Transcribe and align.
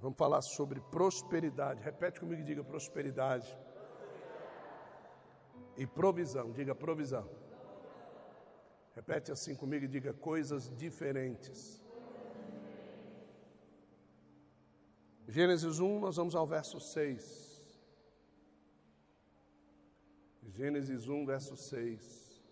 Vamos 0.00 0.16
falar 0.16 0.40
sobre 0.40 0.80
prosperidade. 0.80 1.82
Repete 1.82 2.18
comigo 2.20 2.40
e 2.40 2.44
diga 2.44 2.64
prosperidade. 2.64 3.46
E 5.76 5.86
provisão, 5.86 6.50
diga 6.52 6.74
provisão. 6.74 7.28
Repete 8.94 9.30
assim 9.30 9.54
comigo 9.54 9.84
e 9.84 9.88
diga 9.88 10.12
coisas 10.14 10.70
diferentes. 10.76 11.82
Gênesis 15.28 15.78
1, 15.78 16.00
nós 16.00 16.16
vamos 16.16 16.34
ao 16.34 16.46
verso 16.46 16.80
6. 16.80 17.62
Gênesis 20.48 21.08
1, 21.08 21.26
verso 21.26 21.56
6. 21.56 22.42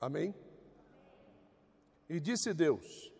Amém? 0.00 0.34
E 2.08 2.20
disse 2.20 2.54
Deus: 2.54 3.15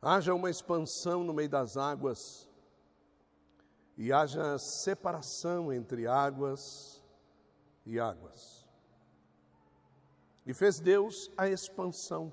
haja 0.00 0.34
uma 0.34 0.50
expansão 0.50 1.24
no 1.24 1.32
meio 1.32 1.48
das 1.48 1.76
águas, 1.76 2.48
e 3.96 4.12
haja 4.12 4.58
separação 4.58 5.72
entre 5.72 6.06
águas 6.06 7.02
e 7.84 7.98
águas. 7.98 8.66
E 10.44 10.52
fez 10.52 10.78
Deus 10.78 11.30
a 11.36 11.48
expansão, 11.48 12.32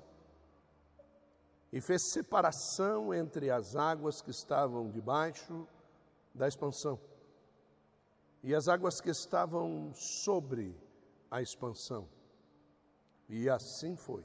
e 1.72 1.80
fez 1.80 2.02
separação 2.02 3.12
entre 3.12 3.50
as 3.50 3.74
águas 3.74 4.22
que 4.22 4.30
estavam 4.30 4.90
debaixo 4.90 5.66
da 6.34 6.46
expansão 6.46 7.00
e 8.44 8.54
as 8.54 8.68
águas 8.68 9.00
que 9.00 9.08
estavam 9.08 9.90
sobre 9.94 10.78
a 11.30 11.40
expansão. 11.40 12.06
E 13.26 13.48
assim 13.48 13.96
foi. 13.96 14.22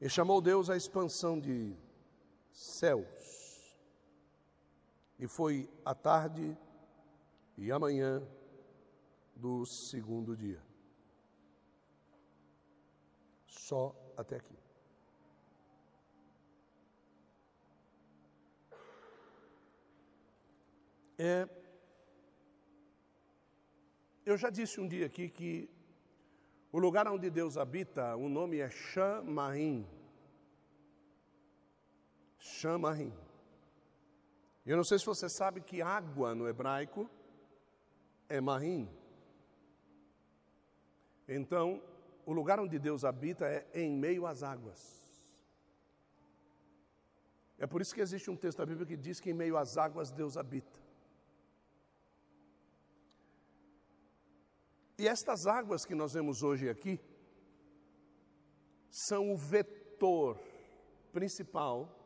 E 0.00 0.08
chamou 0.08 0.40
Deus 0.40 0.70
a 0.70 0.76
expansão 0.76 1.38
de 1.38 1.76
céus. 2.50 3.76
E 5.18 5.26
foi 5.26 5.68
a 5.84 5.94
tarde 5.94 6.56
e 7.58 7.70
a 7.70 7.78
manhã 7.78 8.26
do 9.36 9.66
segundo 9.66 10.34
dia. 10.34 10.62
Só 13.46 13.94
até 14.16 14.36
aqui. 14.36 14.58
É, 21.18 21.46
eu 24.24 24.38
já 24.38 24.48
disse 24.48 24.80
um 24.80 24.88
dia 24.88 25.04
aqui 25.04 25.28
que 25.28 25.68
o 26.72 26.78
lugar 26.78 27.06
onde 27.08 27.28
Deus 27.28 27.58
habita, 27.58 28.16
o 28.16 28.28
nome 28.28 28.58
é 28.58 28.70
Shamarim. 28.70 29.86
Shamarim. 32.40 33.12
Eu 34.64 34.76
não 34.76 34.84
sei 34.84 34.98
se 34.98 35.06
você 35.06 35.28
sabe 35.28 35.60
que 35.60 35.80
água 35.82 36.34
no 36.34 36.48
hebraico 36.48 37.08
é 38.28 38.40
marim. 38.40 38.88
Então, 41.28 41.82
o 42.24 42.32
lugar 42.32 42.58
onde 42.58 42.78
Deus 42.78 43.04
habita 43.04 43.46
é 43.46 43.66
em 43.74 43.96
meio 43.96 44.26
às 44.26 44.42
águas. 44.42 45.00
É 47.58 47.66
por 47.66 47.80
isso 47.82 47.94
que 47.94 48.00
existe 48.00 48.30
um 48.30 48.36
texto 48.36 48.58
da 48.58 48.66
Bíblia 48.66 48.86
que 48.86 48.96
diz 48.96 49.20
que 49.20 49.30
em 49.30 49.34
meio 49.34 49.56
às 49.56 49.76
águas 49.76 50.10
Deus 50.10 50.36
habita. 50.36 50.80
E 54.98 55.06
estas 55.06 55.46
águas 55.46 55.84
que 55.84 55.94
nós 55.94 56.12
vemos 56.12 56.42
hoje 56.42 56.68
aqui 56.68 57.00
são 58.88 59.32
o 59.32 59.36
vetor 59.36 60.38
principal 61.12 61.99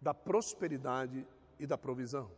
da 0.00 0.14
prosperidade 0.14 1.26
e 1.58 1.66
da 1.66 1.76
provisão. 1.76 2.30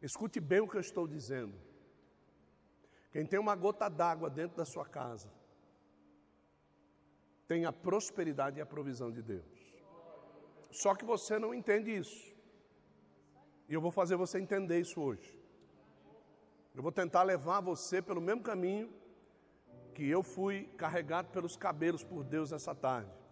Escute 0.00 0.38
bem 0.38 0.60
o 0.60 0.68
que 0.68 0.76
eu 0.76 0.80
estou 0.80 1.08
dizendo. 1.08 1.54
Quem 3.10 3.24
tem 3.26 3.38
uma 3.38 3.56
gota 3.56 3.88
d'água 3.88 4.28
dentro 4.28 4.56
da 4.56 4.64
sua 4.64 4.84
casa, 4.84 5.30
tem 7.46 7.64
a 7.64 7.72
prosperidade 7.72 8.58
e 8.58 8.62
a 8.62 8.66
provisão 8.66 9.10
de 9.10 9.22
Deus. 9.22 9.44
Só 10.70 10.94
que 10.94 11.04
você 11.04 11.38
não 11.38 11.54
entende 11.54 11.90
isso. 11.90 12.34
E 13.68 13.74
eu 13.74 13.80
vou 13.80 13.90
fazer 13.90 14.16
você 14.16 14.38
entender 14.38 14.80
isso 14.80 15.00
hoje. 15.00 15.38
Eu 16.74 16.82
vou 16.82 16.90
tentar 16.90 17.22
levar 17.22 17.60
você 17.60 18.02
pelo 18.02 18.20
mesmo 18.20 18.42
caminho 18.42 18.92
que 19.94 20.08
eu 20.08 20.22
fui 20.22 20.64
carregado 20.76 21.30
pelos 21.30 21.56
cabelos 21.56 22.02
por 22.02 22.24
Deus 22.24 22.50
essa 22.50 22.74
tarde. 22.74 23.23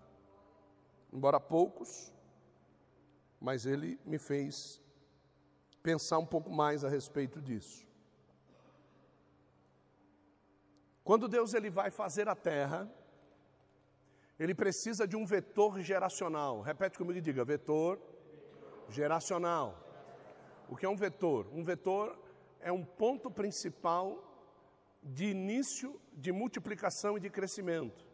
Embora 1.13 1.39
poucos, 1.39 2.13
mas 3.41 3.67
ele 3.67 4.01
me 4.05 4.19
fez 4.19 4.81
pensar 5.83 6.19
um 6.19 6.27
pouco 6.27 6.51
mais 6.51 6.85
a 6.85 6.89
respeito 6.89 7.41
disso. 7.41 7.87
Quando 11.05 11.29
Deus 11.29 11.53
ele 11.53 11.69
vai 11.69 11.91
fazer 11.91 12.29
a 12.29 12.37
terra, 12.37 12.91
ele 14.39 14.55
precisa 14.55 15.07
de 15.07 15.17
um 15.17 15.27
vetor 15.27 15.81
geracional. 15.81 16.61
Repete 16.61 16.97
comigo 16.97 17.19
e 17.19 17.23
diga: 17.23 17.45
vetor 17.45 18.01
geracional. 18.89 19.79
O 20.69 20.77
que 20.77 20.87
é 20.87 20.89
um 20.89 20.97
vetor? 20.97 21.49
Um 21.53 21.65
vetor 21.65 22.19
é 22.61 22.71
um 22.73 22.85
ponto 22.85 23.31
principal 23.31 24.23
de 25.03 25.27
início 25.27 26.01
de 26.13 26.31
multiplicação 26.31 27.17
e 27.17 27.21
de 27.21 27.29
crescimento. 27.29 28.12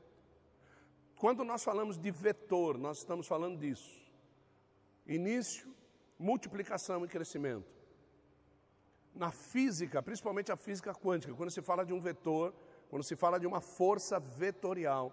Quando 1.18 1.44
nós 1.44 1.64
falamos 1.64 1.98
de 1.98 2.12
vetor, 2.12 2.78
nós 2.78 2.98
estamos 2.98 3.26
falando 3.26 3.58
disso. 3.58 4.06
Início, 5.04 5.68
multiplicação 6.16 7.04
e 7.04 7.08
crescimento. 7.08 7.66
Na 9.12 9.32
física, 9.32 10.00
principalmente 10.00 10.52
a 10.52 10.56
física 10.56 10.94
quântica, 10.94 11.34
quando 11.34 11.50
se 11.50 11.60
fala 11.60 11.84
de 11.84 11.92
um 11.92 12.00
vetor, 12.00 12.54
quando 12.88 13.02
se 13.02 13.16
fala 13.16 13.40
de 13.40 13.48
uma 13.48 13.60
força 13.60 14.20
vetorial, 14.20 15.12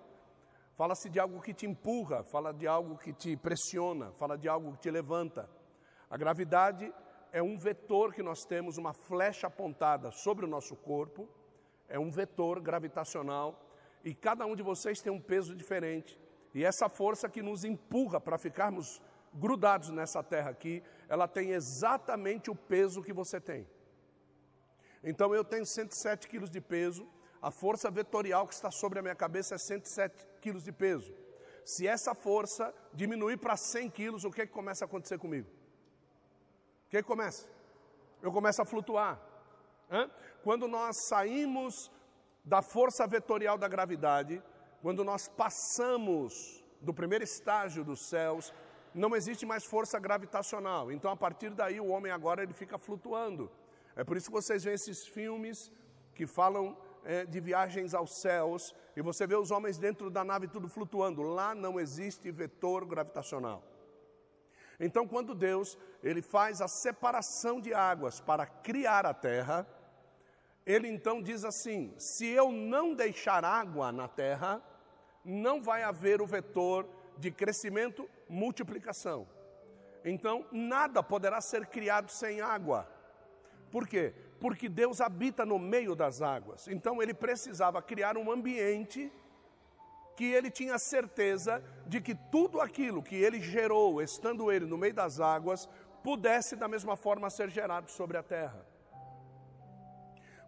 fala-se 0.75 1.09
de 1.09 1.19
algo 1.19 1.41
que 1.41 1.55
te 1.55 1.65
empurra, 1.65 2.23
fala 2.23 2.53
de 2.53 2.67
algo 2.67 2.97
que 2.99 3.11
te 3.11 3.35
pressiona, 3.35 4.11
fala 4.11 4.37
de 4.37 4.47
algo 4.47 4.73
que 4.73 4.81
te 4.81 4.91
levanta. 4.91 5.49
A 6.07 6.17
gravidade 6.17 6.93
é 7.31 7.41
um 7.41 7.57
vetor 7.57 8.13
que 8.13 8.21
nós 8.21 8.45
temos, 8.45 8.77
uma 8.77 8.93
flecha 8.93 9.47
apontada 9.47 10.11
sobre 10.11 10.45
o 10.45 10.47
nosso 10.47 10.75
corpo, 10.75 11.27
é 11.89 11.97
um 11.97 12.11
vetor 12.11 12.59
gravitacional, 12.59 13.64
e 14.05 14.13
cada 14.13 14.45
um 14.45 14.55
de 14.55 14.61
vocês 14.61 15.01
tem 15.01 15.11
um 15.11 15.19
peso 15.19 15.55
diferente. 15.55 16.17
E 16.53 16.63
essa 16.63 16.87
força 16.87 17.27
que 17.27 17.41
nos 17.41 17.63
empurra 17.63 18.21
para 18.21 18.37
ficarmos 18.37 19.01
grudados 19.33 19.89
nessa 19.89 20.23
terra 20.23 20.51
aqui, 20.51 20.83
ela 21.09 21.27
tem 21.27 21.49
exatamente 21.49 22.51
o 22.51 22.55
peso 22.55 23.01
que 23.01 23.11
você 23.11 23.41
tem. 23.41 23.67
Então 25.03 25.33
eu 25.33 25.43
tenho 25.43 25.65
107 25.65 26.27
quilos 26.27 26.51
de 26.51 26.61
peso, 26.61 27.05
a 27.41 27.51
força 27.51 27.89
vetorial 27.91 28.47
que 28.47 28.53
está 28.53 28.71
sobre 28.71 28.99
a 28.99 29.01
minha 29.01 29.15
cabeça 29.15 29.55
é 29.55 29.57
107 29.57 30.25
quilos 30.39 30.63
de 30.63 30.71
peso. 30.71 31.11
Se 31.65 31.87
essa 31.87 32.13
força 32.13 32.73
diminuir 32.93 33.37
para 33.37 33.57
100 33.57 33.89
quilos, 33.89 34.23
o 34.23 34.31
que, 34.31 34.43
é 34.43 34.45
que 34.45 34.53
começa 34.53 34.85
a 34.85 34.87
acontecer 34.87 35.17
comigo? 35.17 35.49
O 36.85 36.89
que 36.91 37.01
começa? 37.01 37.47
Eu 38.21 38.31
começo 38.31 38.61
a 38.61 38.65
flutuar. 38.65 39.19
Hã? 39.91 40.09
Quando 40.43 40.67
nós 40.67 40.95
saímos 41.07 41.91
da 42.45 42.61
força 42.61 43.07
vetorial 43.07 43.57
da 43.57 43.67
gravidade, 43.67 44.41
quando 44.81 45.03
nós 45.03 45.27
passamos 45.27 46.63
do 46.79 46.93
primeiro 46.93 47.23
estágio 47.23 47.83
dos 47.83 48.07
céus, 48.07 48.53
não 48.93 49.15
existe 49.15 49.45
mais 49.45 49.65
força 49.65 49.99
gravitacional. 49.99 50.91
Então, 50.91 51.11
a 51.11 51.17
partir 51.17 51.49
daí, 51.49 51.79
o 51.81 51.87
homem 51.87 52.11
agora 52.11 52.43
ele 52.43 52.53
fica 52.53 52.77
flutuando. 52.77 53.51
É 53.95 54.03
por 54.03 54.15
isso 54.15 54.27
que 54.27 54.33
vocês 54.33 54.63
veem 54.63 54.75
esses 54.75 55.07
filmes 55.07 55.71
que 56.13 56.27
falam 56.27 56.77
é, 57.03 57.25
de 57.25 57.39
viagens 57.39 57.93
aos 57.93 58.21
céus 58.21 58.75
e 58.95 59.01
você 59.01 59.25
vê 59.25 59.35
os 59.35 59.51
homens 59.51 59.77
dentro 59.77 60.09
da 60.09 60.23
nave 60.23 60.47
tudo 60.47 60.69
flutuando. 60.69 61.21
Lá 61.21 61.55
não 61.55 61.79
existe 61.79 62.31
vetor 62.31 62.85
gravitacional. 62.85 63.63
Então, 64.79 65.07
quando 65.07 65.33
Deus 65.33 65.77
ele 66.03 66.21
faz 66.21 66.61
a 66.61 66.67
separação 66.67 67.59
de 67.59 67.73
águas 67.73 68.19
para 68.19 68.45
criar 68.45 69.05
a 69.05 69.13
terra, 69.13 69.67
ele 70.65 70.87
então 70.87 71.21
diz 71.21 71.45
assim: 71.45 71.93
se 71.97 72.27
eu 72.27 72.51
não 72.51 72.93
deixar 72.93 73.45
água 73.45 73.91
na 73.91 74.07
terra, 74.07 74.61
não 75.23 75.61
vai 75.61 75.83
haver 75.83 76.21
o 76.21 76.25
vetor 76.25 76.87
de 77.17 77.31
crescimento, 77.31 78.09
multiplicação. 78.27 79.27
Então, 80.03 80.45
nada 80.51 81.01
poderá 81.01 81.41
ser 81.41 81.65
criado 81.65 82.09
sem 82.09 82.41
água. 82.41 82.87
Por 83.71 83.87
quê? 83.87 84.13
Porque 84.39 84.69
Deus 84.69 85.01
habita 85.01 85.45
no 85.45 85.57
meio 85.57 85.95
das 85.95 86.21
águas. 86.21 86.67
Então, 86.67 87.01
ele 87.01 87.13
precisava 87.13 87.81
criar 87.81 88.17
um 88.17 88.31
ambiente 88.31 89.11
que 90.15 90.25
ele 90.25 90.49
tinha 90.49 90.77
certeza 90.77 91.63
de 91.87 91.99
que 91.99 92.15
tudo 92.15 92.61
aquilo 92.61 93.03
que 93.03 93.15
ele 93.15 93.41
gerou, 93.41 94.01
estando 94.01 94.51
ele 94.51 94.65
no 94.65 94.77
meio 94.77 94.93
das 94.93 95.19
águas, 95.19 95.67
pudesse 96.03 96.55
da 96.55 96.67
mesma 96.67 96.95
forma 96.95 97.29
ser 97.29 97.49
gerado 97.49 97.89
sobre 97.89 98.15
a 98.15 98.23
terra. 98.23 98.65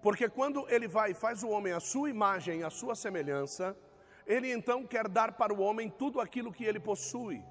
Porque 0.08 0.30
quando 0.30 0.66
ele 0.70 0.88
vai 0.88 1.12
e 1.12 1.14
faz 1.14 1.44
o 1.44 1.50
homem 1.50 1.74
a 1.74 1.82
sua 1.82 2.10
imagem, 2.10 2.64
a 2.64 2.70
sua 2.70 2.96
semelhança, 2.96 3.76
ele 4.26 4.50
então 4.50 4.88
quer 4.88 5.06
dar 5.06 5.34
para 5.34 5.54
o 5.54 5.60
homem 5.60 5.90
tudo 5.90 6.22
aquilo 6.22 6.50
que 6.50 6.64
ele 6.64 6.80
possui. 6.80 7.44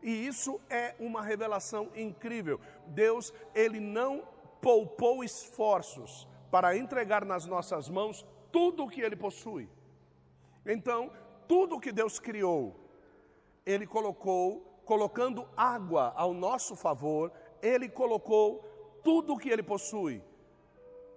E 0.00 0.28
isso 0.28 0.60
é 0.70 0.94
uma 1.00 1.20
revelação 1.20 1.90
incrível. 1.96 2.60
Deus, 2.86 3.34
ele 3.52 3.80
não 3.80 4.22
poupou 4.62 5.24
esforços 5.24 6.24
para 6.52 6.76
entregar 6.76 7.24
nas 7.24 7.46
nossas 7.46 7.88
mãos 7.88 8.24
tudo 8.52 8.84
o 8.84 8.88
que 8.88 9.00
ele 9.00 9.16
possui. 9.16 9.68
Então, 10.64 11.10
tudo 11.48 11.80
que 11.80 11.90
Deus 11.90 12.20
criou, 12.20 12.76
ele 13.66 13.88
colocou, 13.88 14.80
colocando 14.84 15.48
água 15.56 16.12
ao 16.14 16.32
nosso 16.32 16.76
favor, 16.76 17.32
ele 17.60 17.88
colocou 17.88 19.00
tudo 19.02 19.32
o 19.32 19.36
que 19.36 19.48
ele 19.48 19.64
possui 19.64 20.22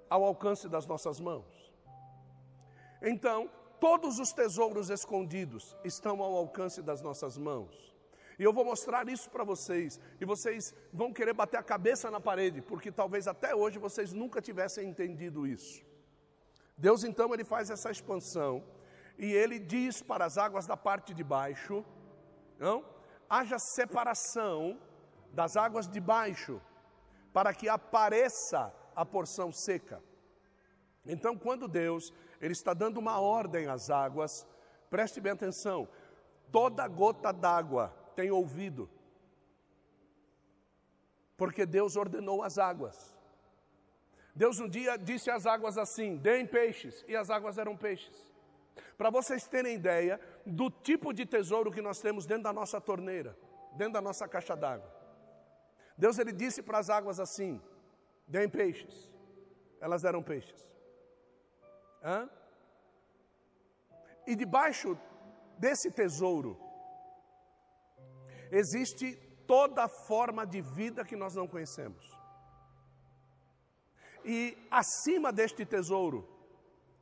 ao 0.10 0.24
alcance 0.24 0.68
das 0.70 0.86
nossas 0.86 1.20
mãos. 1.20 1.74
Então, 3.02 3.50
todos 3.80 4.20
os 4.20 4.32
tesouros 4.32 4.90
escondidos 4.90 5.76
estão 5.84 6.22
ao 6.22 6.36
alcance 6.36 6.82
das 6.82 7.02
nossas 7.02 7.38
mãos. 7.38 7.94
E 8.40 8.44
eu 8.44 8.54
vou 8.54 8.66
mostrar 8.66 9.08
isso 9.08 9.30
para 9.30 9.44
vocês, 9.44 10.00
e 10.20 10.26
vocês 10.26 10.74
vão 10.92 11.14
querer 11.14 11.34
bater 11.34 11.58
a 11.58 11.64
cabeça 11.64 12.10
na 12.10 12.20
parede, 12.20 12.62
porque 12.62 12.92
talvez 12.92 13.28
até 13.28 13.54
hoje 13.54 13.78
vocês 13.78 14.12
nunca 14.12 14.42
tivessem 14.42 14.88
entendido 14.90 15.46
isso. 15.46 15.84
Deus 16.78 17.04
então 17.04 17.34
ele 17.34 17.44
faz 17.44 17.70
essa 17.70 17.92
expansão 17.92 18.64
e 19.18 19.32
ele 19.32 19.60
diz 19.60 20.02
para 20.02 20.26
as 20.26 20.38
águas 20.38 20.66
da 20.66 20.76
parte 20.76 21.14
de 21.14 21.24
baixo, 21.24 21.86
não? 22.58 22.84
Haja 23.30 23.58
separação 23.60 24.80
das 25.32 25.56
águas 25.56 25.88
de 25.88 26.00
baixo, 26.00 26.62
para 27.32 27.54
que 27.54 27.70
apareça 27.70 28.74
a 28.96 29.06
porção 29.06 29.52
seca. 29.52 30.02
Então, 31.06 31.38
quando 31.38 31.68
Deus 31.68 32.14
ele 32.40 32.54
está 32.54 32.74
dando 32.74 32.98
uma 32.98 33.20
ordem 33.20 33.68
às 33.68 33.90
águas, 33.90 34.46
preste 34.90 35.20
bem 35.22 35.32
atenção, 35.32 35.88
toda 36.52 36.88
gota 36.88 37.32
d'água 37.32 37.94
tem 38.16 38.32
ouvido. 38.32 38.90
Porque 41.38 41.66
Deus 41.66 41.96
ordenou 41.96 42.44
as 42.44 42.58
águas. 42.58 43.14
Deus 44.36 44.60
um 44.60 44.68
dia 44.68 44.98
disse 44.98 45.30
às 45.30 45.46
águas 45.46 45.78
assim: 45.78 46.18
deem 46.18 46.46
peixes, 46.46 47.04
e 47.08 47.16
as 47.16 47.30
águas 47.30 47.58
eram 47.58 47.78
peixes. 47.78 48.32
Para 48.98 49.10
vocês 49.10 49.48
terem 49.48 49.76
ideia 49.76 50.20
do 50.46 50.70
tipo 50.70 51.14
de 51.14 51.26
tesouro 51.26 51.72
que 51.72 51.82
nós 51.82 52.00
temos 52.00 52.26
dentro 52.26 52.44
da 52.44 52.54
nossa 52.54 52.80
torneira, 52.82 53.38
dentro 53.74 53.94
da 53.94 54.02
nossa 54.02 54.28
caixa 54.28 54.56
d'água. 54.56 54.92
Deus 55.98 56.18
ele 56.18 56.32
disse 56.32 56.62
para 56.62 56.80
as 56.80 56.90
águas 56.90 57.20
assim: 57.20 57.62
deem 58.36 58.50
peixes. 58.50 58.96
Elas 59.80 60.04
eram 60.04 60.22
peixes. 60.32 60.62
Hã? 62.04 62.30
E 64.26 64.36
debaixo 64.36 64.98
desse 65.64 65.90
tesouro 65.92 66.52
existe 68.62 69.08
toda 69.54 69.88
forma 69.88 70.46
de 70.54 70.62
vida 70.62 71.06
que 71.10 71.16
nós 71.16 71.36
não 71.36 71.48
conhecemos. 71.48 72.04
E 74.26 74.58
acima 74.72 75.32
deste 75.40 75.66
tesouro, 75.66 76.20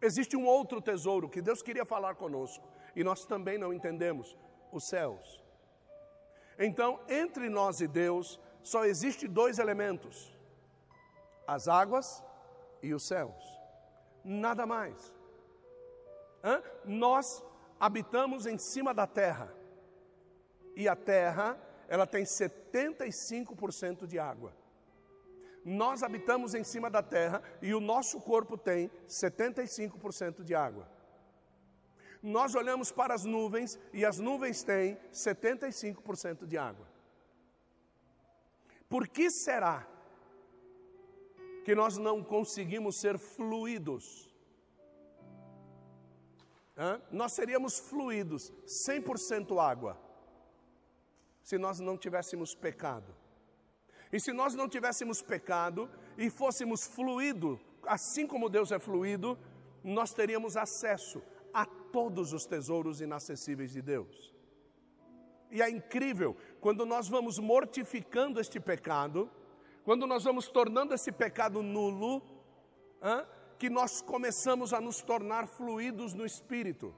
existe 0.02 0.36
um 0.36 0.46
outro 0.46 0.82
tesouro 0.82 1.30
que 1.30 1.42
Deus 1.42 1.62
queria 1.62 1.86
falar 1.86 2.16
conosco 2.16 2.68
e 2.96 3.04
nós 3.04 3.26
também 3.26 3.58
não 3.58 3.72
entendemos: 3.78 4.36
os 4.72 4.84
céus. 4.88 5.28
Então, 6.58 7.00
entre 7.08 7.48
nós 7.48 7.80
e 7.80 7.88
Deus, 7.88 8.40
só 8.64 8.86
existe 8.86 9.28
dois 9.28 9.60
elementos: 9.60 10.16
as 11.54 11.68
águas 11.68 12.24
e 12.82 12.94
os 12.94 13.04
céus. 13.04 13.44
Nada 14.24 14.66
mais. 14.66 15.14
Hã? 16.42 16.64
Nós 16.86 17.44
habitamos 17.78 18.46
em 18.46 18.58
cima 18.58 18.94
da 18.94 19.06
terra 19.06 19.54
e 20.76 20.88
a 20.88 20.96
terra, 20.96 21.60
ela 21.90 22.08
tem 22.08 22.24
75% 22.24 24.08
de 24.08 24.18
água. 24.18 24.54
Nós 25.66 26.02
habitamos 26.04 26.56
em 26.56 26.64
cima 26.64 26.90
da 26.90 27.04
terra 27.04 27.44
e 27.62 27.74
o 27.74 27.82
nosso 27.82 28.22
corpo 28.22 28.58
tem 28.58 28.90
75% 29.08 30.44
de 30.44 30.56
água. 30.56 30.90
Nós 32.24 32.56
olhamos 32.56 32.94
para 32.94 33.14
as 33.14 33.26
nuvens 33.26 33.78
e 33.92 34.06
as 34.06 34.20
nuvens 34.20 34.64
têm 34.64 34.98
75% 35.12 36.46
de 36.46 36.58
água. 36.58 36.88
Por 38.88 39.06
que 39.08 39.30
será 39.30 39.91
que 41.64 41.76
nós 41.76 41.98
não 41.98 42.24
conseguimos 42.24 43.00
ser 43.00 43.18
fluidos? 43.18 44.30
Hã? 46.78 47.02
Nós 47.12 47.34
seríamos 47.34 47.80
fluidos, 47.80 48.52
100% 48.66 49.62
água 49.62 50.12
se 51.44 51.58
nós 51.58 51.80
não 51.80 51.98
tivéssemos 51.98 52.56
pecado. 52.56 53.14
E 54.12 54.20
se 54.20 54.32
nós 54.32 54.54
não 54.54 54.68
tivéssemos 54.68 55.22
pecado 55.22 55.90
e 56.18 56.30
fôssemos 56.30 56.86
fluido, 56.86 57.60
assim 57.84 58.28
como 58.28 58.50
Deus 58.50 58.72
é 58.72 58.80
fluido, 58.80 59.38
nós 59.84 60.14
teríamos 60.14 60.56
acesso 60.56 61.22
a 61.54 61.66
todos 61.66 62.34
os 62.34 62.46
tesouros 62.46 63.02
inacessíveis 63.02 63.72
de 63.72 63.82
Deus. 63.82 64.34
E 65.50 65.62
é 65.62 65.70
incrível 65.70 66.38
quando 66.60 66.86
nós 66.86 67.10
vamos 67.10 67.40
mortificando 67.40 68.40
este 68.40 68.60
pecado, 68.60 69.30
quando 69.84 70.06
nós 70.06 70.24
vamos 70.24 70.48
tornando 70.48 70.94
esse 70.94 71.12
pecado 71.12 71.62
nulo, 71.64 72.22
hein, 73.02 73.26
que 73.58 73.70
nós 73.70 74.02
começamos 74.02 74.74
a 74.74 74.82
nos 74.82 75.02
tornar 75.02 75.48
fluidos 75.48 76.14
no 76.14 76.26
espírito. 76.26 76.94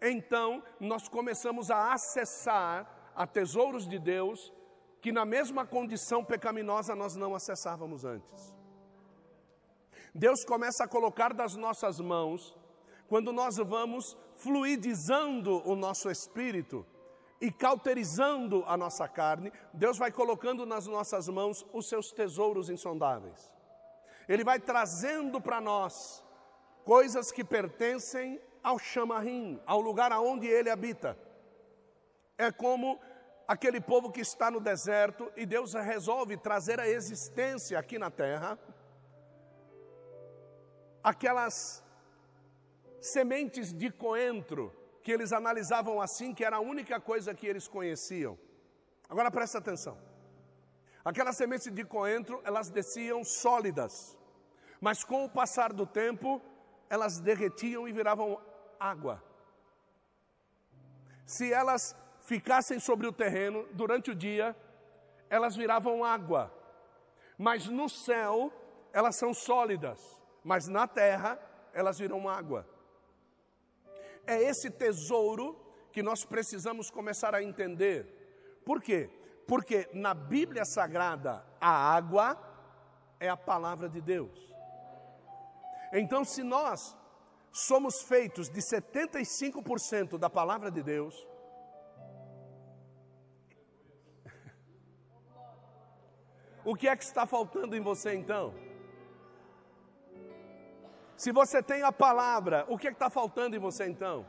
Então, 0.00 0.62
nós 0.78 1.08
começamos 1.08 1.70
a 1.70 1.92
acessar 1.92 3.12
a 3.14 3.26
tesouros 3.26 3.88
de 3.88 3.98
Deus 3.98 4.52
que 5.00 5.12
na 5.12 5.24
mesma 5.24 5.66
condição 5.66 6.24
pecaminosa 6.24 6.94
nós 6.94 7.16
não 7.16 7.34
acessávamos 7.34 8.04
antes. 8.04 8.54
Deus 10.14 10.44
começa 10.44 10.84
a 10.84 10.88
colocar 10.88 11.32
das 11.32 11.54
nossas 11.54 12.00
mãos, 12.00 12.56
quando 13.08 13.32
nós 13.32 13.56
vamos 13.56 14.16
fluidizando 14.34 15.62
o 15.68 15.74
nosso 15.76 16.10
espírito 16.10 16.84
e 17.40 17.50
cauterizando 17.50 18.64
a 18.66 18.76
nossa 18.76 19.06
carne, 19.06 19.52
Deus 19.72 19.96
vai 19.96 20.10
colocando 20.10 20.66
nas 20.66 20.86
nossas 20.86 21.28
mãos 21.28 21.64
os 21.72 21.88
seus 21.88 22.10
tesouros 22.10 22.68
insondáveis. 22.68 23.52
Ele 24.28 24.44
vai 24.44 24.58
trazendo 24.58 25.40
para 25.40 25.60
nós 25.60 26.24
coisas 26.84 27.30
que 27.30 27.44
pertencem 27.44 28.40
ao 28.62 28.78
chamarim, 28.78 29.60
ao 29.64 29.80
lugar 29.80 30.12
aonde 30.12 30.46
ele 30.46 30.68
habita. 30.68 31.16
É 32.36 32.50
como 32.50 32.98
aquele 33.46 33.80
povo 33.80 34.10
que 34.10 34.20
está 34.20 34.50
no 34.50 34.60
deserto 34.60 35.32
e 35.36 35.46
Deus 35.46 35.74
resolve 35.74 36.36
trazer 36.36 36.78
a 36.78 36.88
existência 36.88 37.78
aqui 37.78 37.98
na 37.98 38.10
terra 38.10 38.58
aquelas 41.02 41.82
sementes 43.00 43.72
de 43.72 43.90
coentro 43.90 44.72
que 45.02 45.12
eles 45.12 45.32
analisavam 45.32 46.00
assim, 46.00 46.34
que 46.34 46.44
era 46.44 46.56
a 46.56 46.60
única 46.60 47.00
coisa 47.00 47.34
que 47.34 47.46
eles 47.46 47.66
conheciam. 47.68 48.38
Agora 49.08 49.30
presta 49.30 49.58
atenção. 49.58 49.96
Aquelas 51.04 51.36
sementes 51.36 51.72
de 51.72 51.84
coentro, 51.84 52.40
elas 52.44 52.68
desciam 52.68 53.24
sólidas, 53.24 54.16
mas 54.80 55.02
com 55.04 55.24
o 55.24 55.30
passar 55.30 55.72
do 55.72 55.86
tempo, 55.86 56.42
elas 56.90 57.18
derretiam 57.18 57.88
e 57.88 57.92
viravam 57.92 58.40
água. 58.78 59.22
Se 61.24 61.52
elas 61.52 61.96
ficassem 62.20 62.78
sobre 62.78 63.06
o 63.06 63.12
terreno 63.12 63.66
durante 63.72 64.10
o 64.10 64.14
dia, 64.14 64.54
elas 65.30 65.56
viravam 65.56 66.04
água. 66.04 66.52
Mas 67.36 67.66
no 67.66 67.88
céu, 67.88 68.52
elas 68.92 69.16
são 69.16 69.32
sólidas, 69.32 70.20
mas 70.42 70.68
na 70.68 70.86
terra, 70.86 71.38
elas 71.72 71.98
viram 71.98 72.28
água. 72.28 72.66
É 74.28 74.42
esse 74.42 74.70
tesouro 74.70 75.58
que 75.90 76.02
nós 76.02 76.22
precisamos 76.22 76.90
começar 76.90 77.34
a 77.34 77.42
entender. 77.42 78.60
Por 78.62 78.82
quê? 78.82 79.08
Porque 79.46 79.88
na 79.94 80.12
Bíblia 80.12 80.66
Sagrada, 80.66 81.42
a 81.58 81.70
água 81.96 82.38
é 83.18 83.30
a 83.30 83.36
palavra 83.38 83.88
de 83.88 84.02
Deus. 84.02 84.38
Então, 85.94 86.26
se 86.26 86.42
nós 86.42 86.94
somos 87.50 88.02
feitos 88.02 88.50
de 88.50 88.60
75% 88.60 90.18
da 90.18 90.28
palavra 90.28 90.70
de 90.70 90.82
Deus, 90.82 91.26
O 96.62 96.76
que 96.76 96.86
é 96.86 96.94
que 96.94 97.04
está 97.04 97.24
faltando 97.24 97.74
em 97.74 97.80
você 97.80 98.14
então? 98.14 98.67
Se 101.18 101.32
você 101.32 101.60
tem 101.60 101.82
a 101.82 101.90
palavra, 101.90 102.64
o 102.68 102.78
que 102.78 102.86
é 102.86 102.92
está 102.92 103.10
faltando 103.10 103.56
em 103.56 103.58
você 103.58 103.88
então? 103.88 104.24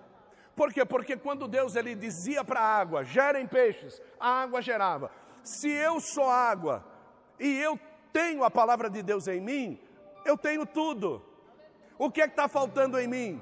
Por 0.55 0.73
quê? 0.73 0.83
Porque 0.83 1.15
quando 1.15 1.47
Deus 1.47 1.75
ele 1.75 1.93
dizia 1.93 2.43
para 2.43 2.59
a 2.59 2.79
água, 2.79 3.05
gerem 3.05 3.45
peixes, 3.45 4.01
a 4.19 4.41
água 4.41 4.59
gerava. 4.59 5.11
Se 5.43 5.69
eu 5.69 5.99
sou 5.99 6.27
água 6.27 6.83
e 7.39 7.59
eu 7.59 7.79
tenho 8.11 8.43
a 8.43 8.49
palavra 8.49 8.89
de 8.89 9.03
Deus 9.03 9.27
em 9.27 9.39
mim, 9.39 9.79
eu 10.25 10.35
tenho 10.35 10.65
tudo. 10.65 11.23
O 11.95 12.09
que 12.09 12.23
é 12.23 12.27
que 12.27 12.33
está 12.33 12.47
faltando 12.47 12.99
em 12.99 13.07
mim? 13.07 13.39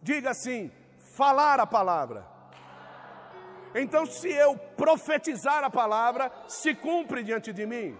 Diga 0.00 0.30
assim: 0.30 0.70
falar 1.16 1.58
a 1.58 1.66
palavra. 1.66 2.24
Então, 3.74 4.06
se 4.06 4.30
eu 4.30 4.56
profetizar 4.76 5.64
a 5.64 5.68
palavra, 5.68 6.30
se 6.46 6.76
cumpre 6.76 7.24
diante 7.24 7.52
de 7.52 7.66
mim. 7.66 7.98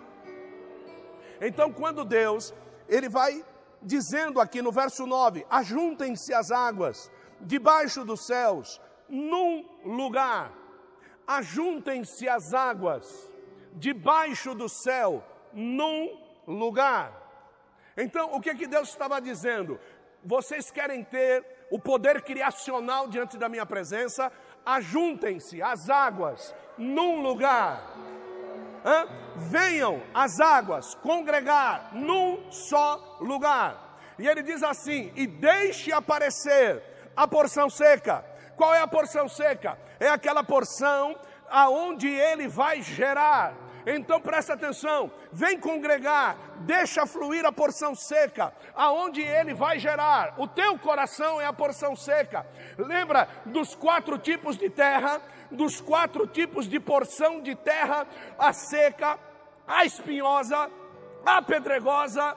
Então, 1.41 1.73
quando 1.73 2.05
Deus, 2.05 2.55
ele 2.89 3.09
vai 3.09 3.45
dizendo 3.87 4.41
aqui 4.41 4.61
no 4.61 4.73
verso 4.73 5.07
9: 5.07 5.47
Ajuntem-se 5.49 6.35
as 6.35 6.51
águas 6.51 7.11
debaixo 7.41 8.05
dos 8.05 8.27
céus, 8.27 8.81
num 9.09 9.65
lugar. 9.85 10.53
Ajuntem-se 11.27 12.29
as 12.29 12.53
águas 12.53 13.31
debaixo 13.75 14.55
do 14.55 14.69
céu, 14.69 15.25
num 15.53 16.21
lugar. 16.47 17.13
Então, 17.97 18.33
o 18.35 18.41
que 18.41 18.55
que 18.55 18.67
Deus 18.67 18.89
estava 18.91 19.21
dizendo? 19.21 19.79
Vocês 20.25 20.71
querem 20.71 21.05
ter 21.05 21.45
o 21.71 21.79
poder 21.79 22.23
criacional 22.23 23.09
diante 23.09 23.39
da 23.39 23.49
minha 23.49 23.65
presença? 23.65 24.31
Ajuntem-se 24.65 25.63
as 25.63 25.89
águas 25.89 26.55
num 26.77 27.23
lugar. 27.23 27.83
Venham 29.37 30.03
as 30.15 30.41
águas 30.41 30.95
congregar 30.95 31.91
num 31.93 32.51
só 32.51 33.19
lugar. 33.21 33.99
E 34.19 34.27
ele 34.27 34.43
diz 34.43 34.63
assim: 34.63 35.13
e 35.15 35.27
deixe 35.27 35.93
aparecer 35.93 36.83
a 37.17 37.27
porção 37.27 37.69
seca. 37.69 38.25
Qual 38.57 38.75
é 38.75 38.81
a 38.81 38.87
porção 38.87 39.29
seca? 39.29 39.79
É 40.01 40.09
aquela 40.09 40.43
porção 40.43 41.19
aonde 41.49 42.09
ele 42.09 42.49
vai 42.49 42.83
gerar 42.83 43.55
então 43.87 44.21
presta 44.21 44.55
atenção, 44.55 45.13
vem 45.31 45.61
congregar, 45.61 46.37
deixa 46.63 47.07
fluir 47.07 47.47
a 47.47 47.53
porção 47.53 47.95
seca, 47.95 48.53
aonde 48.75 49.23
ele 49.23 49.55
vai 49.55 49.79
gerar. 49.79 50.35
O 50.39 50.49
teu 50.49 50.77
coração 50.77 51.41
é 51.41 51.47
a 51.47 51.53
porção 51.53 51.95
seca. 51.95 52.45
Lembra 52.77 53.29
dos 53.47 53.77
quatro 53.77 54.19
tipos 54.19 54.57
de 54.59 54.69
terra, 54.69 55.21
dos 55.51 55.81
quatro 55.81 56.27
tipos 56.27 56.69
de 56.69 56.81
porção 56.81 57.41
de 57.41 57.55
terra: 57.55 58.07
a 58.39 58.53
seca, 58.53 59.19
a 59.67 59.85
espinhosa, 59.85 60.71
a 61.25 61.43
pedregosa, 61.43 62.37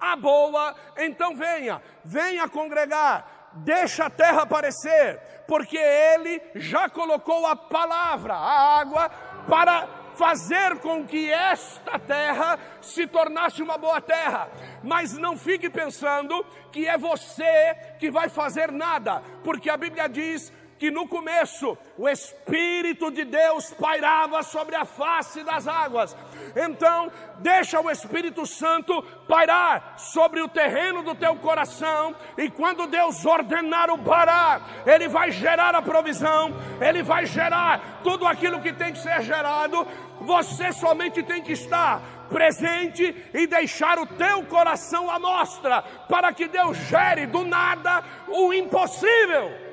a 0.00 0.16
boa. 0.16 0.74
Então 0.98 1.36
venha, 1.36 1.82
venha 2.04 2.48
congregar, 2.48 3.50
deixa 3.54 4.06
a 4.06 4.10
terra 4.10 4.42
aparecer, 4.42 5.20
porque 5.46 5.78
ele 5.78 6.40
já 6.54 6.88
colocou 6.88 7.46
a 7.46 7.56
palavra, 7.56 8.34
a 8.34 8.80
água, 8.80 9.08
para 9.48 10.04
fazer 10.14 10.78
com 10.78 11.04
que 11.04 11.30
esta 11.30 11.98
terra 11.98 12.58
se 12.80 13.06
tornasse 13.06 13.62
uma 13.62 13.76
boa 13.76 14.00
terra. 14.00 14.48
Mas 14.82 15.16
não 15.18 15.36
fique 15.36 15.68
pensando 15.68 16.44
que 16.70 16.86
é 16.86 16.96
você 16.96 17.74
que 17.98 18.10
vai 18.10 18.28
fazer 18.28 18.70
nada, 18.70 19.22
porque 19.42 19.68
a 19.68 19.76
Bíblia 19.76 20.08
diz 20.08 20.52
que 20.84 20.90
no 20.90 21.08
começo 21.08 21.78
o 21.96 22.06
Espírito 22.06 23.10
de 23.10 23.24
Deus 23.24 23.72
pairava 23.72 24.42
sobre 24.42 24.76
a 24.76 24.84
face 24.84 25.42
das 25.42 25.66
águas. 25.66 26.14
Então, 26.54 27.10
deixa 27.38 27.80
o 27.80 27.90
Espírito 27.90 28.44
Santo 28.44 29.02
pairar 29.26 29.94
sobre 29.96 30.42
o 30.42 30.48
terreno 30.48 31.02
do 31.02 31.14
teu 31.14 31.36
coração, 31.36 32.14
e 32.36 32.50
quando 32.50 32.86
Deus 32.86 33.24
ordenar 33.24 33.88
o 33.90 33.96
parar, 33.96 34.60
Ele 34.84 35.08
vai 35.08 35.30
gerar 35.30 35.74
a 35.74 35.80
provisão, 35.80 36.54
Ele 36.78 37.02
vai 37.02 37.24
gerar 37.24 38.02
tudo 38.04 38.26
aquilo 38.26 38.60
que 38.60 38.74
tem 38.74 38.92
que 38.92 38.98
ser 38.98 39.22
gerado. 39.22 39.88
Você 40.20 40.70
somente 40.70 41.22
tem 41.22 41.40
que 41.40 41.52
estar 41.52 42.02
presente 42.28 43.24
e 43.32 43.46
deixar 43.46 43.98
o 43.98 44.06
teu 44.06 44.42
coração 44.44 45.10
à 45.10 45.18
mostra, 45.18 45.80
para 46.10 46.30
que 46.30 46.46
Deus 46.46 46.76
gere 46.76 47.24
do 47.24 47.42
nada 47.42 48.04
o 48.28 48.52
impossível. 48.52 49.63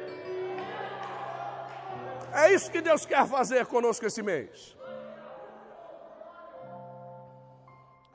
É 2.33 2.53
isso 2.53 2.71
que 2.71 2.81
Deus 2.81 3.05
quer 3.05 3.27
fazer 3.27 3.65
conosco 3.65 4.05
esse 4.05 4.21
mês. 4.23 4.77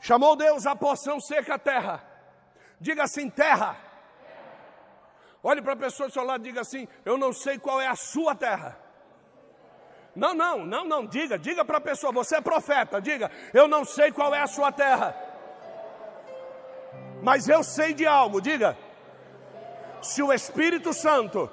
Chamou 0.00 0.37
Deus 0.37 0.66
a 0.66 0.75
porção 0.75 1.20
seca 1.20 1.58
terra. 1.58 2.02
Diga 2.80 3.04
assim: 3.04 3.28
terra. 3.28 3.76
Olhe 5.42 5.61
para 5.62 5.75
a 5.75 5.76
pessoa 5.76 6.08
do 6.08 6.12
seu 6.12 6.25
lado 6.25 6.42
e 6.42 6.49
diga 6.49 6.61
assim: 6.61 6.88
Eu 7.04 7.18
não 7.18 7.32
sei 7.32 7.58
qual 7.58 7.80
é 7.80 7.87
a 7.87 7.96
sua 7.96 8.35
terra. 8.35 8.78
Não, 10.14 10.32
não, 10.32 10.64
não, 10.64 10.85
não, 10.85 11.06
diga, 11.06 11.38
diga 11.38 11.62
para 11.62 11.76
a 11.76 11.80
pessoa, 11.80 12.11
você 12.11 12.37
é 12.37 12.40
profeta, 12.40 13.02
diga, 13.02 13.30
eu 13.52 13.68
não 13.68 13.85
sei 13.85 14.11
qual 14.11 14.35
é 14.35 14.40
a 14.40 14.46
sua 14.46 14.73
terra. 14.73 15.14
Mas 17.23 17.49
eu 17.49 17.62
sei 17.62 17.92
de 17.92 18.06
algo, 18.06 18.40
diga. 18.40 18.78
Se 20.00 20.23
o 20.23 20.32
Espírito 20.32 20.94
Santo 20.94 21.50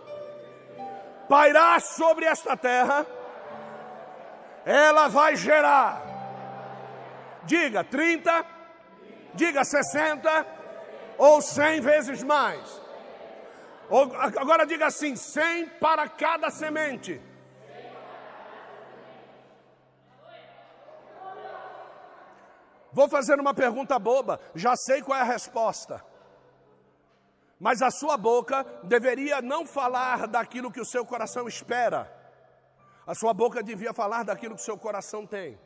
pairar 1.27 1.81
sobre 1.81 2.25
esta 2.25 2.55
terra, 2.55 3.05
ela 4.65 5.07
vai 5.07 5.35
gerar. 5.35 6.01
Diga 7.43 7.83
30, 7.83 8.45
diga 9.33 9.63
60 9.63 10.45
ou 11.17 11.41
100 11.41 11.81
vezes 11.81 12.23
mais. 12.23 12.81
Ou, 13.89 14.11
agora 14.15 14.65
diga 14.65 14.87
assim: 14.87 15.15
100 15.15 15.67
para 15.79 16.07
cada 16.07 16.49
semente. 16.49 17.21
Vou 22.91 23.09
fazer 23.09 23.39
uma 23.39 23.55
pergunta 23.55 23.97
boba, 23.97 24.39
já 24.53 24.75
sei 24.75 25.01
qual 25.01 25.17
é 25.17 25.21
a 25.21 25.25
resposta. 25.25 26.12
Mas 27.63 27.81
a 27.81 27.89
sua 27.89 28.17
boca 28.17 28.65
deveria 28.83 29.41
não 29.41 29.65
falar 29.65 30.27
daquilo 30.27 30.69
que 30.69 30.81
o 30.81 30.85
seu 30.85 31.05
coração 31.05 31.47
espera. 31.47 32.13
A 33.07 33.15
sua 33.15 33.33
boca 33.33 33.63
devia 33.63 33.93
falar 33.93 34.23
daquilo 34.23 34.55
que 34.55 34.61
o 34.61 34.65
seu 34.65 34.77
coração 34.77 35.25
tem. 35.25 35.57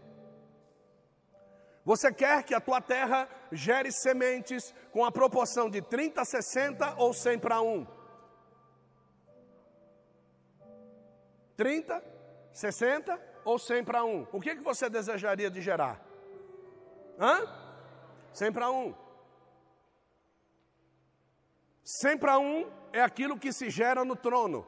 Você 1.84 2.14
quer 2.14 2.44
que 2.44 2.54
a 2.54 2.62
tua 2.62 2.80
terra 2.80 3.28
gere 3.52 3.92
sementes 3.92 4.76
com 4.92 5.04
a 5.04 5.12
proporção 5.12 5.72
de 5.72 5.82
30, 5.82 6.24
60 6.24 6.94
ou 6.98 7.16
100 7.16 7.40
para 7.40 7.62
1? 7.62 7.88
30, 11.56 12.04
60 12.54 13.20
ou 13.44 13.58
100 13.58 13.84
para 13.84 14.04
1? 14.04 14.28
O 14.32 14.40
que, 14.40 14.56
que 14.56 14.62
você 14.62 14.88
desejaria 14.88 15.50
de 15.50 15.62
gerar? 15.62 16.00
Hã? 17.20 17.42
100 18.34 18.52
para 18.52 18.70
1. 18.70 19.07
100 21.90 22.18
para 22.18 22.38
1 22.38 22.70
é 22.92 23.02
aquilo 23.02 23.40
que 23.40 23.54
se 23.54 23.70
gera 23.70 24.04
no 24.04 24.14
trono. 24.14 24.68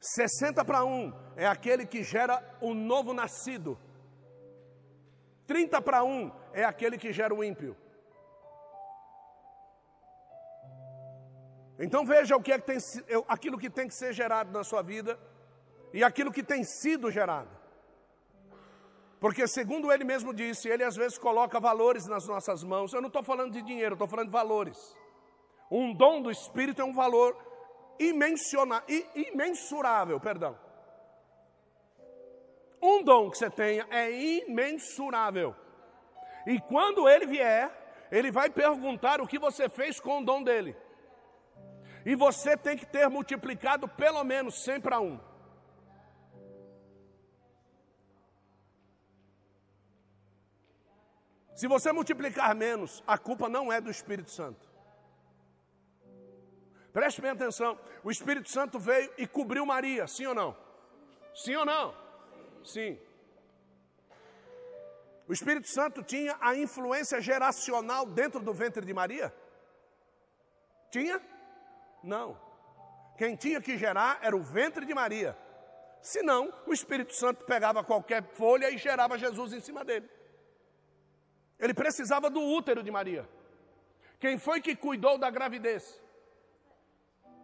60 0.00 0.64
para 0.64 0.82
1 0.82 1.12
é 1.36 1.46
aquele 1.46 1.84
que 1.84 2.02
gera 2.02 2.42
o 2.62 2.72
novo 2.72 3.12
nascido. 3.12 3.78
30 5.46 5.82
para 5.82 6.02
1 6.02 6.32
é 6.54 6.64
aquele 6.64 6.96
que 6.96 7.12
gera 7.12 7.34
o 7.34 7.44
ímpio. 7.44 7.76
Então 11.78 12.06
veja 12.06 12.34
o 12.34 12.42
que 12.42 12.52
é 12.52 12.58
que 12.58 12.64
tem, 12.64 12.78
aquilo 13.28 13.58
que 13.58 13.68
tem 13.68 13.86
que 13.86 13.94
ser 13.94 14.14
gerado 14.14 14.50
na 14.50 14.64
sua 14.64 14.80
vida 14.80 15.18
e 15.92 16.02
aquilo 16.02 16.32
que 16.32 16.42
tem 16.42 16.64
sido 16.64 17.10
gerado. 17.10 17.63
Porque, 19.24 19.48
segundo 19.48 19.90
ele 19.90 20.04
mesmo 20.04 20.34
disse, 20.34 20.68
ele 20.68 20.84
às 20.84 20.96
vezes 20.96 21.16
coloca 21.16 21.58
valores 21.58 22.06
nas 22.06 22.28
nossas 22.28 22.62
mãos. 22.62 22.92
Eu 22.92 23.00
não 23.00 23.08
estou 23.08 23.22
falando 23.22 23.52
de 23.52 23.62
dinheiro, 23.62 23.94
estou 23.94 24.06
falando 24.06 24.26
de 24.26 24.32
valores. 24.32 24.76
Um 25.70 25.94
dom 25.94 26.20
do 26.20 26.30
Espírito 26.30 26.82
é 26.82 26.84
um 26.84 26.92
valor 26.92 27.34
imensurável, 27.98 30.20
perdão. 30.20 30.54
Um 32.82 33.02
dom 33.02 33.30
que 33.30 33.38
você 33.38 33.48
tenha 33.48 33.86
é 33.90 34.12
imensurável. 34.12 35.56
E 36.46 36.60
quando 36.60 37.08
ele 37.08 37.24
vier, 37.24 37.72
ele 38.12 38.30
vai 38.30 38.50
perguntar 38.50 39.22
o 39.22 39.26
que 39.26 39.38
você 39.38 39.70
fez 39.70 39.98
com 39.98 40.20
o 40.20 40.24
dom 40.26 40.42
dele. 40.42 40.76
E 42.04 42.14
você 42.14 42.58
tem 42.58 42.76
que 42.76 42.84
ter 42.84 43.08
multiplicado 43.08 43.88
pelo 43.88 44.22
menos 44.22 44.62
100 44.64 44.82
para 44.82 45.00
1. 45.00 45.18
Se 51.54 51.68
você 51.68 51.92
multiplicar 51.92 52.54
menos, 52.54 53.02
a 53.06 53.16
culpa 53.16 53.48
não 53.48 53.72
é 53.72 53.80
do 53.80 53.90
Espírito 53.90 54.30
Santo. 54.30 54.68
Preste 56.92 57.20
bem 57.20 57.30
atenção: 57.30 57.78
o 58.02 58.10
Espírito 58.10 58.50
Santo 58.50 58.78
veio 58.78 59.12
e 59.16 59.26
cobriu 59.26 59.64
Maria, 59.64 60.06
sim 60.06 60.26
ou 60.26 60.34
não? 60.34 60.56
Sim 61.34 61.56
ou 61.56 61.64
não? 61.64 61.94
Sim. 62.64 62.98
O 65.28 65.32
Espírito 65.32 65.68
Santo 65.68 66.02
tinha 66.02 66.36
a 66.40 66.54
influência 66.54 67.20
geracional 67.20 68.04
dentro 68.04 68.40
do 68.40 68.52
ventre 68.52 68.84
de 68.84 68.92
Maria? 68.92 69.34
Tinha? 70.90 71.20
Não. 72.02 72.38
Quem 73.16 73.34
tinha 73.36 73.60
que 73.60 73.78
gerar 73.78 74.18
era 74.20 74.36
o 74.36 74.42
ventre 74.42 74.84
de 74.84 74.94
Maria. 74.94 75.36
Senão, 76.02 76.52
o 76.66 76.72
Espírito 76.72 77.14
Santo 77.14 77.44
pegava 77.46 77.82
qualquer 77.82 78.22
folha 78.34 78.70
e 78.70 78.76
gerava 78.76 79.16
Jesus 79.16 79.52
em 79.52 79.60
cima 79.60 79.84
dele. 79.84 80.08
Ele 81.58 81.74
precisava 81.74 82.28
do 82.30 82.40
útero 82.40 82.82
de 82.82 82.90
Maria. 82.90 83.28
Quem 84.18 84.38
foi 84.38 84.60
que 84.60 84.74
cuidou 84.74 85.18
da 85.18 85.30
gravidez? 85.30 86.02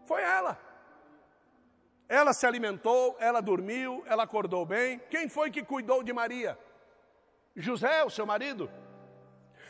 Foi 0.06 0.22
ela. 0.22 0.58
Ela 2.08 2.32
se 2.32 2.44
alimentou, 2.44 3.16
ela 3.20 3.40
dormiu, 3.40 4.02
ela 4.06 4.24
acordou 4.24 4.66
bem. 4.66 4.98
Quem 5.10 5.28
foi 5.28 5.50
que 5.50 5.62
cuidou 5.62 6.02
de 6.02 6.12
Maria? 6.12 6.58
José, 7.54 8.02
o 8.04 8.10
seu 8.10 8.26
marido. 8.26 8.70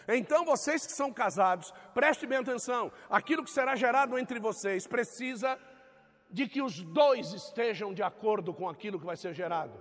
Então, 0.09 0.45
vocês 0.45 0.87
que 0.87 0.93
são 0.93 1.13
casados, 1.13 1.73
prestem 1.93 2.29
bem 2.29 2.39
atenção: 2.39 2.91
aquilo 3.09 3.45
que 3.45 3.51
será 3.51 3.77
gerado 3.77 4.19
entre 4.19 4.39
vocês 4.39 4.87
precisa 4.87 5.59
de 6.31 6.49
que 6.49 6.63
os 6.63 6.81
dois 6.83 7.33
estejam 7.33 7.93
de 7.93 8.03
acordo 8.03 8.55
com 8.55 8.69
aquilo 8.69 8.99
que 8.99 9.05
vai 9.05 9.17
ser 9.17 9.35
gerado. 9.35 9.75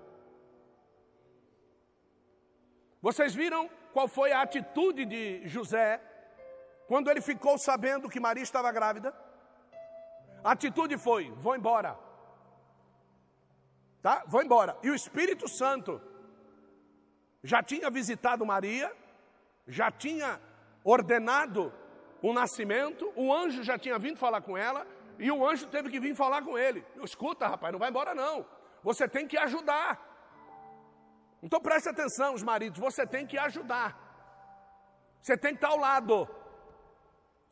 Vocês 3.01 3.33
viram 3.33 3.69
qual 3.93 4.07
foi 4.07 4.31
a 4.31 4.41
atitude 4.41 5.05
de 5.05 5.47
José 5.47 6.01
quando 6.87 7.09
ele 7.09 7.21
ficou 7.21 7.57
sabendo 7.57 8.09
que 8.09 8.19
Maria 8.19 8.43
estava 8.43 8.71
grávida? 8.71 9.13
A 10.43 10.51
atitude 10.51 10.97
foi: 10.97 11.31
vou 11.31 11.55
embora. 11.55 11.97
Tá? 14.01 14.23
Vou 14.27 14.41
embora. 14.41 14.77
E 14.81 14.89
o 14.89 14.95
Espírito 14.95 15.47
Santo 15.47 16.01
já 17.43 17.61
tinha 17.61 17.89
visitado 17.89 18.45
Maria, 18.45 18.91
já 19.67 19.91
tinha 19.91 20.39
ordenado 20.83 21.73
o 22.21 22.33
nascimento, 22.33 23.11
o 23.15 23.33
anjo 23.33 23.63
já 23.63 23.77
tinha 23.77 23.97
vindo 23.97 24.17
falar 24.17 24.41
com 24.41 24.57
ela, 24.57 24.85
e 25.17 25.31
o 25.31 25.45
anjo 25.45 25.67
teve 25.67 25.89
que 25.89 25.99
vir 25.99 26.15
falar 26.15 26.41
com 26.41 26.57
ele. 26.57 26.85
Escuta, 27.03 27.47
rapaz, 27.47 27.71
não 27.71 27.79
vai 27.79 27.89
embora 27.89 28.15
não. 28.15 28.45
Você 28.83 29.07
tem 29.07 29.27
que 29.27 29.37
ajudar. 29.37 30.08
Então 31.41 31.59
preste 31.59 31.89
atenção, 31.89 32.33
os 32.33 32.43
maridos, 32.43 32.79
você 32.79 33.05
tem 33.05 33.25
que 33.25 33.37
ajudar. 33.37 33.89
Você 35.21 35.37
tem 35.37 35.51
que 35.51 35.57
estar 35.57 35.69
ao 35.69 35.77
lado. 35.77 36.27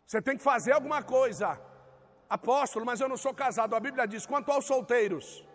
Você 0.05 0.21
tem 0.21 0.37
que 0.37 0.43
fazer 0.43 0.73
alguma 0.73 1.01
coisa. 1.03 1.59
Apóstolo, 2.29 2.85
mas 2.85 2.99
eu 2.99 3.09
não 3.09 3.17
sou 3.17 3.33
casado. 3.33 3.75
A 3.75 3.79
Bíblia 3.79 4.07
diz: 4.07 4.25
quanto 4.25 4.51
aos 4.51 4.65
solteiros, 4.65 5.45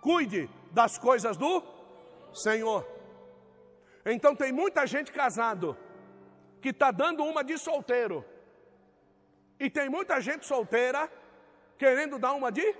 cuide 0.00 0.48
das 0.72 0.98
coisas 0.98 1.36
do 1.36 1.62
Senhor. 2.32 2.86
Então 4.04 4.34
tem 4.34 4.52
muita 4.52 4.86
gente 4.86 5.10
casado 5.12 5.76
que 6.62 6.70
está 6.70 6.90
dando 6.90 7.24
uma 7.24 7.42
de 7.42 7.58
solteiro. 7.58 8.24
E 9.58 9.68
tem 9.70 9.88
muita 9.88 10.20
gente 10.20 10.46
solteira 10.46 11.10
querendo 11.78 12.18
dar 12.18 12.32
uma 12.32 12.50
de 12.52 12.74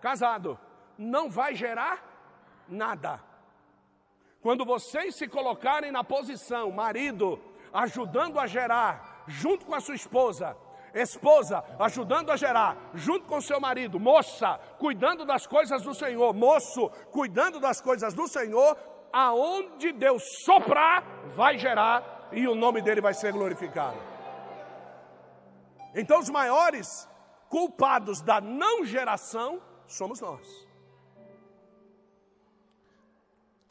casado. 0.00 0.58
Não 0.98 1.30
vai 1.30 1.54
gerar 1.54 2.02
nada. 2.68 3.29
Quando 4.42 4.64
vocês 4.64 5.14
se 5.16 5.28
colocarem 5.28 5.92
na 5.92 6.02
posição, 6.02 6.70
marido, 6.70 7.38
ajudando 7.72 8.38
a 8.38 8.46
gerar, 8.46 9.24
junto 9.26 9.66
com 9.66 9.74
a 9.74 9.80
sua 9.80 9.94
esposa, 9.94 10.56
esposa 10.94 11.62
ajudando 11.78 12.30
a 12.30 12.36
gerar, 12.36 12.76
junto 12.94 13.26
com 13.26 13.40
seu 13.40 13.60
marido, 13.60 14.00
moça, 14.00 14.58
cuidando 14.78 15.24
das 15.24 15.46
coisas 15.46 15.82
do 15.82 15.94
Senhor, 15.94 16.32
moço, 16.34 16.88
cuidando 17.10 17.60
das 17.60 17.80
coisas 17.80 18.14
do 18.14 18.26
Senhor, 18.26 18.76
aonde 19.12 19.92
Deus 19.92 20.22
soprar, 20.44 21.04
vai 21.36 21.58
gerar 21.58 22.28
e 22.32 22.48
o 22.48 22.54
nome 22.54 22.80
dele 22.80 23.00
vai 23.00 23.12
ser 23.12 23.32
glorificado. 23.32 23.98
Então, 25.94 26.20
os 26.20 26.30
maiores 26.30 27.08
culpados 27.48 28.22
da 28.22 28.40
não 28.40 28.84
geração 28.84 29.60
somos 29.86 30.20
nós. 30.20 30.69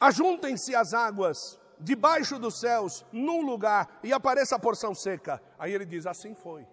Ajuntem-se 0.00 0.74
as 0.74 0.94
águas 0.94 1.60
debaixo 1.78 2.38
dos 2.38 2.60
céus, 2.60 3.04
num 3.12 3.42
lugar, 3.42 4.00
e 4.02 4.12
apareça 4.12 4.56
a 4.56 4.58
porção 4.58 4.94
seca. 4.94 5.42
Aí 5.58 5.72
ele 5.72 5.84
diz: 5.84 6.06
assim 6.06 6.34
foi. 6.34 6.66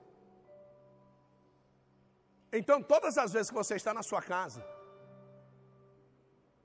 Então, 2.51 2.81
todas 2.81 3.17
as 3.17 3.34
vezes 3.34 3.50
que 3.50 3.55
você 3.55 3.75
está 3.75 3.93
na 3.93 4.01
sua 4.01 4.22
casa, 4.22 4.65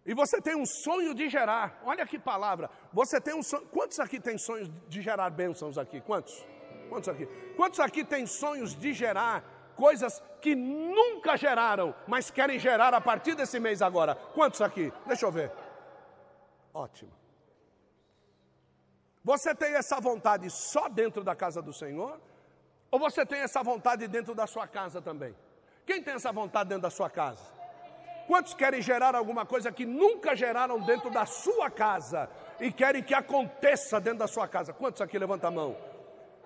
e 0.04 0.14
você 0.14 0.40
tem 0.40 0.56
um 0.56 0.66
sonho 0.66 1.14
de 1.14 1.28
gerar, 1.28 1.80
olha 1.84 2.04
que 2.06 2.18
palavra, 2.18 2.68
você 2.92 3.20
tem 3.20 3.34
um 3.34 3.42
sonho, 3.42 3.66
quantos 3.66 4.00
aqui 4.00 4.18
tem 4.18 4.37
sonhos 4.37 4.70
de 4.88 5.00
gerar 5.00 5.30
bênçãos 5.30 5.78
aqui? 5.78 6.00
Quantos? 6.00 6.44
Quantos 6.88 7.08
aqui? 7.08 7.26
Quantos 7.56 7.80
aqui 7.80 8.04
tem 8.04 8.26
sonhos 8.26 8.74
de 8.74 8.92
gerar 8.92 9.44
coisas 9.76 10.22
que 10.40 10.54
nunca 10.56 11.37
geraram, 11.37 11.94
mas 12.06 12.30
querem 12.30 12.58
gerar 12.58 12.92
a 12.94 13.00
partir 13.00 13.34
desse 13.34 13.60
mês 13.60 13.80
agora? 13.80 14.14
Quantos 14.14 14.60
aqui? 14.60 14.92
Deixa 15.06 15.24
eu 15.24 15.30
ver. 15.30 15.52
Ótimo. 16.72 17.12
Você 19.24 19.54
tem 19.54 19.74
essa 19.74 20.00
vontade 20.00 20.50
só 20.50 20.88
dentro 20.88 21.22
da 21.22 21.35
casa 21.35 21.62
do 21.62 21.72
Senhor? 21.72 22.20
Ou 22.90 22.98
você 22.98 23.24
tem 23.24 23.40
essa 23.40 23.62
vontade 23.62 24.08
dentro 24.08 24.35
da 24.35 24.46
sua 24.46 24.66
casa 24.66 25.00
também? 25.00 25.35
Quem 25.87 26.02
tem 26.02 26.14
essa 26.14 26.32
vontade 26.32 26.68
dentro 26.68 26.82
da 26.82 26.90
sua 26.90 27.08
casa? 27.08 27.44
Quantos 28.26 28.54
querem 28.54 28.80
gerar 28.80 29.14
alguma 29.14 29.44
coisa 29.44 29.70
que 29.72 29.85
nunca 29.85 30.35
geraram 30.35 30.80
dentro 30.80 31.11
da 31.11 31.26
sua 31.26 31.70
casa 31.70 32.30
e 32.61 32.72
querem 32.72 33.02
que 33.02 33.14
aconteça 33.14 34.00
dentro 34.00 34.20
da 34.20 34.26
sua 34.26 34.48
casa? 34.48 34.72
Quantos 34.72 35.00
aqui 35.02 35.18
levanta 35.18 35.48
a 35.48 35.50
mão? 35.50 35.76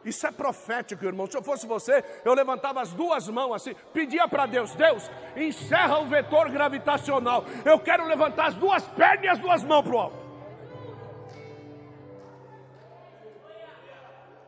Isso 0.07 0.25
é 0.25 0.31
profético, 0.31 1.05
irmão. 1.05 1.27
Se 1.27 1.37
eu 1.37 1.43
fosse 1.43 1.67
você, 1.67 2.05
eu 2.25 2.33
levantava 2.33 2.81
as 2.81 2.93
duas 2.93 3.29
mãos 3.29 3.53
assim, 3.53 3.75
pedia 3.93 4.29
para 4.29 4.47
Deus: 4.47 4.73
Deus, 4.77 5.11
encerra 5.37 5.99
o 5.99 6.07
vetor 6.07 6.49
gravitacional. 6.49 7.45
Eu 7.65 7.81
quero 7.81 8.07
levantar 8.07 8.47
as 8.47 8.55
duas 8.55 8.85
pernas 8.85 9.25
e 9.25 9.29
as 9.29 9.39
duas 9.41 9.65
mãos 9.65 9.83
para 9.83 9.97
o 9.97 9.99
alto. 9.99 10.17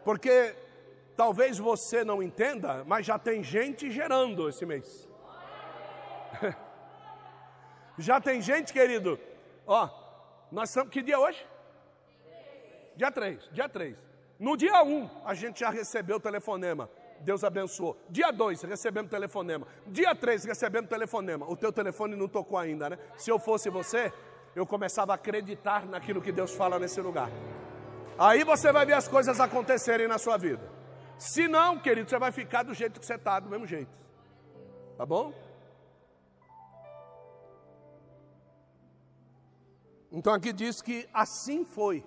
Porque 0.05 0.55
talvez 1.17 1.59
você 1.59 2.05
não 2.05 2.23
entenda, 2.23 2.85
mas 2.87 3.05
já 3.05 3.19
tem 3.19 3.43
gente 3.43 3.91
gerando 3.91 4.49
esse 4.49 4.65
mês. 4.65 5.09
já 7.99 8.21
tem 8.21 8.41
gente, 8.41 8.73
querido. 8.73 9.19
Ó, 9.67 9.91
nós 10.53 10.69
estamos. 10.69 10.91
Que 10.93 11.03
dia 11.03 11.17
é 11.17 11.19
hoje? 11.19 11.45
Dia 12.95 13.11
3. 13.11 13.49
Dia 13.53 13.69
3. 13.69 14.08
No 14.39 14.57
dia 14.57 14.83
1, 14.83 14.97
um, 14.97 15.11
a 15.25 15.35
gente 15.35 15.61
já 15.61 15.71
recebeu 15.71 16.17
o 16.17 16.21
telefonema. 16.21 16.89
Deus 17.21 17.43
abençoou. 17.43 17.99
Dia 18.09 18.31
2, 18.31 18.63
recebemos 18.63 19.11
telefonema. 19.11 19.67
Dia 19.87 20.15
3, 20.15 20.45
recebemos 20.45 20.89
telefonema. 20.89 21.51
O 21.51 21.57
teu 21.57 21.73
telefone 21.73 22.15
não 22.15 22.29
tocou 22.29 22.57
ainda, 22.57 22.91
né? 22.91 22.99
Se 23.17 23.31
eu 23.31 23.39
fosse 23.39 23.69
você, 23.69 24.13
eu 24.55 24.65
começava 24.65 25.13
a 25.13 25.17
acreditar 25.17 25.87
naquilo 25.87 26.23
que 26.23 26.31
Deus 26.31 26.55
fala 26.55 26.79
nesse 26.79 27.01
lugar. 27.01 27.31
Aí 28.17 28.45
você 28.45 28.73
vai 28.73 28.87
ver 28.87 28.95
as 28.95 29.09
coisas 29.09 29.41
acontecerem 29.41 30.07
na 30.07 30.19
sua 30.19 30.37
vida. 30.37 30.63
Se 31.19 31.49
não, 31.49 31.79
querido, 31.79 32.09
você 32.09 32.19
vai 32.19 32.31
ficar 32.31 32.63
do 32.63 32.75
jeito 32.75 33.01
que 33.01 33.07
você 33.07 33.15
está, 33.15 33.41
do 33.41 33.51
mesmo 33.51 33.67
jeito. 33.67 33.91
Tá 34.97 35.05
bom? 35.05 35.33
Então 40.11 40.33
aqui 40.33 40.53
diz 40.53 40.81
que 40.81 41.09
assim 41.13 41.65
foi. 41.65 42.05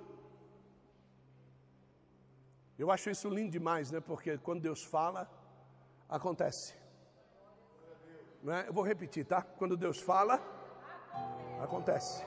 Eu 2.82 2.90
acho 2.90 3.12
isso 3.12 3.30
lindo 3.30 3.52
demais, 3.52 3.92
né? 3.92 4.00
Porque 4.00 4.40
quando 4.40 4.60
Deus 4.60 4.84
fala, 4.84 5.30
acontece. 6.10 6.74
Não 8.42 8.56
é? 8.56 8.68
Eu 8.68 8.74
vou 8.74 8.84
repetir, 8.84 9.24
tá? 9.24 9.44
Quando 9.44 9.78
Deus 9.78 10.00
fala, 10.00 10.42
acontece. 11.62 12.24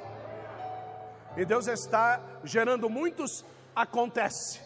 E 1.37 1.45
Deus 1.45 1.67
está 1.67 2.23
gerando 2.45 2.89
muitos 2.89 3.45
acontece 3.75 4.61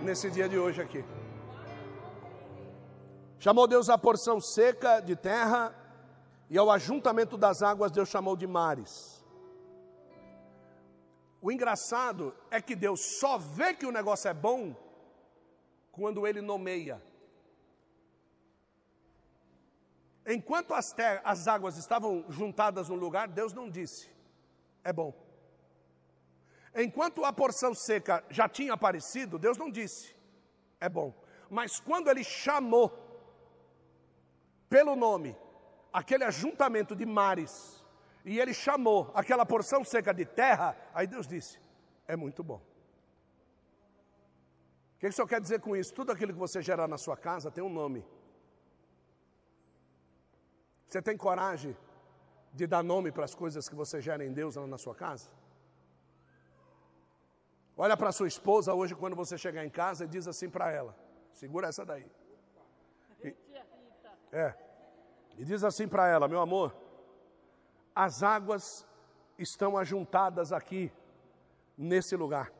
nesse 0.00 0.28
dia 0.32 0.48
de 0.48 0.58
hoje 0.58 0.82
aqui. 0.82 1.04
Chamou 3.38 3.68
Deus 3.68 3.88
a 3.88 3.96
porção 3.96 4.40
seca 4.40 4.98
de 4.98 5.14
terra 5.14 5.72
e 6.50 6.58
ao 6.58 6.72
ajuntamento 6.72 7.38
das 7.38 7.62
águas 7.62 7.92
Deus 7.92 8.08
chamou 8.08 8.36
de 8.36 8.48
mares. 8.48 9.24
O 11.40 11.52
engraçado 11.52 12.34
é 12.50 12.60
que 12.60 12.74
Deus 12.74 13.20
só 13.20 13.38
vê 13.38 13.74
que 13.74 13.86
o 13.86 13.92
negócio 13.92 14.28
é 14.28 14.34
bom 14.34 14.82
quando 15.94 16.26
ele 16.26 16.40
nomeia. 16.40 17.00
Enquanto 20.26 20.74
as, 20.74 20.94
as 21.22 21.46
águas 21.46 21.76
estavam 21.76 22.24
juntadas 22.28 22.88
no 22.88 22.96
lugar, 22.96 23.28
Deus 23.28 23.52
não 23.52 23.70
disse, 23.70 24.10
é 24.82 24.92
bom. 24.92 25.14
Enquanto 26.74 27.24
a 27.24 27.32
porção 27.32 27.74
seca 27.74 28.24
já 28.28 28.48
tinha 28.48 28.72
aparecido, 28.72 29.38
Deus 29.38 29.56
não 29.56 29.70
disse, 29.70 30.16
é 30.80 30.88
bom. 30.88 31.14
Mas 31.48 31.78
quando 31.78 32.10
ele 32.10 32.24
chamou 32.24 32.92
pelo 34.68 34.96
nome 34.96 35.36
aquele 35.92 36.24
ajuntamento 36.24 36.96
de 36.96 37.06
mares, 37.06 37.84
e 38.24 38.40
ele 38.40 38.52
chamou 38.52 39.12
aquela 39.14 39.46
porção 39.46 39.84
seca 39.84 40.12
de 40.12 40.24
terra, 40.24 40.76
aí 40.92 41.06
Deus 41.06 41.28
disse, 41.28 41.60
é 42.08 42.16
muito 42.16 42.42
bom 42.42 42.73
que, 45.04 45.08
que 45.08 45.12
o 45.12 45.12
senhor 45.12 45.28
quer 45.28 45.40
dizer 45.40 45.60
com 45.60 45.76
isso? 45.76 45.92
Tudo 45.92 46.12
aquilo 46.12 46.32
que 46.32 46.38
você 46.38 46.62
gerar 46.62 46.88
na 46.88 46.96
sua 46.96 47.16
casa 47.16 47.50
tem 47.50 47.62
um 47.62 47.68
nome. 47.68 48.06
Você 50.88 51.02
tem 51.02 51.16
coragem 51.16 51.76
de 52.54 52.66
dar 52.66 52.82
nome 52.82 53.12
para 53.12 53.24
as 53.24 53.34
coisas 53.34 53.68
que 53.68 53.74
você 53.74 54.00
gera 54.00 54.24
em 54.24 54.32
Deus 54.32 54.56
lá 54.56 54.66
na 54.66 54.78
sua 54.78 54.94
casa? 54.94 55.28
Olha 57.76 57.96
para 57.96 58.12
sua 58.12 58.28
esposa 58.28 58.72
hoje 58.72 58.94
quando 58.94 59.14
você 59.14 59.36
chegar 59.36 59.62
em 59.64 59.68
casa 59.68 60.04
e 60.04 60.08
diz 60.08 60.26
assim 60.26 60.48
para 60.48 60.72
ela: 60.72 60.96
segura 61.34 61.68
essa 61.68 61.84
daí. 61.84 62.10
E, 63.22 63.36
é. 64.32 64.54
E 65.36 65.44
diz 65.44 65.64
assim 65.64 65.86
para 65.86 66.08
ela: 66.08 66.28
Meu 66.28 66.40
amor, 66.40 66.74
as 67.94 68.22
águas 68.22 68.86
estão 69.36 69.76
ajuntadas 69.76 70.50
aqui, 70.50 70.90
nesse 71.76 72.16
lugar. 72.16 72.50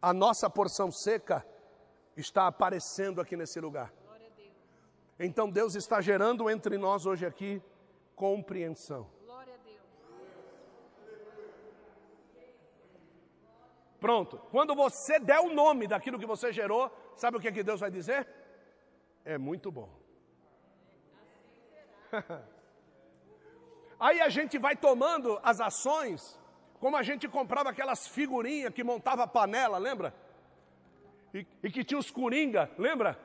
A 0.00 0.12
nossa 0.12 0.48
porção 0.48 0.90
seca 0.90 1.46
está 2.16 2.46
aparecendo 2.46 3.20
aqui 3.20 3.36
nesse 3.36 3.60
lugar. 3.60 3.92
Então 5.18 5.50
Deus 5.50 5.74
está 5.74 6.00
gerando 6.00 6.48
entre 6.48 6.78
nós 6.78 7.04
hoje 7.04 7.26
aqui 7.26 7.62
compreensão. 8.14 9.10
Pronto. 14.00 14.38
Quando 14.50 14.74
você 14.76 15.18
der 15.18 15.40
o 15.40 15.52
nome 15.52 15.88
daquilo 15.88 16.18
que 16.18 16.26
você 16.26 16.52
gerou, 16.52 16.90
sabe 17.16 17.36
o 17.36 17.40
que, 17.40 17.48
é 17.48 17.52
que 17.52 17.64
Deus 17.64 17.80
vai 17.80 17.90
dizer? 17.90 18.28
É 19.24 19.36
muito 19.36 19.72
bom. 19.72 19.90
Aí 23.98 24.20
a 24.20 24.28
gente 24.28 24.56
vai 24.58 24.76
tomando 24.76 25.40
as 25.42 25.60
ações, 25.60 26.38
como 26.80 26.96
a 26.96 27.02
gente 27.02 27.28
comprava 27.28 27.70
aquelas 27.70 28.06
figurinhas 28.06 28.72
que 28.72 28.84
montava 28.84 29.24
a 29.24 29.26
panela, 29.26 29.78
lembra? 29.78 30.14
E, 31.34 31.46
e 31.62 31.70
que 31.70 31.84
tinha 31.84 31.98
os 31.98 32.10
coringa, 32.10 32.70
lembra? 32.78 33.18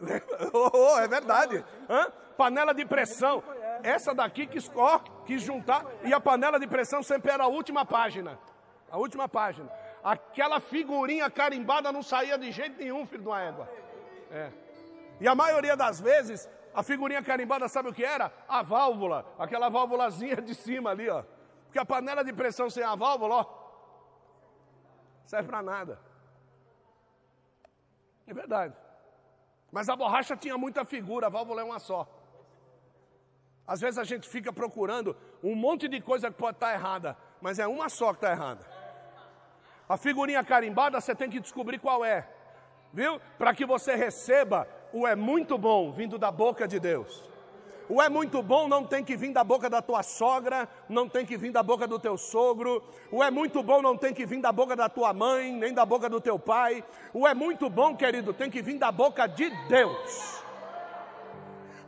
Oh, 0.52 0.70
oh, 0.72 0.98
é 1.00 1.08
verdade. 1.08 1.64
Hã? 1.88 2.12
Panela 2.36 2.72
de 2.72 2.84
pressão. 2.84 3.42
Essa 3.82 4.14
daqui 4.14 4.46
quis, 4.46 4.70
ó, 4.76 5.00
quis 5.26 5.42
juntar. 5.42 5.84
E 6.04 6.14
a 6.14 6.20
panela 6.20 6.58
de 6.60 6.68
pressão 6.68 7.02
sempre 7.02 7.32
era 7.32 7.42
a 7.42 7.48
última 7.48 7.84
página. 7.84 8.38
A 8.90 8.96
última 8.96 9.28
página. 9.28 9.68
Aquela 10.02 10.60
figurinha 10.60 11.28
carimbada 11.28 11.90
não 11.90 12.02
saía 12.02 12.38
de 12.38 12.52
jeito 12.52 12.78
nenhum, 12.78 13.04
filho 13.06 13.22
de 13.22 13.28
uma 13.28 13.42
égua. 13.42 13.68
É. 14.30 14.50
E 15.20 15.26
a 15.26 15.34
maioria 15.34 15.76
das 15.76 16.00
vezes, 16.00 16.48
a 16.72 16.82
figurinha 16.84 17.22
carimbada, 17.22 17.68
sabe 17.68 17.88
o 17.88 17.92
que 17.92 18.04
era? 18.04 18.32
A 18.48 18.62
válvula. 18.62 19.26
Aquela 19.36 19.68
válvulazinha 19.68 20.36
de 20.36 20.54
cima 20.54 20.90
ali, 20.90 21.08
ó. 21.08 21.24
Porque 21.68 21.78
a 21.78 21.84
panela 21.84 22.24
de 22.24 22.32
pressão 22.32 22.70
sem 22.70 22.82
a 22.82 22.94
válvula, 22.94 23.34
ó, 23.36 23.46
serve 25.26 25.48
para 25.48 25.62
nada. 25.62 26.00
É 28.26 28.32
verdade. 28.32 28.74
Mas 29.70 29.90
a 29.90 29.94
borracha 29.94 30.34
tinha 30.34 30.56
muita 30.56 30.82
figura, 30.82 31.26
a 31.26 31.30
válvula 31.30 31.60
é 31.60 31.64
uma 31.64 31.78
só. 31.78 32.08
Às 33.66 33.82
vezes 33.82 33.98
a 33.98 34.04
gente 34.04 34.26
fica 34.26 34.50
procurando 34.50 35.14
um 35.44 35.54
monte 35.54 35.88
de 35.88 36.00
coisa 36.00 36.30
que 36.30 36.38
pode 36.38 36.56
estar 36.56 36.72
errada, 36.72 37.14
mas 37.38 37.58
é 37.58 37.66
uma 37.66 37.90
só 37.90 38.14
que 38.14 38.16
está 38.16 38.32
errada. 38.32 38.64
A 39.86 39.98
figurinha 39.98 40.42
carimbada 40.42 40.98
você 40.98 41.14
tem 41.14 41.28
que 41.28 41.38
descobrir 41.38 41.78
qual 41.78 42.02
é, 42.02 42.26
viu? 42.94 43.20
Para 43.36 43.54
que 43.54 43.66
você 43.66 43.94
receba 43.94 44.66
o 44.90 45.06
é 45.06 45.14
muito 45.14 45.58
bom 45.58 45.92
vindo 45.92 46.16
da 46.16 46.30
boca 46.30 46.66
de 46.66 46.80
Deus. 46.80 47.28
O 47.88 48.02
é 48.02 48.08
muito 48.08 48.42
bom 48.42 48.68
não 48.68 48.84
tem 48.84 49.02
que 49.02 49.16
vir 49.16 49.32
da 49.32 49.42
boca 49.42 49.70
da 49.70 49.80
tua 49.80 50.02
sogra, 50.02 50.68
não 50.88 51.08
tem 51.08 51.24
que 51.24 51.38
vir 51.38 51.50
da 51.50 51.62
boca 51.62 51.86
do 51.86 51.98
teu 51.98 52.18
sogro. 52.18 52.82
O 53.10 53.24
é 53.24 53.30
muito 53.30 53.62
bom 53.62 53.80
não 53.80 53.96
tem 53.96 54.12
que 54.12 54.26
vir 54.26 54.40
da 54.40 54.52
boca 54.52 54.76
da 54.76 54.88
tua 54.88 55.14
mãe, 55.14 55.52
nem 55.52 55.72
da 55.72 55.86
boca 55.86 56.08
do 56.08 56.20
teu 56.20 56.38
pai. 56.38 56.84
O 57.14 57.26
é 57.26 57.32
muito 57.32 57.70
bom, 57.70 57.96
querido, 57.96 58.34
tem 58.34 58.50
que 58.50 58.60
vir 58.60 58.78
da 58.78 58.92
boca 58.92 59.26
de 59.26 59.48
Deus. 59.68 60.47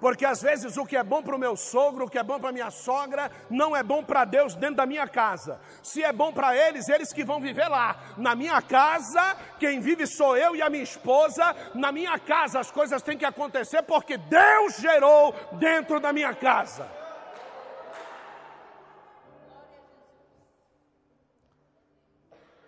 Porque 0.00 0.24
às 0.24 0.40
vezes 0.40 0.76
o 0.76 0.86
que 0.86 0.96
é 0.96 1.04
bom 1.04 1.22
para 1.22 1.36
o 1.36 1.38
meu 1.38 1.54
sogro, 1.56 2.06
o 2.06 2.10
que 2.10 2.18
é 2.18 2.22
bom 2.22 2.40
para 2.40 2.50
minha 2.52 2.70
sogra, 2.70 3.30
não 3.50 3.76
é 3.76 3.82
bom 3.82 4.02
para 4.02 4.24
Deus 4.24 4.54
dentro 4.54 4.76
da 4.76 4.86
minha 4.86 5.06
casa. 5.06 5.60
Se 5.82 6.02
é 6.02 6.12
bom 6.12 6.32
para 6.32 6.56
eles, 6.56 6.88
eles 6.88 7.12
que 7.12 7.22
vão 7.22 7.40
viver 7.40 7.68
lá. 7.68 8.14
Na 8.16 8.34
minha 8.34 8.62
casa, 8.62 9.36
quem 9.58 9.78
vive 9.78 10.06
sou 10.06 10.36
eu 10.36 10.56
e 10.56 10.62
a 10.62 10.70
minha 10.70 10.82
esposa. 10.82 11.54
Na 11.74 11.92
minha 11.92 12.18
casa 12.18 12.60
as 12.60 12.70
coisas 12.70 13.02
têm 13.02 13.18
que 13.18 13.26
acontecer 13.26 13.82
porque 13.82 14.16
Deus 14.16 14.76
gerou 14.78 15.34
dentro 15.52 16.00
da 16.00 16.12
minha 16.12 16.34
casa. 16.34 16.88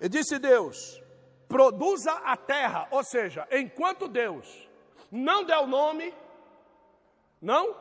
E 0.03 0.09
disse 0.09 0.38
Deus: 0.38 1.01
produza 1.49 2.12
a 2.25 2.37
terra, 2.37 2.88
ou 2.90 3.05
seja, 3.05 3.47
enquanto 3.51 4.09
Deus 4.09 4.68
não 5.11 5.45
der 5.45 5.59
o 5.59 5.66
nome, 5.66 6.12
não 7.43 7.77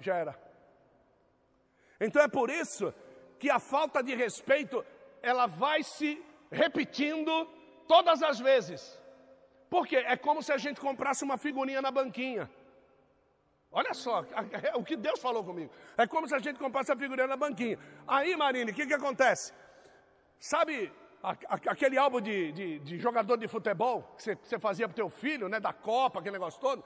gera. 0.00 0.38
Então 2.00 2.20
é 2.20 2.28
por 2.28 2.50
isso 2.50 2.92
que 3.38 3.48
a 3.48 3.60
falta 3.60 4.02
de 4.02 4.14
respeito 4.14 4.84
ela 5.22 5.46
vai 5.46 5.82
se 5.82 6.20
repetindo 6.50 7.48
todas 7.86 8.22
as 8.22 8.38
vezes. 8.40 9.00
Porque 9.70 9.96
é 9.96 10.16
como 10.16 10.42
se 10.42 10.52
a 10.52 10.58
gente 10.58 10.80
comprasse 10.80 11.24
uma 11.24 11.38
figurinha 11.38 11.80
na 11.80 11.90
banquinha. 11.90 12.50
Olha 13.70 13.94
só, 13.94 14.24
o 14.76 14.84
que 14.84 14.96
Deus 14.96 15.20
falou 15.20 15.42
comigo. 15.42 15.72
É 15.96 16.06
como 16.06 16.28
se 16.28 16.34
a 16.34 16.38
gente 16.38 16.58
comprasse 16.58 16.92
a 16.92 16.96
figurinha 16.96 17.26
na 17.26 17.36
banquinha. 17.36 17.78
Aí, 18.06 18.36
Marine, 18.36 18.70
o 18.70 18.74
que, 18.74 18.86
que 18.86 18.94
acontece? 18.94 19.52
Sabe 20.38 20.92
aquele 21.48 21.96
álbum 21.96 22.20
de, 22.20 22.52
de, 22.52 22.78
de 22.80 22.98
jogador 22.98 23.36
de 23.36 23.48
futebol 23.48 24.02
que 24.16 24.22
você, 24.22 24.34
você 24.36 24.58
fazia 24.58 24.86
para 24.86 24.92
o 24.92 24.96
teu 24.96 25.08
filho, 25.08 25.48
né, 25.48 25.58
da 25.58 25.72
Copa, 25.72 26.20
aquele 26.20 26.34
negócio 26.34 26.60
todo? 26.60 26.84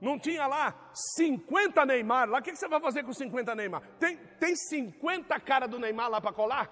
Não 0.00 0.18
tinha 0.18 0.46
lá 0.46 0.74
50 0.94 1.84
Neymar 1.84 2.28
lá. 2.28 2.38
O 2.38 2.42
que, 2.42 2.56
você 2.56 2.66
vai 2.66 2.80
fazer 2.80 3.04
com 3.04 3.12
50 3.12 3.54
Neymar? 3.54 3.82
Tem, 3.98 4.16
tem 4.16 4.56
50 4.56 5.38
cara 5.40 5.68
do 5.68 5.78
Neymar 5.78 6.08
lá 6.08 6.20
para 6.20 6.32
colar? 6.32 6.70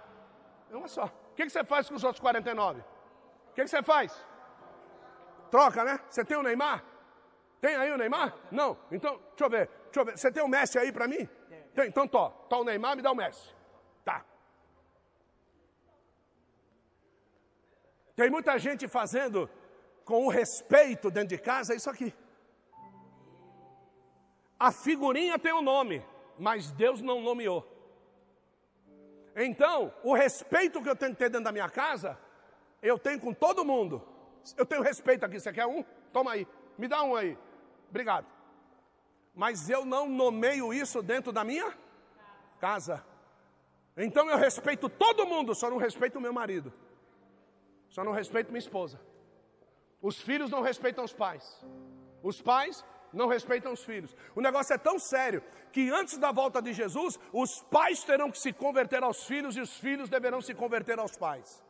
É 0.71 0.77
uma 0.77 0.88
só. 0.88 1.05
O 1.05 1.35
que, 1.35 1.49
você 1.49 1.62
faz 1.62 1.88
com 1.88 1.95
os 1.95 2.05
outros 2.05 2.21
49? 2.21 2.81
O 2.81 3.55
que, 3.55 3.67
você 3.67 3.83
faz? 3.83 4.12
Troca, 5.51 5.85
né? 5.85 6.01
Você 6.09 6.25
tem 6.25 6.38
o 6.38 6.43
Neymar? 6.43 6.83
Tem 7.61 7.77
aí 7.77 7.93
o 7.93 7.99
Neymar? 7.99 8.35
Não. 8.51 8.79
Então, 8.91 9.21
deixa 9.31 9.45
eu 9.45 9.51
ver. 9.51 9.71
Deixa 9.85 10.01
eu 10.01 10.05
ver. 10.05 10.19
Você 10.19 10.33
tem 10.33 10.43
o 10.43 10.49
Messi 10.49 10.79
aí 10.79 10.91
para 10.91 11.07
mim? 11.07 11.29
Tem. 11.75 11.88
Então, 11.88 12.09
tó. 12.09 12.31
Tó 12.49 12.61
o 12.61 12.64
Neymar, 12.64 12.97
me 12.97 13.03
dá 13.03 13.12
o 13.12 13.17
Messi. 13.17 13.55
Tá. 14.05 14.25
Tem 18.17 18.31
muita 18.31 18.59
gente 18.59 18.88
fazendo 18.88 19.51
com 20.05 20.27
o 20.27 20.31
respeito 20.31 21.11
dentro 21.11 21.29
de 21.29 21.38
casa, 21.38 21.75
isso 21.75 21.91
aqui. 21.91 22.14
A 24.59 24.73
figurinha 24.73 25.38
tem 25.38 25.53
o 25.53 25.59
um 25.59 25.62
nome, 25.62 26.05
mas 26.38 26.71
Deus 26.73 27.01
não 27.01 27.21
nomeou. 27.21 27.66
Então, 29.37 29.94
o 30.03 30.14
respeito 30.14 30.83
que 30.83 30.88
eu 30.88 30.97
tenho 30.97 31.12
que 31.12 31.18
ter 31.18 31.31
dentro 31.31 31.44
da 31.44 31.53
minha 31.53 31.71
casa, 31.71 32.18
eu 32.83 32.99
tenho 32.99 33.21
com 33.21 33.33
todo 33.33 33.64
mundo. 33.64 34.03
Eu 34.57 34.66
tenho 34.66 34.83
respeito 34.83 35.25
aqui. 35.25 35.38
Você 35.38 35.53
quer 35.53 35.66
um? 35.66 35.85
Toma 36.12 36.33
aí. 36.33 36.47
Me 36.77 36.88
dá 36.88 37.03
um 37.03 37.14
aí. 37.14 37.38
Obrigado. 37.88 38.27
Mas 39.35 39.71
eu 39.71 39.85
não 39.85 40.09
nomeio 40.09 40.75
isso 40.75 41.01
dentro 41.03 41.31
da 41.31 41.44
minha 41.44 41.73
casa. 42.59 43.05
Então 43.97 44.29
eu 44.29 44.37
respeito 44.37 44.88
todo 44.88 45.27
mundo, 45.27 45.55
só 45.55 45.71
não 45.71 45.77
respeito 45.77 46.18
o 46.18 46.21
meu 46.21 46.33
marido. 46.33 46.73
Só 47.88 48.03
não 48.03 48.12
respeito 48.12 48.51
minha 48.51 48.59
esposa. 48.59 49.01
Os 50.03 50.21
filhos 50.21 50.51
não 50.51 50.62
respeitam 50.62 51.05
os 51.05 51.12
pais. 51.12 51.64
Os 52.23 52.40
pais 52.40 52.85
não 53.12 53.27
respeitam 53.27 53.73
os 53.73 53.85
filhos. 53.85 54.14
O 54.35 54.40
negócio 54.40 54.75
é 54.75 54.79
tão 54.79 54.99
sério 54.99 55.42
que 55.73 55.90
antes 55.90 56.18
da 56.18 56.33
volta 56.33 56.61
de 56.61 56.73
Jesus, 56.73 57.18
os 57.33 57.62
pais 57.62 58.03
terão 58.05 58.31
que 58.31 58.38
se 58.38 58.53
converter 58.53 59.03
aos 59.03 59.25
filhos 59.25 59.57
e 59.57 59.61
os 59.61 59.77
filhos 59.77 60.09
deverão 60.09 60.40
se 60.40 60.55
converter 60.55 60.99
aos 60.99 61.16
pais. 61.16 61.62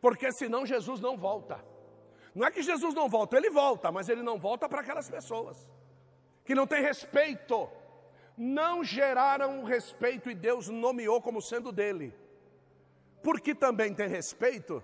Porque 0.00 0.32
senão 0.32 0.66
Jesus 0.66 1.00
não 1.00 1.16
volta. 1.16 1.64
Não 2.34 2.46
é 2.46 2.50
que 2.50 2.62
Jesus 2.62 2.94
não 2.94 3.08
volta, 3.08 3.36
ele 3.36 3.50
volta, 3.50 3.92
mas 3.92 4.08
ele 4.08 4.22
não 4.22 4.38
volta 4.38 4.68
para 4.68 4.80
aquelas 4.80 5.08
pessoas 5.08 5.68
que 6.44 6.54
não 6.54 6.66
têm 6.66 6.82
respeito. 6.82 7.68
Não 8.36 8.82
geraram 8.82 9.60
o 9.60 9.64
respeito 9.64 10.30
e 10.30 10.34
Deus 10.34 10.68
nomeou 10.68 11.20
como 11.20 11.42
sendo 11.42 11.70
dele. 11.70 12.14
Porque 13.22 13.54
também 13.54 13.94
tem 13.94 14.08
respeito. 14.08 14.82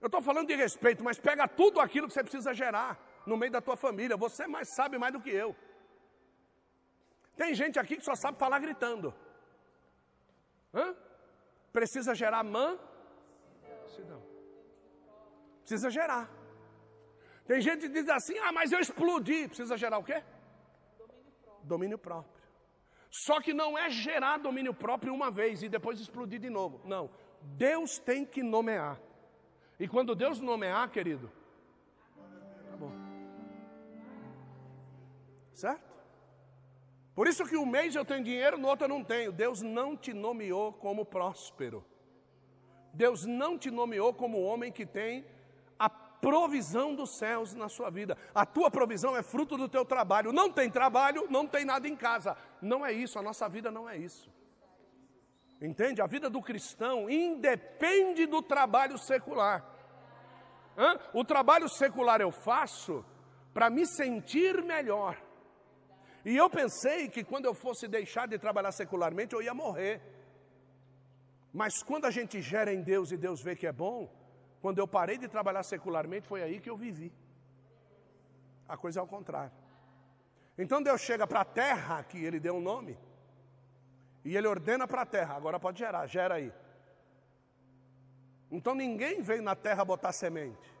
Eu 0.00 0.06
estou 0.06 0.20
falando 0.20 0.48
de 0.48 0.56
respeito, 0.56 1.04
mas 1.04 1.18
pega 1.18 1.46
tudo 1.46 1.80
aquilo 1.80 2.06
que 2.06 2.14
você 2.14 2.22
precisa 2.22 2.54
gerar 2.54 2.98
no 3.26 3.36
meio 3.36 3.52
da 3.52 3.60
tua 3.60 3.76
família. 3.76 4.16
Você 4.16 4.46
mais 4.46 4.68
sabe 4.74 4.98
mais 4.98 5.12
do 5.12 5.20
que 5.20 5.30
eu. 5.30 5.54
Tem 7.36 7.54
gente 7.54 7.78
aqui 7.78 7.96
que 7.96 8.04
só 8.04 8.14
sabe 8.14 8.38
falar 8.38 8.58
gritando. 8.60 9.14
Hã? 10.72 10.96
Precisa 11.72 12.14
gerar 12.14 12.42
mansidão. 12.42 14.22
Precisa 15.60 15.90
gerar. 15.90 16.30
Tem 17.46 17.60
gente 17.60 17.82
que 17.82 17.88
diz 17.88 18.08
assim: 18.08 18.38
ah, 18.38 18.52
mas 18.52 18.72
eu 18.72 18.80
explodi. 18.80 19.48
Precisa 19.48 19.76
gerar 19.76 19.98
o 19.98 20.04
quê? 20.04 20.22
Domínio 21.62 21.98
próprio. 21.98 22.36
Só 23.10 23.40
que 23.40 23.52
não 23.52 23.76
é 23.78 23.88
gerar 23.90 24.38
domínio 24.38 24.74
próprio 24.74 25.12
uma 25.12 25.30
vez 25.30 25.62
e 25.62 25.68
depois 25.68 26.00
explodir 26.00 26.40
de 26.40 26.50
novo. 26.50 26.80
Não. 26.84 27.10
Deus 27.42 27.98
tem 27.98 28.24
que 28.24 28.42
nomear. 28.42 29.00
E 29.78 29.86
quando 29.86 30.14
Deus 30.14 30.40
nomear, 30.40 30.90
querido, 30.90 31.30
Certo? 35.56 35.96
Por 37.14 37.26
isso 37.26 37.46
que 37.46 37.56
um 37.56 37.64
mês 37.64 37.94
eu 37.94 38.04
tenho 38.04 38.22
dinheiro, 38.22 38.58
no 38.58 38.68
outro 38.68 38.84
eu 38.84 38.88
não 38.90 39.02
tenho. 39.02 39.32
Deus 39.32 39.62
não 39.62 39.96
te 39.96 40.12
nomeou 40.12 40.70
como 40.74 41.02
próspero. 41.02 41.82
Deus 42.92 43.24
não 43.24 43.56
te 43.56 43.70
nomeou 43.70 44.12
como 44.12 44.42
homem 44.42 44.70
que 44.70 44.84
tem 44.84 45.24
a 45.78 45.88
provisão 45.88 46.94
dos 46.94 47.16
céus 47.16 47.54
na 47.54 47.70
sua 47.70 47.88
vida. 47.88 48.18
A 48.34 48.44
tua 48.44 48.70
provisão 48.70 49.16
é 49.16 49.22
fruto 49.22 49.56
do 49.56 49.66
teu 49.66 49.82
trabalho. 49.82 50.30
Não 50.30 50.52
tem 50.52 50.70
trabalho, 50.70 51.26
não 51.30 51.46
tem 51.46 51.64
nada 51.64 51.88
em 51.88 51.96
casa. 51.96 52.36
Não 52.60 52.84
é 52.84 52.92
isso, 52.92 53.18
a 53.18 53.22
nossa 53.22 53.48
vida 53.48 53.70
não 53.70 53.88
é 53.88 53.96
isso. 53.96 54.30
Entende? 55.58 56.02
A 56.02 56.06
vida 56.06 56.28
do 56.28 56.42
cristão 56.42 57.08
independe 57.08 58.26
do 58.26 58.42
trabalho 58.42 58.98
secular. 58.98 59.64
Hã? 60.76 61.00
O 61.14 61.24
trabalho 61.24 61.66
secular 61.66 62.20
eu 62.20 62.30
faço 62.30 63.02
para 63.54 63.70
me 63.70 63.86
sentir 63.86 64.62
melhor. 64.62 65.16
E 66.30 66.36
eu 66.36 66.50
pensei 66.50 67.08
que 67.08 67.22
quando 67.22 67.44
eu 67.44 67.54
fosse 67.54 67.86
deixar 67.86 68.26
de 68.26 68.36
trabalhar 68.36 68.72
secularmente, 68.72 69.32
eu 69.32 69.40
ia 69.40 69.54
morrer. 69.54 70.02
Mas 71.52 71.84
quando 71.84 72.04
a 72.04 72.10
gente 72.10 72.42
gera 72.42 72.74
em 72.74 72.82
Deus 72.82 73.12
e 73.12 73.16
Deus 73.16 73.40
vê 73.40 73.54
que 73.54 73.64
é 73.64 73.70
bom, 73.70 74.12
quando 74.60 74.80
eu 74.80 74.88
parei 74.88 75.18
de 75.18 75.28
trabalhar 75.28 75.62
secularmente, 75.62 76.26
foi 76.26 76.42
aí 76.42 76.58
que 76.58 76.68
eu 76.68 76.76
vivi. 76.76 77.12
A 78.68 78.76
coisa 78.76 78.98
é 78.98 79.02
ao 79.02 79.06
contrário. 79.06 79.52
Então 80.58 80.82
Deus 80.82 81.00
chega 81.00 81.28
para 81.28 81.42
a 81.42 81.44
terra, 81.44 82.02
que 82.02 82.18
Ele 82.18 82.40
deu 82.40 82.56
um 82.56 82.60
nome, 82.60 82.98
e 84.24 84.36
Ele 84.36 84.48
ordena 84.48 84.88
para 84.88 85.02
a 85.02 85.06
terra, 85.06 85.36
agora 85.36 85.60
pode 85.60 85.78
gerar, 85.78 86.08
gera 86.08 86.34
aí. 86.34 86.52
Então 88.50 88.74
ninguém 88.74 89.22
veio 89.22 89.42
na 89.42 89.54
terra 89.54 89.84
botar 89.84 90.10
semente. 90.10 90.74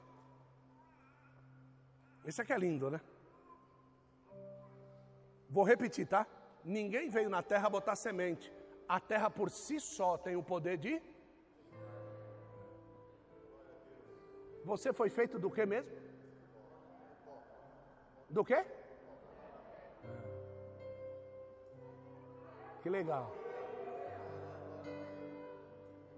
Isso 2.26 2.42
aqui 2.42 2.52
é 2.52 2.58
lindo, 2.58 2.90
né? 2.90 3.00
Vou 5.48 5.64
repetir, 5.64 6.06
tá? 6.06 6.26
Ninguém 6.64 7.08
veio 7.08 7.30
na 7.30 7.42
terra 7.42 7.70
botar 7.70 7.96
semente. 7.96 8.52
A 8.88 8.98
terra 9.00 9.30
por 9.30 9.50
si 9.50 9.78
só 9.80 10.16
tem 10.18 10.36
o 10.36 10.42
poder 10.42 10.76
de. 10.76 11.00
Você 14.64 14.92
foi 14.92 15.08
feito 15.08 15.38
do 15.38 15.50
que 15.50 15.64
mesmo? 15.64 15.90
Do 18.28 18.44
que? 18.44 18.64
Que 22.82 22.90
legal. 22.90 23.32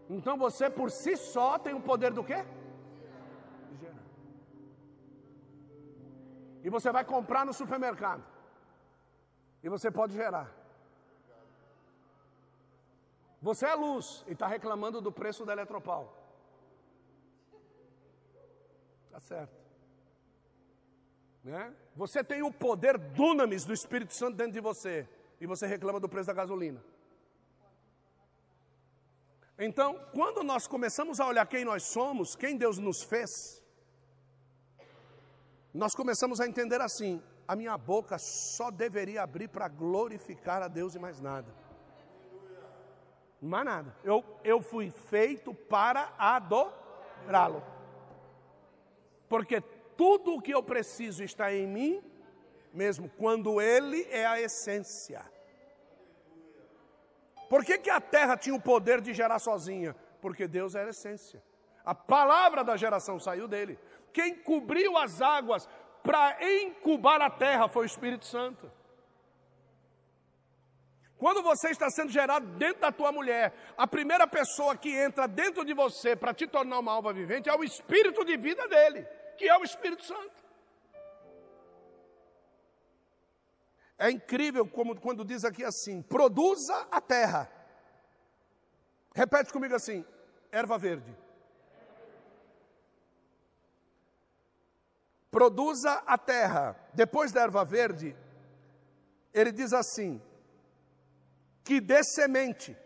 Então 0.08 0.36
você 0.38 0.70
por 0.70 0.90
si 0.90 1.16
só 1.16 1.58
tem 1.58 1.74
o 1.74 1.80
poder 1.80 2.12
do 2.12 2.24
quê? 2.24 2.44
E 6.64 6.70
você 6.70 6.90
vai 6.90 7.04
comprar 7.04 7.44
no 7.44 7.52
supermercado. 7.52 8.37
E 9.62 9.68
você 9.68 9.90
pode 9.90 10.14
gerar. 10.14 10.54
Você 13.40 13.66
é 13.66 13.74
luz 13.74 14.24
e 14.26 14.32
está 14.32 14.46
reclamando 14.46 15.00
do 15.00 15.12
preço 15.12 15.44
da 15.44 15.52
Eletropau. 15.52 16.12
Está 19.06 19.20
certo. 19.20 19.56
Né? 21.44 21.74
Você 21.94 22.22
tem 22.22 22.42
o 22.42 22.52
poder 22.52 22.98
dunamis 22.98 23.64
do 23.64 23.72
Espírito 23.72 24.14
Santo 24.14 24.36
dentro 24.36 24.52
de 24.52 24.60
você. 24.60 25.08
E 25.40 25.46
você 25.46 25.66
reclama 25.66 26.00
do 26.00 26.08
preço 26.08 26.26
da 26.26 26.32
gasolina. 26.32 26.82
Então, 29.58 29.98
quando 30.12 30.42
nós 30.44 30.66
começamos 30.68 31.18
a 31.18 31.26
olhar 31.26 31.46
quem 31.46 31.64
nós 31.64 31.84
somos, 31.84 32.36
quem 32.36 32.56
Deus 32.56 32.78
nos 32.78 33.02
fez, 33.02 33.62
nós 35.74 35.94
começamos 35.94 36.40
a 36.40 36.46
entender 36.46 36.80
assim: 36.80 37.22
a 37.48 37.56
minha 37.56 37.78
boca 37.78 38.18
só 38.18 38.70
deveria 38.70 39.22
abrir 39.22 39.48
para 39.48 39.66
glorificar 39.68 40.60
a 40.60 40.68
Deus 40.68 40.94
e 40.94 40.98
mais 40.98 41.18
nada. 41.18 41.50
Mais 43.40 43.64
nada. 43.64 43.96
Eu, 44.04 44.22
eu 44.44 44.60
fui 44.60 44.90
feito 44.90 45.54
para 45.54 46.12
adorá-lo. 46.18 47.64
Porque 49.30 49.62
tudo 49.96 50.34
o 50.34 50.42
que 50.42 50.52
eu 50.52 50.62
preciso 50.62 51.24
está 51.24 51.50
em 51.50 51.66
mim, 51.66 52.02
mesmo 52.70 53.08
quando 53.16 53.62
Ele 53.62 54.06
é 54.10 54.26
a 54.26 54.38
essência. 54.38 55.24
Por 57.48 57.64
que, 57.64 57.78
que 57.78 57.88
a 57.88 58.00
terra 58.00 58.36
tinha 58.36 58.54
o 58.54 58.60
poder 58.60 59.00
de 59.00 59.14
gerar 59.14 59.38
sozinha? 59.38 59.96
Porque 60.20 60.46
Deus 60.46 60.74
era 60.74 60.88
a 60.88 60.90
essência. 60.90 61.42
A 61.82 61.94
palavra 61.94 62.62
da 62.62 62.76
geração 62.76 63.18
saiu 63.18 63.48
dele. 63.48 63.78
Quem 64.12 64.34
cobriu 64.34 64.98
as 64.98 65.22
águas 65.22 65.66
para 66.08 66.38
incubar 66.62 67.20
a 67.20 67.28
terra 67.28 67.68
foi 67.68 67.82
o 67.82 67.86
Espírito 67.86 68.24
Santo. 68.24 68.72
Quando 71.18 71.42
você 71.42 71.68
está 71.68 71.90
sendo 71.90 72.10
gerado 72.10 72.46
dentro 72.56 72.80
da 72.80 72.90
tua 72.90 73.12
mulher, 73.12 73.52
a 73.76 73.86
primeira 73.86 74.26
pessoa 74.26 74.74
que 74.74 74.88
entra 74.88 75.28
dentro 75.28 75.66
de 75.66 75.74
você 75.74 76.16
para 76.16 76.32
te 76.32 76.46
tornar 76.46 76.78
uma 76.78 76.92
alma 76.92 77.12
vivente 77.12 77.50
é 77.50 77.54
o 77.54 77.62
espírito 77.62 78.24
de 78.24 78.38
vida 78.38 78.66
dele, 78.68 79.04
que 79.36 79.46
é 79.46 79.58
o 79.58 79.62
Espírito 79.62 80.02
Santo. 80.02 80.42
É 83.98 84.10
incrível 84.10 84.66
como 84.66 84.98
quando 84.98 85.26
diz 85.26 85.44
aqui 85.44 85.62
assim: 85.62 86.00
produza 86.00 86.88
a 86.90 87.02
terra. 87.02 87.52
Repete 89.14 89.52
comigo 89.52 89.74
assim: 89.74 90.06
erva 90.50 90.78
verde. 90.78 91.14
Produza 95.30 96.02
a 96.06 96.16
terra. 96.16 96.76
Depois 96.94 97.32
da 97.32 97.42
erva 97.42 97.64
verde, 97.64 98.16
ele 99.32 99.52
diz 99.52 99.72
assim: 99.72 100.20
que 101.64 101.80
dê 101.80 102.02
semente. 102.02 102.76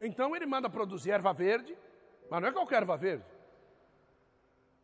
Então 0.00 0.36
ele 0.36 0.46
manda 0.46 0.68
produzir 0.68 1.10
erva 1.10 1.32
verde, 1.32 1.76
mas 2.30 2.40
não 2.40 2.48
é 2.48 2.52
qualquer 2.52 2.76
erva 2.76 2.96
verde. 2.96 3.24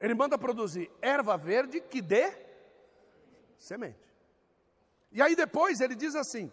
Ele 0.01 0.14
manda 0.14 0.38
produzir 0.38 0.90
erva 1.03 1.37
verde 1.37 1.81
que 1.81 2.01
dê 2.01 2.33
semente. 3.59 4.11
E 5.12 5.20
aí 5.20 5.37
depois 5.37 5.81
ele 5.81 5.94
diz 5.94 6.14
assim: 6.14 6.51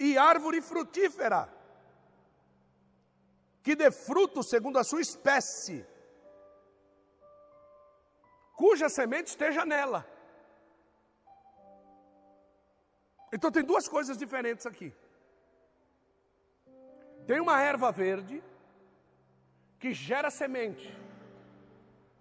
e 0.00 0.16
árvore 0.18 0.60
frutífera 0.60 1.52
que 3.64 3.74
dê 3.74 3.90
fruto 3.90 4.42
segundo 4.42 4.78
a 4.78 4.84
sua 4.84 5.00
espécie, 5.00 5.86
cuja 8.54 8.90
semente 8.90 9.28
esteja 9.28 9.64
nela. 9.64 10.06
Então 13.32 13.50
tem 13.50 13.64
duas 13.64 13.88
coisas 13.88 14.18
diferentes 14.18 14.66
aqui. 14.66 14.94
Tem 17.26 17.40
uma 17.40 17.58
erva 17.62 17.90
verde 17.90 18.44
que 19.80 19.94
gera 19.94 20.30
semente 20.30 20.94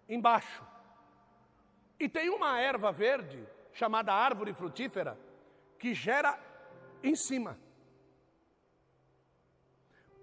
embaixo. 0.07 0.63
E 1.99 2.07
tem 2.07 2.29
uma 2.29 2.57
erva 2.61 2.89
verde 2.93 3.45
chamada 3.73 4.13
árvore 4.13 4.53
frutífera 4.53 5.19
que 5.77 5.93
gera 5.93 6.39
em 7.03 7.17
cima. 7.17 7.59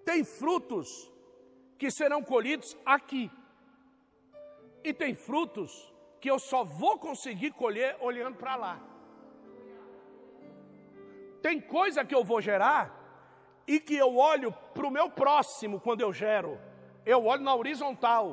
Tem 0.03 0.23
frutos 0.23 1.10
que 1.81 1.89
serão 1.89 2.21
colhidos 2.21 2.77
aqui. 2.85 3.31
E 4.83 4.93
tem 4.93 5.15
frutos 5.15 5.91
que 6.19 6.29
eu 6.29 6.37
só 6.37 6.63
vou 6.63 6.99
conseguir 6.99 7.49
colher 7.53 7.97
olhando 7.99 8.37
para 8.37 8.55
lá. 8.55 8.79
Tem 11.41 11.59
coisa 11.59 12.05
que 12.05 12.13
eu 12.13 12.23
vou 12.23 12.39
gerar 12.39 12.83
e 13.65 13.79
que 13.79 13.95
eu 13.95 14.15
olho 14.15 14.51
para 14.75 14.85
o 14.85 14.91
meu 14.91 15.09
próximo 15.09 15.79
quando 15.79 16.01
eu 16.01 16.13
gero. 16.13 16.61
Eu 17.03 17.25
olho 17.25 17.41
na 17.41 17.55
horizontal. 17.55 18.27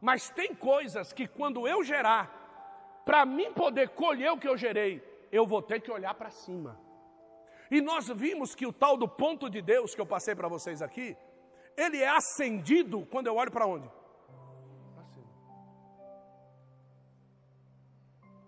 Mas 0.00 0.30
tem 0.30 0.54
coisas 0.54 1.12
que 1.12 1.26
quando 1.26 1.66
eu 1.66 1.82
gerar, 1.82 3.02
para 3.04 3.26
mim 3.26 3.52
poder 3.52 3.88
colher 3.88 4.30
o 4.30 4.38
que 4.38 4.46
eu 4.46 4.56
gerei, 4.56 5.02
eu 5.32 5.44
vou 5.44 5.60
ter 5.60 5.80
que 5.80 5.90
olhar 5.90 6.14
para 6.14 6.30
cima. 6.30 6.78
E 7.68 7.80
nós 7.80 8.06
vimos 8.06 8.54
que 8.54 8.66
o 8.68 8.72
tal 8.72 8.96
do 8.96 9.08
ponto 9.08 9.50
de 9.50 9.60
Deus 9.60 9.96
que 9.96 10.00
eu 10.00 10.06
passei 10.06 10.36
para 10.36 10.46
vocês 10.46 10.80
aqui, 10.80 11.16
ele 11.76 11.98
é 11.98 12.08
acendido 12.08 13.06
quando 13.06 13.26
eu 13.26 13.36
olho 13.36 13.50
para 13.50 13.66
onde? 13.66 13.90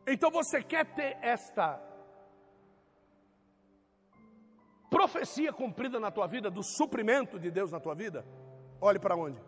Então 0.07 0.31
você 0.31 0.63
quer 0.63 0.85
ter 0.95 1.17
esta 1.23 1.81
profecia 4.91 5.53
cumprida 5.53 5.99
na 5.99 6.11
tua 6.11 6.27
vida, 6.27 6.51
do 6.51 6.63
suprimento 6.63 7.39
de 7.39 7.51
Deus 7.51 7.73
na 7.73 7.81
tua 7.81 7.95
vida? 7.95 8.25
Olhe 8.81 8.99
para 8.99 9.17
onde? 9.17 9.41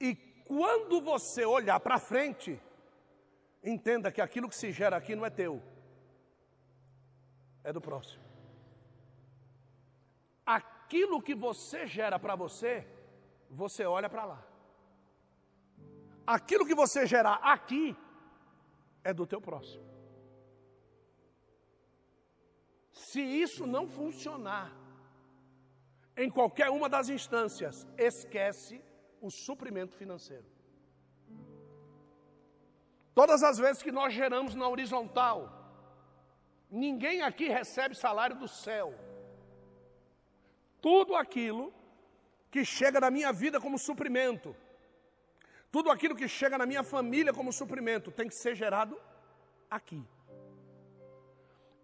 E 0.00 0.14
quando 0.46 1.00
você 1.00 1.44
olhar 1.44 1.80
para 1.80 1.98
frente, 1.98 2.60
entenda 3.62 4.12
que 4.12 4.20
aquilo 4.20 4.48
que 4.48 4.56
se 4.56 4.70
gera 4.70 4.96
aqui 4.96 5.16
não 5.16 5.26
é 5.26 5.30
teu 5.30 5.60
é 7.68 7.72
do 7.72 7.80
próximo. 7.80 8.24
Aquilo 10.58 11.20
que 11.20 11.34
você 11.34 11.84
gera 11.84 12.16
para 12.24 12.36
você, 12.36 12.86
você 13.50 13.84
olha 13.84 14.08
para 14.08 14.24
lá. 14.24 14.40
Aquilo 16.24 16.64
que 16.64 16.76
você 16.76 17.04
gerar 17.06 17.38
aqui 17.54 17.96
é 19.02 19.12
do 19.12 19.26
teu 19.26 19.40
próximo. 19.40 19.84
Se 22.92 23.20
isso 23.20 23.66
não 23.66 23.88
funcionar, 23.88 24.72
em 26.16 26.30
qualquer 26.30 26.70
uma 26.70 26.88
das 26.88 27.08
instâncias, 27.08 27.84
esquece 27.98 28.80
o 29.20 29.28
suprimento 29.28 29.96
financeiro. 29.96 30.46
Todas 33.12 33.42
as 33.42 33.58
vezes 33.58 33.82
que 33.82 33.90
nós 33.90 34.14
geramos 34.14 34.54
na 34.54 34.68
horizontal, 34.68 35.55
ninguém 36.70 37.22
aqui 37.22 37.48
recebe 37.48 37.94
salário 37.94 38.36
do 38.36 38.48
céu. 38.48 38.94
Tudo 40.80 41.14
aquilo 41.14 41.72
que 42.50 42.64
chega 42.64 43.00
na 43.00 43.10
minha 43.10 43.32
vida 43.32 43.60
como 43.60 43.78
suprimento, 43.78 44.54
tudo 45.70 45.90
aquilo 45.90 46.16
que 46.16 46.28
chega 46.28 46.56
na 46.56 46.66
minha 46.66 46.82
família 46.82 47.32
como 47.32 47.52
suprimento, 47.52 48.10
tem 48.10 48.28
que 48.28 48.34
ser 48.34 48.54
gerado 48.54 48.98
aqui. 49.70 50.02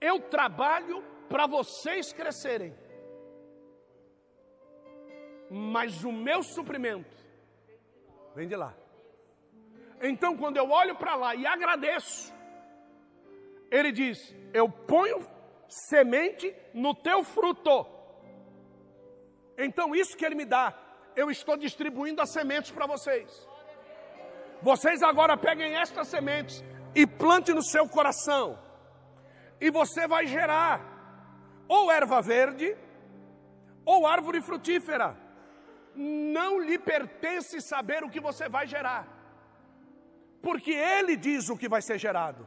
Eu 0.01 0.21
trabalho 0.21 1.03
para 1.29 1.47
vocês 1.47 2.13
crescerem, 2.13 2.75
mas 5.51 6.03
o 6.05 6.13
meu 6.13 6.43
suprimento 6.43 7.17
vem 8.35 8.49
de 8.49 8.57
lá. 8.57 8.75
Então, 10.01 10.37
quando 10.37 10.57
eu 10.57 10.69
olho 10.71 10.97
para 10.97 11.15
lá 11.15 11.35
e 11.35 11.47
agradeço, 11.47 12.32
ele 13.73 13.91
diz: 13.91 14.19
Eu 14.53 14.69
ponho 14.69 15.27
semente 15.67 16.55
no 16.75 16.95
teu 16.95 17.25
fruto. 17.25 17.87
Então, 19.57 19.95
isso 19.95 20.17
que 20.17 20.25
ele 20.25 20.35
me 20.35 20.45
dá, 20.45 20.75
eu 21.17 21.31
estou 21.31 21.57
distribuindo 21.57 22.21
as 22.21 22.31
sementes 22.31 22.71
para 22.71 22.87
vocês. 22.87 23.49
Vocês 24.61 25.03
agora 25.03 25.37
peguem 25.37 25.75
estas 25.75 26.09
sementes 26.09 26.63
e 26.95 27.07
plante 27.07 27.53
no 27.53 27.65
seu 27.65 27.89
coração, 27.89 28.59
e 29.61 29.71
você 29.71 30.07
vai 30.07 30.27
gerar 30.27 30.81
ou 31.67 31.91
erva 31.91 32.21
verde 32.21 32.77
ou 33.85 34.07
árvore 34.07 34.43
frutífera. 34.43 35.17
Não 35.95 36.61
lhe 36.61 36.79
pertence 36.79 37.61
saber 37.61 38.05
o 38.05 38.11
que 38.11 38.21
você 38.21 38.49
vai 38.49 38.67
gerar, 38.67 39.09
porque 40.43 40.73
ele 40.73 41.17
diz 41.17 41.49
o 41.49 41.57
que 41.57 41.69
vai 41.69 41.81
ser 41.81 41.99
gerado. 41.99 42.47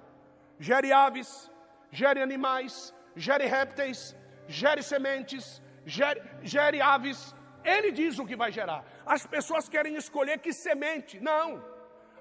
Gere 0.59 0.91
aves, 0.91 1.51
gere 1.91 2.21
animais, 2.21 2.93
gere 3.15 3.45
répteis, 3.45 4.15
gere 4.47 4.81
sementes, 4.83 5.61
gere, 5.85 6.21
gere 6.43 6.81
aves. 6.81 7.35
Ele 7.63 7.91
diz 7.91 8.19
o 8.19 8.25
que 8.25 8.35
vai 8.35 8.51
gerar. 8.51 8.83
As 9.05 9.25
pessoas 9.25 9.67
querem 9.67 9.95
escolher 9.95 10.39
que 10.39 10.53
semente. 10.53 11.19
Não. 11.19 11.63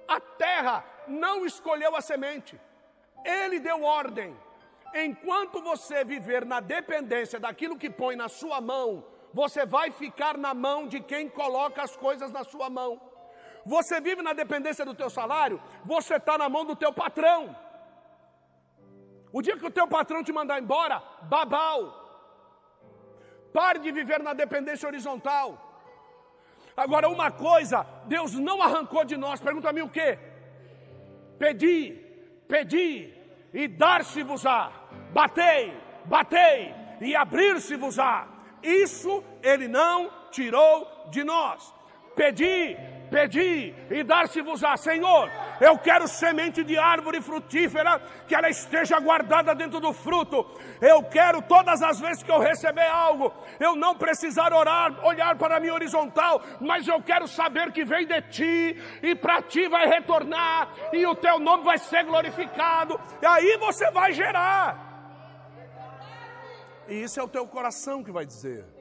A 0.09 0.21
terra 0.21 0.85
não 1.07 1.45
escolheu 1.45 1.95
a 1.95 2.01
semente. 2.01 2.59
Ele 3.25 3.61
deu 3.61 3.83
ordem. 3.83 4.37
Enquanto 4.95 5.61
você 5.61 6.05
viver 6.05 6.45
na 6.45 6.61
dependência 6.61 7.39
daquilo 7.41 7.77
que 7.77 7.91
põe 7.91 8.17
na 8.17 8.29
sua 8.29 8.61
mão, 8.61 9.05
você 9.33 9.67
vai 9.67 9.91
ficar 9.91 10.39
na 10.39 10.55
mão 10.55 10.87
de 10.87 11.01
quem 11.01 11.29
coloca 11.29 11.83
as 11.83 11.97
coisas 11.97 12.31
na 12.31 12.45
sua 12.45 12.71
mão. 12.71 13.01
Você 13.67 14.01
vive 14.01 14.23
na 14.23 14.33
dependência 14.33 14.85
do 14.85 14.95
teu 14.95 15.11
salário, 15.11 15.61
você 15.85 16.17
está 16.17 16.39
na 16.39 16.49
mão 16.49 16.65
do 16.65 16.77
teu 16.77 16.93
patrão. 16.93 17.57
O 19.37 19.43
dia 19.43 19.57
que 19.61 19.67
o 19.67 19.77
teu 19.79 19.87
patrão 19.95 20.23
te 20.27 20.33
mandar 20.33 20.57
embora, 20.63 20.97
babau. 21.35 21.79
Pare 23.53 23.81
de 23.85 23.91
viver 23.91 24.21
na 24.23 24.33
dependência 24.33 24.87
horizontal. 24.91 25.47
Agora, 26.77 27.09
uma 27.09 27.31
coisa, 27.33 27.79
Deus 28.07 28.35
não 28.35 28.63
arrancou 28.63 29.05
de 29.05 29.17
nós. 29.17 29.41
Pergunta-me 29.41 29.83
o 29.83 29.89
que? 29.89 30.09
Pedi, 31.37 31.79
pedi, 32.47 33.13
e 33.53 33.67
dar-se-vos-á. 33.67 34.71
Batei, 35.13 35.77
batei, 36.05 36.73
e 37.01 37.17
abrir-se-vos-á. 37.17 38.29
Isso 38.63 39.13
Ele 39.43 39.67
não 39.67 40.13
tirou 40.31 41.09
de 41.11 41.25
nós. 41.25 41.75
Pedi, 42.15 42.77
pedi 43.15 43.73
e 43.89 44.03
dar-se-vos-á. 44.03 44.77
Senhor, 44.77 45.31
eu 45.61 45.79
quero 45.79 46.09
semente 46.09 46.65
de 46.65 46.77
árvore 46.77 47.21
frutífera, 47.21 48.01
que 48.27 48.35
ela 48.35 48.49
esteja 48.49 48.99
guardada 48.99 49.55
dentro 49.55 49.79
do 49.79 49.93
fruto. 49.93 50.45
Eu 50.81 51.01
quero 51.05 51.41
todas 51.43 51.81
as 51.81 52.01
vezes 52.01 52.25
que 52.25 52.33
eu 52.33 52.41
receber 52.41 52.89
algo, 52.89 53.33
eu 53.61 53.77
não 53.77 53.95
precisar 53.95 54.53
orar, 54.53 55.07
olhar 55.07 55.37
para 55.37 55.61
minha 55.61 55.73
horizontal, 55.73 56.43
mas 56.61 56.89
eu 56.89 57.01
quero 57.01 57.29
saber 57.29 57.71
que 57.71 57.85
vem 57.85 58.05
de 58.05 58.21
ti 58.23 58.83
e 59.01 59.15
para 59.15 59.41
ti 59.43 59.69
vai 59.69 59.87
retornar 59.87 60.75
e 60.93 61.07
o 61.07 61.15
teu 61.15 61.39
nome 61.39 61.63
vai 61.63 61.79
ser 61.79 62.03
glorificado. 62.05 63.01
E 63.23 63.27
aí 63.27 63.57
você 63.59 63.93
vai 63.93 64.13
gerar. 64.13 64.93
E 66.89 67.05
isso 67.05 67.21
é 67.21 67.23
o 67.23 67.29
teu 67.29 67.47
coração 67.47 68.03
que 68.03 68.11
vai 68.11 68.27
dizer. 68.27 68.74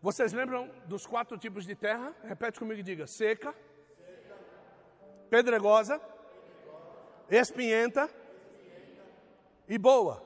Vocês 0.00 0.32
lembram 0.32 0.68
dos 0.86 1.04
quatro 1.06 1.36
tipos 1.36 1.64
de 1.64 1.74
terra? 1.74 2.14
Repete 2.22 2.58
comigo 2.58 2.80
e 2.80 2.84
diga: 2.84 3.06
seca, 3.06 3.52
pedregosa, 5.28 6.00
espinhenta 7.28 8.08
e 9.68 9.76
boa. 9.76 10.22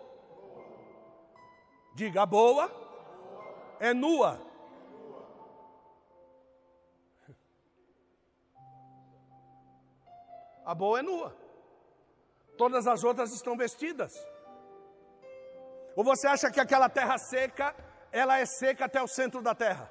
Diga: 1.94 2.22
a 2.22 2.26
boa 2.26 2.70
é 3.80 3.94
nua. 3.94 4.38
A 10.64 10.74
boa 10.74 10.98
é 10.98 11.02
nua. 11.02 11.34
Todas 12.58 12.86
as 12.86 13.02
outras 13.02 13.32
estão 13.32 13.56
vestidas. 13.56 14.12
Ou 15.96 16.04
você 16.04 16.28
acha 16.28 16.50
que 16.50 16.60
aquela 16.60 16.88
terra 16.88 17.16
seca 17.16 17.74
ela 18.12 18.38
é 18.38 18.46
seca 18.46 18.84
até 18.84 19.02
o 19.02 19.08
centro 19.08 19.40
da 19.40 19.54
terra. 19.54 19.90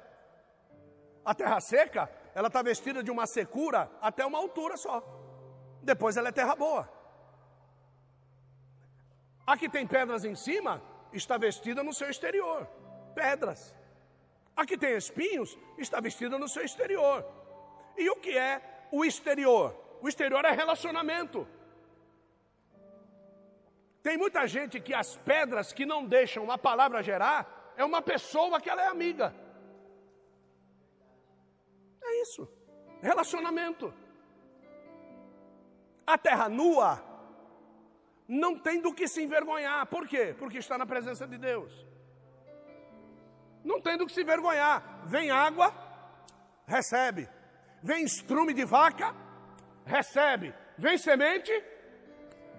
A 1.24 1.34
terra 1.34 1.60
seca, 1.60 2.08
ela 2.34 2.46
está 2.46 2.62
vestida 2.62 3.02
de 3.02 3.10
uma 3.10 3.26
secura 3.26 3.90
até 4.00 4.24
uma 4.24 4.38
altura 4.38 4.76
só. 4.76 5.02
Depois 5.82 6.16
ela 6.16 6.28
é 6.28 6.32
terra 6.32 6.54
boa. 6.54 6.88
A 9.44 9.56
que 9.56 9.68
tem 9.68 9.86
pedras 9.86 10.24
em 10.24 10.36
cima, 10.36 10.80
está 11.12 11.36
vestida 11.36 11.82
no 11.82 11.92
seu 11.92 12.08
exterior. 12.08 12.66
Pedras. 13.14 13.74
A 14.56 14.64
que 14.64 14.78
tem 14.78 14.96
espinhos, 14.96 15.58
está 15.76 16.00
vestida 16.00 16.38
no 16.38 16.48
seu 16.48 16.64
exterior. 16.64 17.26
E 17.96 18.08
o 18.08 18.16
que 18.16 18.38
é 18.38 18.62
o 18.92 19.04
exterior? 19.04 19.76
O 20.00 20.08
exterior 20.08 20.44
é 20.44 20.52
relacionamento. 20.52 21.46
Tem 24.02 24.16
muita 24.16 24.46
gente 24.46 24.80
que 24.80 24.94
as 24.94 25.16
pedras 25.16 25.72
que 25.72 25.86
não 25.86 26.04
deixam 26.04 26.50
a 26.50 26.58
palavra 26.58 27.02
gerar, 27.02 27.61
é 27.76 27.84
uma 27.84 28.02
pessoa 28.02 28.60
que 28.60 28.70
ela 28.70 28.82
é 28.82 28.88
amiga. 28.88 29.34
É 32.02 32.22
isso. 32.22 32.48
Relacionamento. 33.00 33.92
A 36.06 36.18
terra 36.18 36.48
nua 36.48 37.02
não 38.28 38.58
tem 38.58 38.80
do 38.80 38.94
que 38.94 39.06
se 39.06 39.22
envergonhar. 39.22 39.86
Por 39.86 40.06
quê? 40.06 40.34
Porque 40.38 40.58
está 40.58 40.78
na 40.78 40.86
presença 40.86 41.26
de 41.26 41.38
Deus. 41.38 41.86
Não 43.64 43.80
tem 43.80 43.96
do 43.96 44.06
que 44.06 44.12
se 44.12 44.22
envergonhar. 44.22 45.02
Vem 45.06 45.30
água, 45.30 45.72
recebe. 46.66 47.28
Vem 47.82 48.04
estrume 48.04 48.52
de 48.54 48.64
vaca, 48.64 49.14
recebe. 49.84 50.54
Vem 50.78 50.96
semente, 50.98 51.52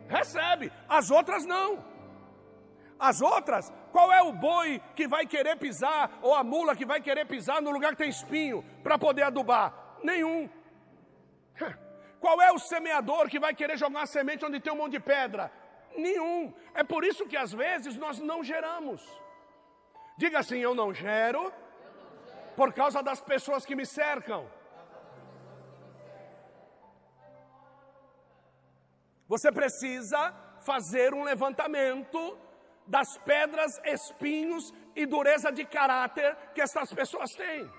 recebe. 0.07 0.71
As 0.87 1.09
outras 1.11 1.45
não. 1.45 1.83
As 2.99 3.21
outras, 3.21 3.71
qual 3.93 4.11
é 4.11 4.21
o 4.23 4.33
boi 4.33 4.81
que 4.95 5.07
vai 5.07 5.23
querer 5.33 5.55
pisar, 5.55 6.09
ou 6.23 6.33
a 6.33 6.43
mula 6.43 6.75
que 6.75 6.85
vai 6.91 6.99
querer 6.99 7.25
pisar 7.25 7.61
no 7.61 7.69
lugar 7.69 7.91
que 7.91 8.01
tem 8.03 8.09
espinho, 8.09 8.65
para 8.81 8.97
poder 8.97 9.21
adubar? 9.21 9.71
Nenhum. 10.03 10.49
Qual 12.19 12.41
é 12.41 12.51
o 12.51 12.57
semeador 12.57 13.29
que 13.29 13.37
vai 13.37 13.53
querer 13.53 13.77
jogar 13.77 13.99
uma 13.99 14.05
semente 14.07 14.45
onde 14.45 14.59
tem 14.59 14.73
um 14.73 14.77
monte 14.77 14.93
de 14.93 14.99
pedra? 14.99 15.51
Nenhum. 15.95 16.53
É 16.73 16.83
por 16.83 17.03
isso 17.03 17.27
que 17.27 17.37
às 17.37 17.51
vezes 17.51 17.97
nós 17.97 18.19
não 18.19 18.43
geramos. 18.43 19.01
Diga 20.17 20.39
assim: 20.39 20.57
eu 20.57 20.73
não 20.73 20.93
gero 20.93 21.53
por 22.55 22.73
causa 22.73 23.03
das 23.03 23.21
pessoas 23.21 23.65
que 23.65 23.75
me 23.75 23.85
cercam. 23.85 24.49
Você 29.27 29.51
precisa 29.51 30.33
fazer 30.61 31.13
um 31.13 31.23
levantamento 31.23 32.37
das 32.87 33.17
pedras, 33.19 33.79
espinhos 33.85 34.73
e 34.95 35.05
dureza 35.05 35.51
de 35.51 35.65
caráter 35.65 36.35
que 36.53 36.61
essas 36.61 36.93
pessoas 36.93 37.33
têm. 37.35 37.69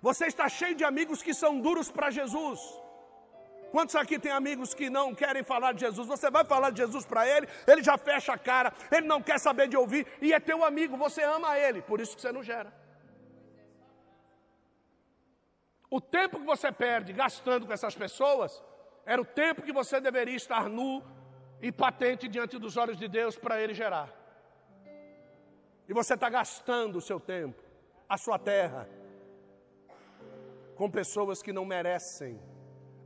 Você 0.00 0.26
está 0.26 0.48
cheio 0.48 0.74
de 0.74 0.84
amigos 0.84 1.22
que 1.22 1.34
são 1.34 1.60
duros 1.60 1.90
para 1.90 2.10
Jesus. 2.10 2.60
Quantos 3.70 3.94
aqui 3.94 4.18
tem 4.18 4.32
amigos 4.32 4.72
que 4.72 4.88
não 4.88 5.14
querem 5.14 5.42
falar 5.42 5.72
de 5.72 5.80
Jesus? 5.80 6.06
Você 6.08 6.30
vai 6.30 6.44
falar 6.44 6.70
de 6.70 6.78
Jesus 6.78 7.04
para 7.04 7.26
ele, 7.28 7.46
ele 7.66 7.82
já 7.82 7.98
fecha 7.98 8.32
a 8.32 8.38
cara, 8.38 8.72
ele 8.90 9.06
não 9.06 9.22
quer 9.22 9.38
saber 9.38 9.68
de 9.68 9.76
ouvir, 9.76 10.06
e 10.22 10.32
é 10.32 10.40
teu 10.40 10.64
amigo, 10.64 10.96
você 10.96 11.22
ama 11.22 11.58
ele, 11.58 11.82
por 11.82 12.00
isso 12.00 12.16
que 12.16 12.22
você 12.22 12.32
não 12.32 12.42
gera. 12.42 12.72
O 15.90 16.00
tempo 16.00 16.38
que 16.38 16.46
você 16.46 16.70
perde 16.70 17.12
gastando 17.12 17.66
com 17.66 17.72
essas 17.72 17.94
pessoas 17.94 18.62
era 19.04 19.20
o 19.20 19.24
tempo 19.24 19.62
que 19.62 19.72
você 19.72 20.00
deveria 20.00 20.36
estar 20.36 20.68
nu 20.68 21.02
e 21.60 21.72
patente 21.72 22.28
diante 22.28 22.58
dos 22.58 22.76
olhos 22.76 22.98
de 22.98 23.08
Deus 23.08 23.36
para 23.36 23.60
Ele 23.60 23.74
gerar. 23.74 24.17
E 25.88 25.94
você 25.94 26.14
está 26.14 26.28
gastando 26.28 26.96
o 26.96 27.00
seu 27.00 27.18
tempo, 27.18 27.62
a 28.08 28.18
sua 28.18 28.38
terra, 28.38 28.88
com 30.76 30.90
pessoas 30.90 31.42
que 31.42 31.52
não 31.52 31.64
merecem 31.64 32.40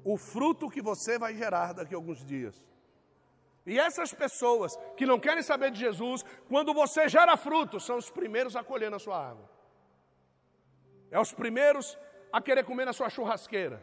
o 0.04 0.16
fruto 0.16 0.68
que 0.68 0.82
você 0.82 1.18
vai 1.18 1.34
gerar 1.34 1.72
daqui 1.72 1.94
a 1.94 1.96
alguns 1.96 2.24
dias. 2.24 2.62
E 3.64 3.78
essas 3.78 4.12
pessoas 4.12 4.76
que 4.96 5.06
não 5.06 5.20
querem 5.20 5.42
saber 5.42 5.70
de 5.70 5.78
Jesus, 5.78 6.24
quando 6.48 6.74
você 6.74 7.08
gera 7.08 7.36
fruto, 7.36 7.78
são 7.78 7.96
os 7.96 8.10
primeiros 8.10 8.56
a 8.56 8.64
colher 8.64 8.90
na 8.90 8.98
sua 8.98 9.28
árvore. 9.28 9.48
É 11.10 11.20
os 11.20 11.32
primeiros 11.32 11.96
a 12.32 12.40
querer 12.40 12.64
comer 12.64 12.86
na 12.86 12.92
sua 12.92 13.08
churrasqueira. 13.08 13.80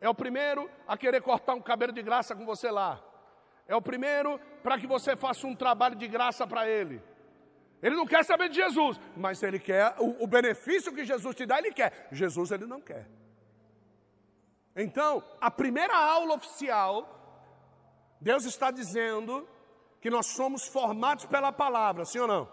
É 0.00 0.08
o 0.08 0.14
primeiro 0.14 0.70
a 0.86 0.96
querer 0.98 1.22
cortar 1.22 1.54
um 1.54 1.62
cabelo 1.62 1.92
de 1.92 2.02
graça 2.02 2.36
com 2.36 2.44
você 2.44 2.70
lá. 2.70 3.02
É 3.66 3.74
o 3.74 3.80
primeiro 3.80 4.38
para 4.62 4.78
que 4.78 4.86
você 4.86 5.16
faça 5.16 5.46
um 5.46 5.54
trabalho 5.54 5.94
de 5.96 6.06
graça 6.06 6.46
para 6.46 6.68
ele. 6.68 7.02
Ele 7.82 7.96
não 7.96 8.06
quer 8.06 8.24
saber 8.24 8.48
de 8.48 8.56
Jesus, 8.56 9.00
mas 9.16 9.42
ele 9.42 9.58
quer 9.58 9.94
o, 9.98 10.22
o 10.22 10.26
benefício 10.26 10.94
que 10.94 11.04
Jesus 11.04 11.34
te 11.34 11.44
dá, 11.44 11.58
ele 11.58 11.72
quer. 11.72 12.08
Jesus 12.12 12.50
ele 12.52 12.64
não 12.64 12.80
quer. 12.80 13.08
Então, 14.74 15.22
a 15.40 15.50
primeira 15.50 15.94
aula 15.94 16.34
oficial 16.34 17.18
Deus 18.22 18.44
está 18.44 18.70
dizendo 18.70 19.48
que 20.00 20.08
nós 20.08 20.26
somos 20.26 20.68
formados 20.68 21.26
pela 21.26 21.50
palavra, 21.50 22.04
sim 22.04 22.20
ou 22.20 22.28
não? 22.28 22.48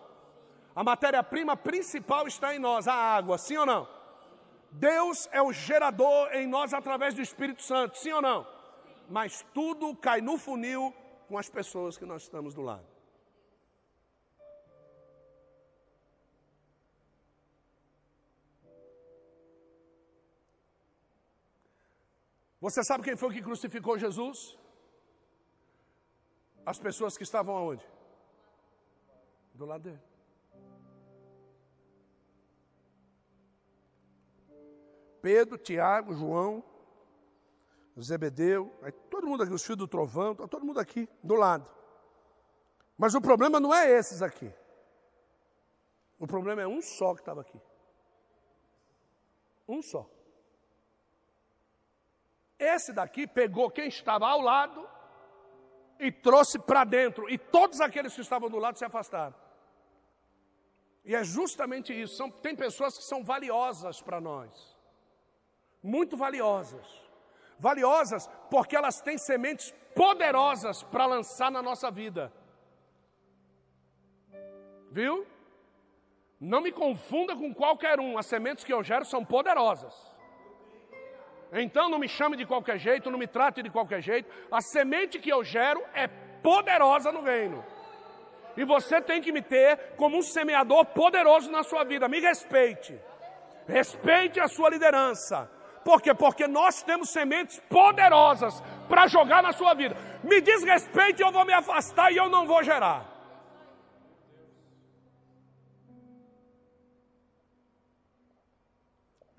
A 0.76 0.84
matéria-prima 0.84 1.56
principal 1.56 2.28
está 2.28 2.56
em 2.56 2.60
nós, 2.60 2.88
a 2.88 2.94
água, 2.94 3.38
sim 3.38 3.56
ou 3.56 3.68
não? 3.68 3.88
Deus 4.72 5.30
é 5.32 5.40
o 5.42 5.54
gerador 5.54 6.34
em 6.34 6.48
nós 6.48 6.74
através 6.74 7.14
do 7.14 7.22
Espírito 7.22 7.62
Santo, 7.62 8.00
sim 8.00 8.12
ou 8.12 8.22
não? 8.22 8.48
Mas 9.08 9.46
tudo 9.54 9.96
cai 9.96 10.22
no 10.22 10.40
funil 10.40 10.92
com 11.28 11.38
as 11.38 11.48
pessoas 11.48 12.00
que 12.00 12.06
nós 12.06 12.24
estamos 12.24 12.56
do 12.56 12.64
lado. 12.64 12.86
Você 22.62 22.84
sabe 22.84 23.04
quem 23.04 23.16
foi 23.16 23.34
que 23.34 23.42
crucificou 23.42 23.98
Jesus? 23.98 24.58
As 26.66 26.78
pessoas 26.78 27.18
que 27.18 27.24
estavam 27.24 27.56
aonde? 27.56 27.88
Do 29.54 29.66
lado 29.66 29.84
dele. 29.84 30.02
Pedro, 35.22 35.58
Tiago, 35.58 36.14
João, 36.14 36.64
Zebedeu, 38.00 38.74
todo 39.10 39.28
mundo 39.28 39.44
aqui, 39.44 39.54
os 39.54 39.64
filhos 39.64 39.80
do 39.80 39.88
trovão, 39.88 40.34
tá 40.34 40.48
todo 40.48 40.66
mundo 40.66 40.80
aqui 40.80 41.10
do 41.22 41.36
lado. 41.36 41.70
Mas 42.98 43.14
o 43.14 43.22
problema 43.22 43.60
não 43.60 43.74
é 43.74 43.90
esses 43.90 44.22
aqui. 44.22 44.54
O 46.18 46.28
problema 46.28 46.62
é 46.62 46.68
um 46.68 46.82
só 46.82 47.14
que 47.14 47.22
estava 47.22 47.42
aqui. 47.42 47.60
Um 49.68 49.82
só. 49.82 50.10
Esse 52.60 52.92
daqui 52.92 53.26
pegou 53.26 53.72
quem 53.72 53.88
estava 53.88 54.28
ao 54.28 54.42
lado 54.42 54.88
e 55.98 56.12
trouxe 56.12 56.60
para 56.60 56.84
dentro, 56.84 57.30
e 57.30 57.38
todos 57.38 57.80
aqueles 57.82 58.14
que 58.14 58.22
estavam 58.22 58.50
do 58.50 58.58
lado 58.58 58.78
se 58.78 58.86
afastaram. 58.86 59.36
E 61.04 61.16
é 61.16 61.24
justamente 61.24 61.94
isso. 61.94 62.16
São, 62.16 62.30
tem 62.30 62.56
pessoas 62.56 62.98
que 62.98 63.04
são 63.04 63.24
valiosas 63.24 64.02
para 64.02 64.20
nós, 64.20 64.78
muito 65.82 66.18
valiosas. 66.18 66.86
Valiosas 67.58 68.30
porque 68.50 68.76
elas 68.76 69.02
têm 69.02 69.18
sementes 69.18 69.74
poderosas 69.94 70.84
para 70.84 71.06
lançar 71.06 71.52
na 71.52 71.62
nossa 71.62 71.92
vida. 71.92 72.32
Viu? 74.92 75.26
Não 76.40 76.62
me 76.62 76.72
confunda 76.72 77.36
com 77.36 77.54
qualquer 77.54 78.00
um, 78.00 78.18
as 78.18 78.26
sementes 78.26 78.64
que 78.64 78.72
eu 78.72 78.82
gero 78.82 79.04
são 79.04 79.26
poderosas. 79.26 79.94
Então 81.52 81.90
não 81.90 81.98
me 81.98 82.08
chame 82.08 82.38
de 82.38 82.46
qualquer 82.46 82.78
jeito, 82.78 83.10
não 83.10 83.18
me 83.18 83.28
trate 83.28 83.64
de 83.64 83.70
qualquer 83.70 84.02
jeito. 84.02 84.30
A 84.52 84.62
semente 84.62 85.20
que 85.20 85.30
eu 85.30 85.44
gero 85.44 85.84
é 85.94 86.08
poderosa 86.42 87.12
no 87.12 87.22
reino. 87.22 87.64
E 88.56 88.64
você 88.64 89.02
tem 89.02 89.22
que 89.22 89.32
me 89.32 89.42
ter 89.42 89.96
como 89.96 90.18
um 90.18 90.22
semeador 90.22 90.86
poderoso 90.86 91.50
na 91.50 91.64
sua 91.64 91.84
vida. 91.84 92.08
Me 92.08 92.20
respeite. 92.20 93.00
Respeite 93.68 94.40
a 94.40 94.48
sua 94.48 94.70
liderança. 94.70 95.50
Por 95.84 96.02
quê? 96.02 96.14
Porque 96.14 96.48
nós 96.48 96.84
temos 96.84 97.10
sementes 97.10 97.60
poderosas 97.70 98.62
para 98.88 99.08
jogar 99.08 99.42
na 99.42 99.54
sua 99.54 99.74
vida. 99.74 99.96
Me 100.24 100.42
desrespeite, 100.42 101.22
eu 101.22 101.32
vou 101.32 101.46
me 101.46 101.54
afastar 101.54 102.12
e 102.12 102.18
eu 102.18 102.30
não 102.30 102.46
vou 102.46 102.62
gerar. 102.64 103.19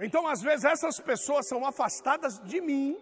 Então, 0.01 0.27
às 0.27 0.41
vezes, 0.41 0.65
essas 0.65 0.99
pessoas 0.99 1.47
são 1.47 1.67
afastadas 1.67 2.39
de 2.41 2.61
mim 2.61 2.99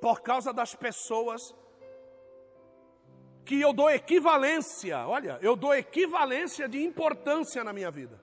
por 0.00 0.20
causa 0.20 0.52
das 0.52 0.74
pessoas 0.74 1.54
que 3.44 3.60
eu 3.60 3.72
dou 3.72 3.90
equivalência, 3.90 5.06
olha, 5.06 5.38
eu 5.42 5.54
dou 5.54 5.74
equivalência 5.74 6.68
de 6.68 6.82
importância 6.82 7.62
na 7.62 7.72
minha 7.72 7.90
vida. 7.90 8.18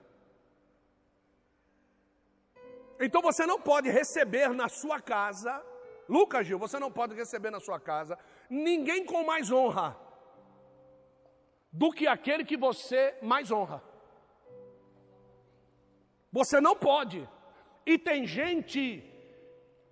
Então 3.00 3.22
você 3.22 3.46
não 3.46 3.60
pode 3.60 3.88
receber 3.90 4.48
na 4.50 4.68
sua 4.68 5.00
casa, 5.00 5.64
Lucas 6.08 6.46
Gil, 6.46 6.58
você 6.58 6.78
não 6.78 6.90
pode 6.90 7.14
receber 7.14 7.50
na 7.50 7.60
sua 7.60 7.78
casa 7.78 8.18
ninguém 8.48 9.04
com 9.04 9.24
mais 9.24 9.50
honra 9.50 9.96
do 11.72 11.90
que 11.90 12.06
aquele 12.06 12.44
que 12.44 12.56
você 12.56 13.16
mais 13.22 13.50
honra. 13.50 13.82
Você 16.32 16.60
não 16.60 16.74
pode. 16.74 17.28
E 17.84 17.98
tem 17.98 18.26
gente 18.26 19.04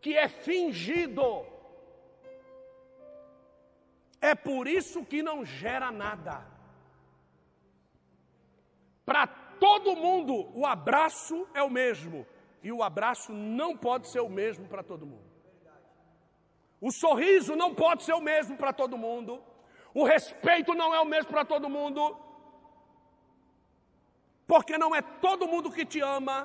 que 0.01 0.17
é 0.17 0.29
fingido. 0.29 1.45
É 4.21 4.35
por 4.35 4.67
isso 4.67 5.05
que 5.05 5.23
não 5.23 5.45
gera 5.45 5.91
nada. 5.91 6.47
Para 9.05 9.27
todo 9.27 9.97
mundo, 9.97 10.51
o 10.55 10.67
abraço 10.67 11.47
é 11.53 11.63
o 11.63 11.71
mesmo. 11.71 12.27
E 12.63 12.73
o 12.73 12.83
abraço 12.83 13.33
não 13.33 13.77
pode 13.77 14.11
ser 14.11 14.21
o 14.21 14.29
mesmo 14.29 14.67
para 14.67 14.83
todo 14.83 15.07
mundo. 15.07 15.29
O 16.81 16.91
sorriso 16.91 17.55
não 17.55 17.75
pode 17.75 18.05
ser 18.05 18.15
o 18.15 18.21
mesmo 18.21 18.57
para 18.57 18.73
todo 18.73 18.97
mundo. 18.97 19.43
O 19.93 20.05
respeito 20.05 20.73
não 20.75 20.95
é 20.95 21.01
o 21.01 21.05
mesmo 21.05 21.31
para 21.31 21.45
todo 21.45 21.69
mundo 21.69 22.17
porque 24.51 24.77
não 24.77 24.93
é 24.93 25.01
todo 25.01 25.47
mundo 25.47 25.71
que 25.71 25.85
te 25.87 26.01
ama, 26.01 26.37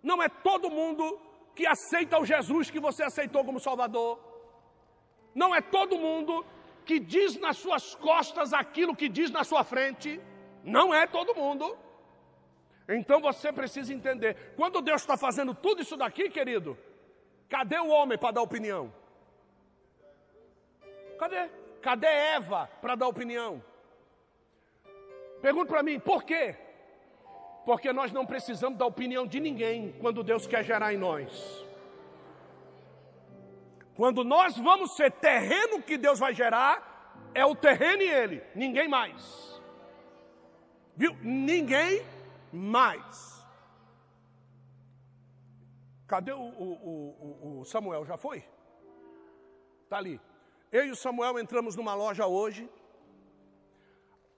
não 0.00 0.22
é 0.22 0.28
todo 0.28 0.70
mundo 0.70 1.04
que 1.56 1.66
aceita 1.66 2.20
o 2.20 2.24
Jesus 2.24 2.70
que 2.70 2.78
você 2.78 3.02
aceitou 3.02 3.44
como 3.44 3.58
Salvador, 3.58 4.12
não 5.34 5.52
é 5.52 5.60
todo 5.60 5.98
mundo 5.98 6.46
que 6.86 7.00
diz 7.00 7.36
nas 7.36 7.56
suas 7.56 7.96
costas 7.96 8.52
aquilo 8.52 8.94
que 8.94 9.08
diz 9.08 9.28
na 9.32 9.42
sua 9.42 9.64
frente, 9.64 10.20
não 10.62 10.94
é 10.94 11.04
todo 11.04 11.34
mundo. 11.34 11.76
Então 12.88 13.20
você 13.20 13.52
precisa 13.52 13.92
entender: 13.92 14.54
quando 14.56 14.80
Deus 14.80 15.00
está 15.00 15.16
fazendo 15.16 15.52
tudo 15.52 15.82
isso 15.82 15.96
daqui, 15.96 16.30
querido, 16.30 16.78
cadê 17.48 17.80
o 17.80 17.88
homem 17.88 18.16
para 18.16 18.34
dar 18.36 18.42
opinião? 18.42 18.94
Cadê? 21.18 21.50
Cadê 21.82 22.06
Eva 22.06 22.70
para 22.80 22.94
dar 22.94 23.08
opinião? 23.08 23.60
Pergunta 25.42 25.72
para 25.72 25.82
mim, 25.82 25.98
por 25.98 26.22
quê? 26.22 26.69
Porque 27.64 27.92
nós 27.92 28.12
não 28.12 28.26
precisamos 28.26 28.78
da 28.78 28.86
opinião 28.86 29.26
de 29.26 29.40
ninguém 29.40 29.92
quando 30.00 30.22
Deus 30.22 30.46
quer 30.46 30.64
gerar 30.64 30.92
em 30.92 30.98
nós. 30.98 31.64
Quando 33.94 34.24
nós 34.24 34.56
vamos 34.56 34.96
ser 34.96 35.12
terreno 35.12 35.82
que 35.82 35.98
Deus 35.98 36.18
vai 36.18 36.34
gerar, 36.34 37.30
é 37.34 37.44
o 37.44 37.54
terreno 37.54 38.02
e 38.02 38.10
ele, 38.10 38.42
ninguém 38.54 38.88
mais. 38.88 39.60
Viu? 40.96 41.14
Ninguém 41.22 42.02
mais. 42.52 43.40
Cadê 46.06 46.32
o, 46.32 46.40
o, 46.40 47.58
o, 47.58 47.60
o 47.60 47.64
Samuel? 47.64 48.04
Já 48.04 48.16
foi? 48.16 48.44
Está 49.84 49.98
ali. 49.98 50.20
Eu 50.72 50.86
e 50.86 50.90
o 50.90 50.96
Samuel 50.96 51.38
entramos 51.38 51.76
numa 51.76 51.94
loja 51.94 52.26
hoje. 52.26 52.68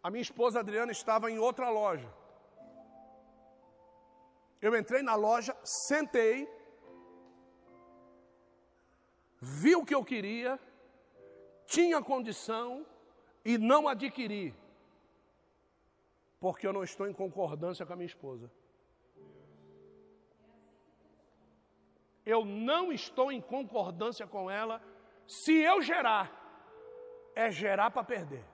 A 0.02 0.10
minha 0.10 0.22
esposa 0.22 0.60
Adriana 0.60 0.92
estava 0.92 1.30
em 1.30 1.38
outra 1.38 1.70
loja. 1.70 2.12
Eu 4.62 4.74
entrei 4.76 5.02
na 5.02 5.14
loja, 5.14 5.54
sentei, 5.64 6.48
vi 9.40 9.74
o 9.76 9.84
que 9.84 9.94
eu 9.94 10.04
queria, 10.04 10.58
tinha 11.66 12.00
condição 12.00 12.86
e 13.44 13.58
não 13.58 13.88
adquiri, 13.88 14.54
porque 16.38 16.66
eu 16.66 16.72
não 16.72 16.84
estou 16.84 17.06
em 17.08 17.12
concordância 17.12 17.84
com 17.84 17.92
a 17.92 17.96
minha 17.96 18.06
esposa. 18.06 18.50
eu 22.24 22.44
não 22.44 22.92
estou 22.92 23.32
em 23.32 23.40
concordância 23.40 24.26
com 24.26 24.50
ela. 24.50 24.80
Se 25.26 25.52
eu 25.52 25.82
gerar, 25.82 26.30
é 27.34 27.50
gerar 27.50 27.90
para 27.90 28.04
perder. 28.04 28.44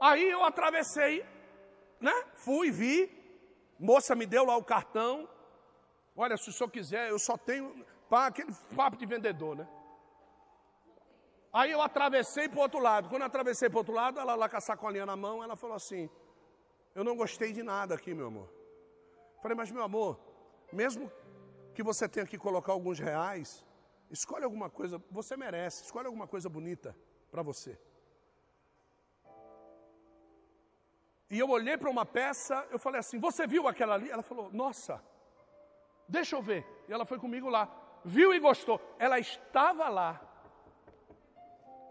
Aí 0.00 0.28
eu 0.28 0.44
atravessei, 0.44 1.24
né? 2.04 2.14
Fui, 2.34 2.70
vi, 2.70 2.96
moça 3.78 4.14
me 4.14 4.26
deu 4.26 4.44
lá 4.44 4.56
o 4.56 4.64
cartão. 4.64 5.28
Olha, 6.14 6.36
se 6.36 6.50
o 6.50 6.52
senhor 6.52 6.70
quiser, 6.70 7.08
eu 7.08 7.18
só 7.18 7.36
tenho 7.36 7.84
pá, 8.10 8.26
aquele 8.26 8.52
papo 8.76 8.96
de 8.96 9.06
vendedor, 9.06 9.56
né? 9.56 9.66
Aí 11.50 11.70
eu 11.70 11.80
atravessei 11.80 12.48
para 12.48 12.58
o 12.58 12.62
outro 12.62 12.80
lado. 12.80 13.08
Quando 13.08 13.22
eu 13.22 13.26
atravessei 13.26 13.68
para 13.70 13.76
o 13.76 13.78
outro 13.78 13.94
lado, 13.94 14.20
ela 14.20 14.34
lá 14.34 14.48
com 14.48 14.56
a 14.56 14.60
sacolinha 14.60 15.06
na 15.06 15.16
mão, 15.16 15.42
ela 15.42 15.56
falou 15.56 15.76
assim: 15.76 16.10
Eu 16.94 17.02
não 17.02 17.16
gostei 17.16 17.52
de 17.52 17.62
nada 17.62 17.94
aqui, 17.94 18.12
meu 18.12 18.26
amor. 18.26 18.48
Falei, 19.40 19.56
mas 19.56 19.70
meu 19.70 19.82
amor, 19.82 20.18
mesmo 20.72 21.10
que 21.74 21.82
você 21.82 22.08
tenha 22.08 22.26
que 22.26 22.38
colocar 22.38 22.72
alguns 22.72 22.98
reais, 22.98 23.64
escolhe 24.10 24.44
alguma 24.44 24.68
coisa, 24.68 25.02
você 25.10 25.36
merece, 25.36 25.84
escolhe 25.84 26.06
alguma 26.06 26.26
coisa 26.26 26.48
bonita 26.48 26.96
para 27.30 27.42
você. 27.42 27.78
E 31.30 31.38
eu 31.38 31.48
olhei 31.48 31.76
para 31.76 31.90
uma 31.90 32.04
peça, 32.04 32.66
eu 32.70 32.78
falei 32.78 33.00
assim: 33.00 33.18
Você 33.18 33.46
viu 33.46 33.66
aquela 33.66 33.94
ali? 33.94 34.10
Ela 34.10 34.22
falou: 34.22 34.50
Nossa, 34.52 35.02
deixa 36.08 36.36
eu 36.36 36.42
ver. 36.42 36.66
E 36.88 36.92
ela 36.92 37.04
foi 37.04 37.18
comigo 37.18 37.48
lá, 37.48 37.68
viu 38.04 38.34
e 38.34 38.38
gostou. 38.38 38.80
Ela 38.98 39.18
estava 39.18 39.88
lá 39.88 40.20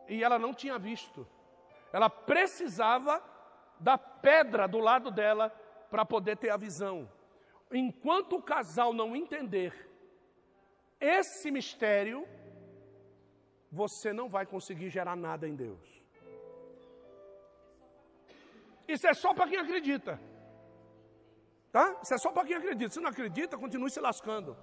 e 0.08 0.24
ela 0.24 0.38
não 0.38 0.54
tinha 0.54 0.78
visto. 0.78 1.28
Ela 1.92 2.10
precisava 2.10 3.24
da 3.80 3.98
pedra 3.98 4.68
do 4.68 4.80
lado 4.80 5.12
dela 5.12 5.50
para 5.90 6.06
poder 6.06 6.38
ter 6.38 6.50
a 6.50 6.58
visão. 6.58 7.10
Enquanto 7.72 8.38
o 8.38 8.42
casal 8.42 8.94
não 8.94 9.16
entender 9.16 9.90
esse 11.00 11.52
mistério, 11.52 12.28
você 13.72 14.14
não 14.14 14.30
vai 14.30 14.46
conseguir 14.46 14.90
gerar 14.90 15.16
nada 15.16 15.48
em 15.48 15.56
Deus. 15.56 15.93
Isso 18.88 19.08
é 19.08 19.14
só 19.14 19.34
para 19.34 19.48
quem 19.48 19.60
acredita. 19.60 20.20
Tá? 21.72 22.00
Isso 22.04 22.14
é 22.14 22.18
só 22.18 22.32
para 22.32 22.46
quem 22.46 22.56
acredita. 22.56 22.94
Se 22.94 23.00
não 23.00 23.10
acredita, 23.10 23.58
continue 23.58 23.90
se 23.90 24.00
lascando. 24.00 24.56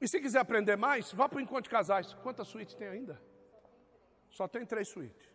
E 0.00 0.08
se 0.08 0.20
quiser 0.20 0.40
aprender 0.40 0.76
mais, 0.76 1.12
vá 1.12 1.28
para 1.28 1.38
o 1.38 1.40
encontro 1.40 1.64
de 1.64 1.70
casais. 1.70 2.14
Quantas 2.22 2.48
suítes 2.48 2.74
tem 2.74 2.88
ainda? 2.88 3.20
Só 4.30 4.48
tem 4.48 4.64
três 4.64 4.88
suítes. 4.88 5.28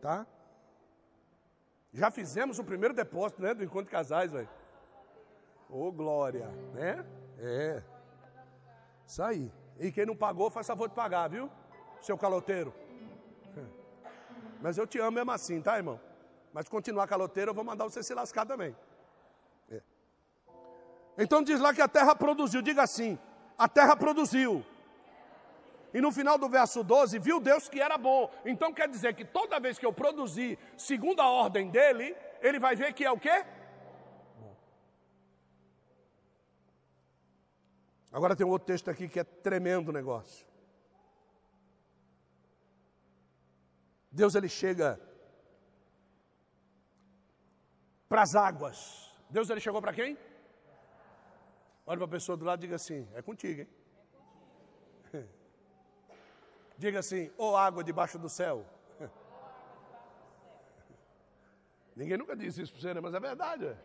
Tá? 0.00 0.26
Já 1.92 2.10
fizemos 2.10 2.58
o 2.58 2.64
primeiro 2.64 2.94
depósito 2.94 3.42
né, 3.42 3.54
do 3.54 3.64
encontro 3.64 3.86
de 3.86 3.90
casais, 3.90 4.30
velho. 4.30 4.48
Ô, 5.70 5.90
glória, 5.90 6.48
né? 6.74 7.04
É. 7.38 7.82
Isso 9.06 9.22
aí. 9.22 9.52
E 9.78 9.90
quem 9.90 10.06
não 10.06 10.16
pagou, 10.16 10.50
faz 10.50 10.66
favor 10.66 10.88
de 10.88 10.94
pagar, 10.94 11.28
viu? 11.28 11.50
Seu 12.00 12.16
caloteiro. 12.16 12.74
Mas 14.60 14.76
eu 14.76 14.86
te 14.86 14.98
amo 14.98 15.12
mesmo 15.12 15.30
assim, 15.30 15.60
tá, 15.60 15.76
irmão? 15.76 16.00
Mas 16.52 16.68
continuar 16.68 17.06
caloteiro, 17.06 17.50
eu 17.50 17.54
vou 17.54 17.64
mandar 17.64 17.84
você 17.84 18.02
se 18.02 18.14
lascar 18.14 18.44
também. 18.44 18.76
É. 19.70 19.80
Então 21.16 21.42
diz 21.42 21.60
lá 21.60 21.72
que 21.72 21.82
a 21.82 21.88
terra 21.88 22.14
produziu. 22.14 22.62
Diga 22.62 22.82
assim: 22.82 23.18
a 23.56 23.68
terra 23.68 23.96
produziu. 23.96 24.64
E 25.92 26.00
no 26.00 26.12
final 26.12 26.36
do 26.36 26.48
verso 26.48 26.82
12, 26.84 27.18
viu 27.18 27.40
Deus 27.40 27.68
que 27.68 27.80
era 27.80 27.96
bom. 27.96 28.30
Então 28.44 28.72
quer 28.72 28.88
dizer 28.88 29.14
que 29.14 29.24
toda 29.24 29.60
vez 29.60 29.78
que 29.78 29.86
eu 29.86 29.92
produzir 29.92 30.58
segundo 30.76 31.20
a 31.20 31.30
ordem 31.30 31.70
dele, 31.70 32.14
ele 32.42 32.58
vai 32.58 32.76
ver 32.76 32.92
que 32.92 33.04
é 33.04 33.10
o 33.10 33.18
quê? 33.18 33.44
Agora 38.12 38.34
tem 38.34 38.46
um 38.46 38.50
outro 38.50 38.66
texto 38.66 38.90
aqui 38.90 39.08
que 39.08 39.20
é 39.20 39.24
tremendo 39.24 39.92
negócio. 39.92 40.47
Deus 44.20 44.34
ele 44.34 44.48
chega 44.48 44.88
para 48.08 48.22
as 48.22 48.34
águas. 48.34 48.78
Deus 49.30 49.48
ele 49.48 49.60
chegou 49.60 49.80
para 49.80 49.92
quem? 49.98 50.18
Olha 51.86 51.98
para 51.98 52.06
a 52.06 52.16
pessoa 52.16 52.36
do 52.36 52.44
lado 52.44 52.58
e 52.60 52.64
diga 52.66 52.76
assim: 52.76 53.00
é 53.14 53.22
contigo, 53.22 53.60
hein? 53.62 53.68
Diga 56.76 56.98
assim, 57.00 57.22
ô 57.36 57.50
oh, 57.50 57.56
água 57.56 57.82
debaixo 57.82 58.18
do 58.24 58.28
céu. 58.28 58.56
Ninguém 61.96 62.18
nunca 62.18 62.36
disse 62.36 62.62
isso 62.62 62.72
para 62.72 62.80
você, 62.80 62.94
né? 62.94 63.00
mas 63.00 63.14
é 63.14 63.20
verdade. 63.20 63.76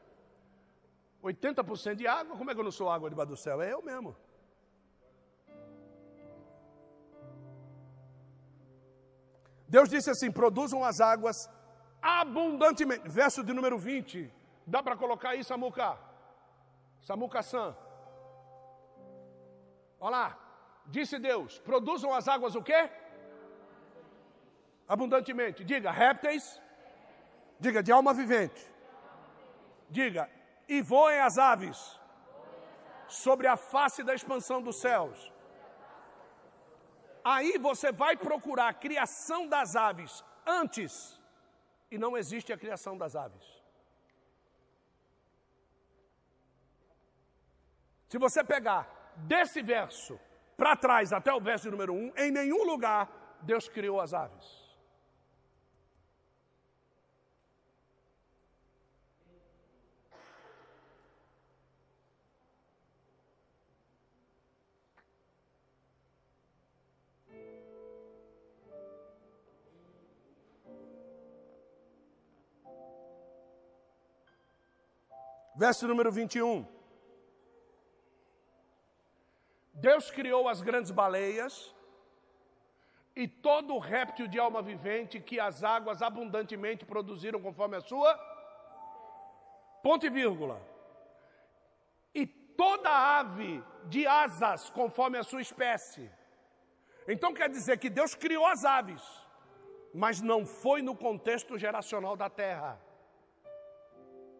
80% 1.23 1.95
de 1.95 2.07
água, 2.07 2.37
como 2.37 2.49
é 2.51 2.53
que 2.53 2.59
eu 2.59 2.63
não 2.69 2.71
sou 2.71 2.89
água 2.89 3.09
debaixo 3.09 3.31
do 3.31 3.37
céu? 3.37 3.61
É 3.61 3.71
eu 3.73 3.81
mesmo. 3.81 4.15
Deus 9.75 9.89
disse 9.89 10.09
assim: 10.13 10.31
produzam 10.31 10.83
as 10.89 10.97
águas 11.01 11.49
abundantemente. 11.99 13.09
Verso 13.19 13.43
de 13.43 13.53
número 13.57 13.77
20. 13.77 14.31
Dá 14.73 14.83
para 14.83 14.95
colocar 14.95 15.29
aí, 15.31 15.43
Samuca? 15.43 15.97
Samuca-san. 17.07 17.75
Olha 19.99 20.11
lá. 20.17 20.27
Disse 20.85 21.17
Deus: 21.17 21.57
produzam 21.69 22.13
as 22.13 22.27
águas 22.27 22.53
o 22.59 22.61
quê? 22.61 22.81
Abundantemente. 24.87 25.63
Diga, 25.63 25.89
répteis. 25.89 26.45
Diga, 27.59 27.81
de 27.81 27.91
alma 27.91 28.13
vivente. 28.13 28.61
Diga, 29.89 30.29
e 30.67 30.81
voem 30.83 31.19
as 31.19 31.37
aves 31.39 31.99
sobre 33.07 33.47
a 33.47 33.57
face 33.57 34.03
da 34.03 34.13
expansão 34.13 34.61
dos 34.61 34.79
céus. 34.79 35.32
Aí 37.23 37.57
você 37.57 37.91
vai 37.91 38.15
procurar 38.17 38.69
a 38.69 38.73
criação 38.73 39.47
das 39.47 39.75
aves 39.75 40.23
antes, 40.45 41.19
e 41.89 41.97
não 41.97 42.17
existe 42.17 42.51
a 42.51 42.57
criação 42.57 42.97
das 42.97 43.15
aves. 43.15 43.63
Se 48.07 48.17
você 48.17 48.43
pegar 48.43 49.13
desse 49.15 49.61
verso 49.61 50.19
para 50.55 50.75
trás 50.75 51.11
até 51.13 51.33
o 51.33 51.39
verso 51.39 51.71
número 51.71 51.93
1, 51.93 52.13
em 52.17 52.31
nenhum 52.31 52.63
lugar 52.63 53.09
Deus 53.41 53.67
criou 53.67 53.99
as 53.99 54.13
aves. 54.13 54.62
Verso 75.63 75.87
número 75.87 76.11
21. 76.11 76.67
Deus 79.73 80.11
criou 80.11 80.49
as 80.49 80.59
grandes 80.61 80.91
baleias 80.91 81.53
e 83.15 83.29
todo 83.29 83.77
réptil 83.77 84.27
de 84.27 84.37
alma 84.37 84.61
vivente 84.61 85.21
que 85.21 85.39
as 85.39 85.63
águas 85.63 86.01
abundantemente 86.01 86.83
produziram 86.85 87.39
conforme 87.39 87.77
a 87.77 87.79
sua. 87.79 88.11
Ponto 89.81 90.05
e 90.05 90.09
vírgula. 90.09 90.61
E 92.13 92.25
toda 92.61 92.89
ave 93.19 93.63
de 93.85 94.05
asas 94.05 94.69
conforme 94.69 95.17
a 95.17 95.23
sua 95.23 95.41
espécie. 95.41 96.11
Então 97.07 97.33
quer 97.33 97.49
dizer 97.49 97.77
que 97.77 97.89
Deus 97.89 98.13
criou 98.15 98.45
as 98.45 98.65
aves, 98.65 99.01
mas 99.93 100.19
não 100.19 100.45
foi 100.45 100.81
no 100.81 100.93
contexto 100.93 101.57
geracional 101.57 102.17
da 102.17 102.29
terra. 102.29 102.82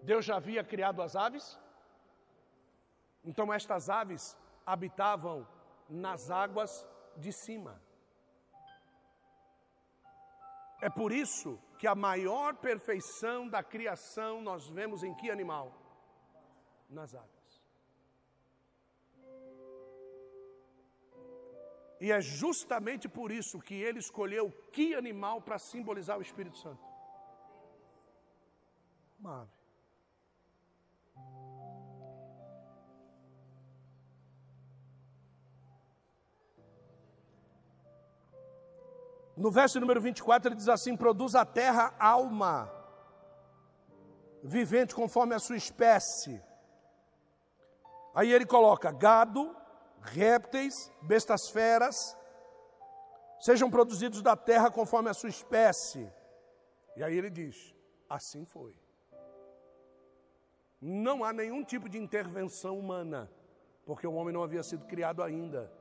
Deus 0.04 0.26
já 0.26 0.36
havia 0.36 0.64
criado 0.64 1.01
as 1.01 1.16
aves? 1.16 1.60
Então 3.24 3.54
estas 3.54 3.89
aves 3.89 4.38
habitavam 4.66 5.47
nas 5.89 6.30
águas 6.30 6.72
de 7.16 7.32
cima. 7.32 7.82
É 10.82 10.89
por 10.89 11.12
isso 11.14 11.58
que 11.80 11.88
a 11.88 11.95
maior 11.95 12.56
perfeição 12.58 13.47
da 13.47 13.64
criação 13.64 14.41
nós 14.41 14.68
vemos 14.68 15.04
em 15.04 15.14
que 15.14 15.32
animal? 15.32 15.72
Nas 16.89 17.16
águas. 17.16 17.32
E 22.01 22.12
é 22.12 22.20
justamente 22.20 23.08
por 23.08 23.32
isso 23.32 23.62
que 23.62 23.76
ele 23.76 23.99
escolheu 23.99 24.51
que 24.74 24.93
animal 24.93 25.41
para 25.41 25.58
simbolizar 25.58 26.18
o 26.18 26.22
Espírito 26.22 26.58
Santo? 26.58 26.84
Uma 29.18 29.43
ave. 29.43 29.53
No 39.36 39.49
verso 39.49 39.79
número 39.79 39.99
24 39.99 40.49
ele 40.49 40.55
diz 40.55 40.69
assim: 40.69 40.95
produz 40.95 41.36
a 41.36 41.45
terra 41.45 41.93
alma 41.99 42.71
vivente 44.43 44.93
conforme 44.93 45.34
a 45.34 45.39
sua 45.39 45.55
espécie. 45.55 46.41
Aí 48.13 48.31
ele 48.31 48.45
coloca 48.45 48.91
gado, 48.91 49.55
répteis, 50.01 50.91
bestas 51.01 51.49
feras, 51.49 52.15
sejam 53.39 53.71
produzidos 53.71 54.21
da 54.21 54.36
terra 54.36 54.69
conforme 54.69 55.09
a 55.09 55.13
sua 55.13 55.29
espécie. 55.29 56.11
E 56.95 57.03
aí 57.03 57.17
ele 57.17 57.29
diz: 57.29 57.73
assim 58.09 58.45
foi. 58.45 58.75
Não 60.79 61.23
há 61.23 61.31
nenhum 61.31 61.63
tipo 61.63 61.88
de 61.88 61.97
intervenção 61.97 62.77
humana, 62.77 63.31
porque 63.86 64.05
o 64.05 64.13
homem 64.13 64.34
não 64.34 64.43
havia 64.43 64.61
sido 64.61 64.86
criado 64.86 65.23
ainda. 65.23 65.71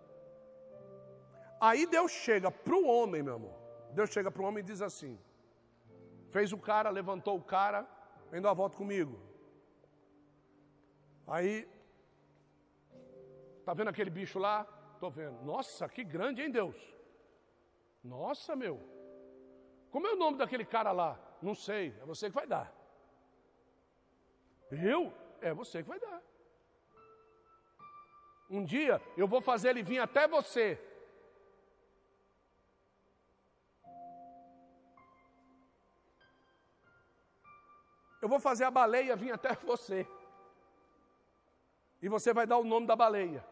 Aí 1.68 1.82
Deus 1.96 2.10
chega 2.10 2.50
para 2.50 2.74
o 2.74 2.86
homem, 2.92 3.22
meu 3.22 3.36
amor. 3.40 3.56
Deus 3.98 4.10
chega 4.10 4.30
para 4.30 4.42
o 4.42 4.46
homem 4.46 4.62
e 4.62 4.66
diz 4.70 4.82
assim: 4.88 5.12
fez 6.30 6.52
o 6.52 6.58
cara, 6.58 6.96
levantou 7.00 7.36
o 7.36 7.46
cara, 7.56 7.80
vem 8.30 8.42
dar 8.42 8.50
a 8.50 8.60
volta 8.62 8.76
comigo. 8.76 9.14
Aí 11.34 11.52
Está 13.62 13.72
vendo 13.74 13.90
aquele 13.90 14.10
bicho 14.10 14.40
lá? 14.40 14.66
Estou 14.94 15.08
vendo. 15.08 15.40
Nossa, 15.44 15.88
que 15.88 16.02
grande, 16.02 16.42
hein, 16.42 16.50
Deus? 16.50 16.74
Nossa, 18.02 18.56
meu. 18.56 18.80
Como 19.88 20.04
é 20.08 20.12
o 20.12 20.16
nome 20.16 20.36
daquele 20.36 20.64
cara 20.64 20.90
lá? 20.90 21.16
Não 21.40 21.54
sei, 21.54 21.94
é 22.00 22.04
você 22.04 22.28
que 22.28 22.34
vai 22.34 22.46
dar. 22.46 22.74
Eu? 24.68 25.14
É 25.40 25.54
você 25.54 25.80
que 25.80 25.88
vai 25.88 26.00
dar. 26.00 26.20
Um 28.50 28.64
dia 28.64 29.00
eu 29.16 29.28
vou 29.28 29.40
fazer 29.40 29.68
ele 29.70 29.84
vir 29.84 30.00
até 30.00 30.26
você. 30.26 30.76
Eu 38.23 38.29
vou 38.29 38.41
fazer 38.41 38.64
a 38.64 38.70
baleia 38.70 39.14
vir 39.16 39.33
até 39.33 39.53
você. 39.66 40.07
E 42.01 42.09
você 42.09 42.33
vai 42.33 42.47
dar 42.47 42.57
o 42.57 42.64
nome 42.64 42.87
da 42.87 42.97
baleia. 42.97 43.45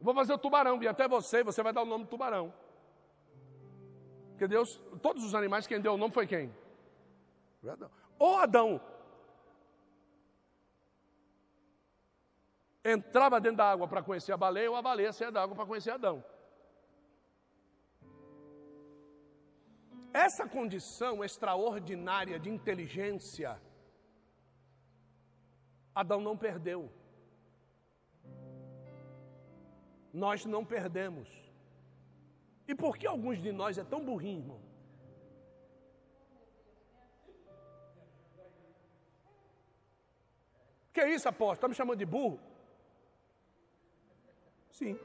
Vou 0.00 0.14
fazer 0.14 0.34
o 0.34 0.38
tubarão 0.38 0.78
vir 0.78 0.88
até 0.88 1.08
você 1.08 1.38
e 1.38 1.42
você 1.42 1.62
vai 1.62 1.72
dar 1.72 1.82
o 1.82 1.86
nome 1.86 2.04
do 2.04 2.10
tubarão. 2.10 2.52
Porque 4.30 4.46
Deus, 4.46 4.80
todos 5.00 5.24
os 5.24 5.34
animais, 5.34 5.66
quem 5.66 5.80
deu 5.80 5.94
o 5.94 5.96
nome 5.96 6.12
foi 6.12 6.26
quem? 6.26 6.54
Ou 8.18 8.36
Adão 8.36 8.80
entrava 12.84 13.40
dentro 13.40 13.58
da 13.58 13.70
água 13.70 13.88
para 13.88 14.02
conhecer 14.02 14.32
a 14.32 14.36
baleia, 14.36 14.70
ou 14.70 14.76
a 14.76 14.82
baleia 14.82 15.12
saía 15.12 15.32
da 15.32 15.42
água 15.42 15.56
para 15.56 15.64
conhecer 15.64 15.90
Adão. 15.90 16.22
Essa 20.14 20.48
condição 20.48 21.22
extraordinária 21.22 22.38
de 22.38 22.48
inteligência, 22.48 23.60
Adão 25.94 26.20
não 26.20 26.36
perdeu 26.36 26.90
nós 30.14 30.44
não 30.44 30.64
perdemos. 30.64 31.28
E 32.68 32.74
por 32.74 32.96
que 32.96 33.06
alguns 33.06 33.42
de 33.42 33.50
nós 33.50 33.76
é 33.76 33.82
tão 33.82 34.02
burrinho, 34.04 34.42
irmão? 34.42 34.60
Que 40.92 41.00
é 41.00 41.10
isso, 41.12 41.28
apóstolo? 41.28 41.54
Está 41.54 41.68
me 41.68 41.74
chamando 41.74 41.98
de 41.98 42.06
burro? 42.06 42.38
Sim. 44.70 44.96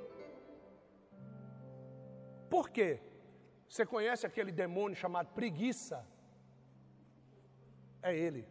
Por 2.48 2.70
quê? 2.70 3.02
Você 3.70 3.86
conhece 3.86 4.26
aquele 4.26 4.52
demônio 4.52 4.98
chamado 4.98 5.28
preguiça? 5.34 6.06
É 8.02 8.16
ele. 8.16 8.48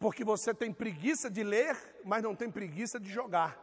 Porque 0.00 0.24
você 0.24 0.52
tem 0.52 0.72
preguiça 0.72 1.30
de 1.30 1.42
ler, 1.44 1.76
mas 2.04 2.22
não 2.22 2.34
tem 2.34 2.50
preguiça 2.50 2.98
de 2.98 3.08
jogar. 3.08 3.62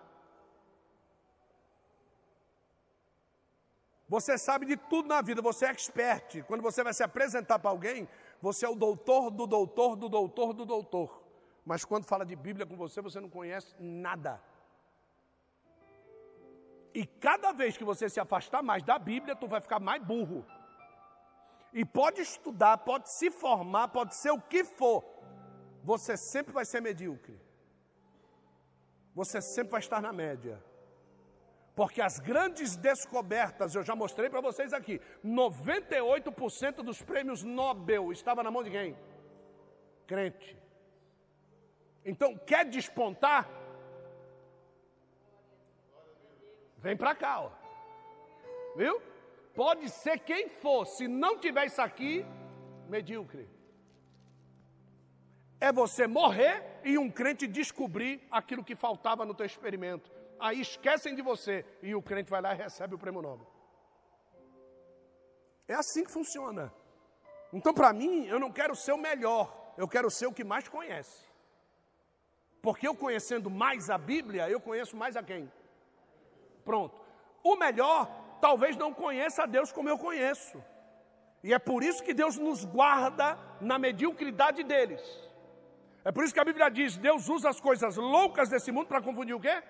Você 4.07 4.37
sabe 4.37 4.65
de 4.65 4.77
tudo 4.77 5.09
na 5.09 5.21
vida, 5.21 5.41
você 5.41 5.65
é 5.65 5.69
expert. 5.69 6.43
Quando 6.43 6.61
você 6.61 6.83
vai 6.83 6.93
se 6.93 7.03
apresentar 7.03 7.59
para 7.59 7.69
alguém, 7.69 8.07
você 8.41 8.65
é 8.65 8.69
o 8.69 8.75
doutor 8.75 9.29
do 9.29 9.45
doutor 9.45 9.95
do 9.95 10.07
doutor 10.07 10.53
do 10.53 10.65
doutor. 10.65 11.23
Mas 11.65 11.83
quando 11.83 12.05
fala 12.05 12.25
de 12.25 12.35
Bíblia 12.35 12.65
com 12.65 12.75
você, 12.75 13.01
você 13.01 13.19
não 13.19 13.29
conhece 13.29 13.73
nada. 13.79 14.41
E 16.93 17.05
cada 17.05 17.51
vez 17.51 17.75
que 17.75 17.83
você 17.83 18.07
se 18.07 18.19
afastar 18.19 18.61
mais 18.61 18.83
da 18.83 18.99
Bíblia, 18.99 19.35
tu 19.35 19.47
vai 19.47 19.61
ficar 19.61 19.79
mais 19.79 20.03
burro. 20.03 20.45
E 21.73 21.83
pode 21.83 22.21
estudar, 22.21 22.77
pode 22.77 23.09
se 23.11 23.31
formar, 23.31 23.87
pode 23.87 24.15
ser 24.15 24.31
o 24.31 24.39
que 24.39 24.63
for 24.63 25.03
você 25.83 26.15
sempre 26.15 26.53
vai 26.53 26.65
ser 26.65 26.81
medíocre. 26.81 27.39
Você 29.13 29.41
sempre 29.41 29.71
vai 29.71 29.81
estar 29.81 30.01
na 30.01 30.13
média. 30.13 30.63
Porque 31.75 32.01
as 32.01 32.19
grandes 32.19 32.77
descobertas, 32.77 33.75
eu 33.75 33.83
já 33.83 33.95
mostrei 33.95 34.29
para 34.29 34.39
vocês 34.39 34.71
aqui, 34.73 35.01
98% 35.25 36.75
dos 36.75 37.01
prêmios 37.01 37.43
Nobel 37.43 38.11
estava 38.11 38.41
na 38.43 38.51
mão 38.51 38.63
de 38.63 38.71
quem? 38.71 38.95
Crente. 40.07 40.57
Então, 42.05 42.37
quer 42.37 42.65
despontar? 42.65 43.49
Vem 46.83 46.95
para 46.95 47.15
cá, 47.15 47.41
ó. 47.41 47.51
Viu? 48.75 49.01
Pode 49.55 49.89
ser 49.89 50.19
quem 50.19 50.49
for, 50.49 50.85
se 50.85 51.07
não 51.07 51.39
tiver 51.39 51.65
isso 51.65 51.81
aqui, 51.81 52.25
medíocre 52.87 53.47
é 55.63 55.71
você 55.71 56.05
morrer 56.05 56.61
e 56.83 56.97
um 56.97 57.09
crente 57.09 57.47
descobrir 57.47 58.21
aquilo 58.29 58.65
que 58.65 58.75
faltava 58.75 59.25
no 59.25 59.33
teu 59.33 59.45
experimento. 59.45 60.11
Aí 60.37 60.59
esquecem 60.59 61.15
de 61.15 61.21
você 61.21 61.65
e 61.81 61.95
o 61.95 62.01
crente 62.01 62.29
vai 62.29 62.41
lá 62.41 62.53
e 62.53 62.57
recebe 62.57 62.95
o 62.95 62.97
prêmio 62.97 63.21
Nobel. 63.21 63.47
É 65.65 65.73
assim 65.73 66.03
que 66.03 66.11
funciona. 66.11 66.73
Então, 67.53 67.73
para 67.73 67.93
mim, 67.93 68.25
eu 68.25 68.41
não 68.41 68.51
quero 68.51 68.75
ser 68.75 68.91
o 68.91 68.97
melhor, 68.97 69.73
eu 69.77 69.87
quero 69.87 70.11
ser 70.11 70.25
o 70.25 70.33
que 70.33 70.43
mais 70.43 70.67
conhece. 70.67 71.23
Porque 72.61 72.85
eu 72.85 72.93
conhecendo 72.93 73.49
mais 73.49 73.89
a 73.89 73.97
Bíblia, 73.97 74.49
eu 74.49 74.59
conheço 74.59 74.97
mais 74.97 75.15
a 75.15 75.23
quem? 75.23 75.49
Pronto. 76.63 76.99
O 77.43 77.55
melhor, 77.55 78.09
talvez 78.41 78.75
não 78.77 78.93
conheça 78.93 79.43
a 79.43 79.45
Deus 79.45 79.71
como 79.71 79.89
eu 79.89 79.97
conheço. 79.97 80.63
E 81.43 81.53
é 81.53 81.59
por 81.59 81.83
isso 81.83 82.03
que 82.03 82.13
Deus 82.13 82.37
nos 82.37 82.63
guarda 82.63 83.37
na 83.59 83.77
mediocridade 83.77 84.63
deles. 84.63 85.01
É 86.05 86.11
por 86.11 86.23
isso 86.23 86.33
que 86.33 86.39
a 86.39 86.45
Bíblia 86.45 86.69
diz: 86.69 86.97
Deus 86.97 87.27
usa 87.27 87.49
as 87.49 87.59
coisas 87.59 87.97
loucas 87.97 88.49
desse 88.49 88.71
mundo 88.71 88.87
para 88.87 89.01
confundir 89.01 89.35
o 89.35 89.39
quê? 89.39 89.61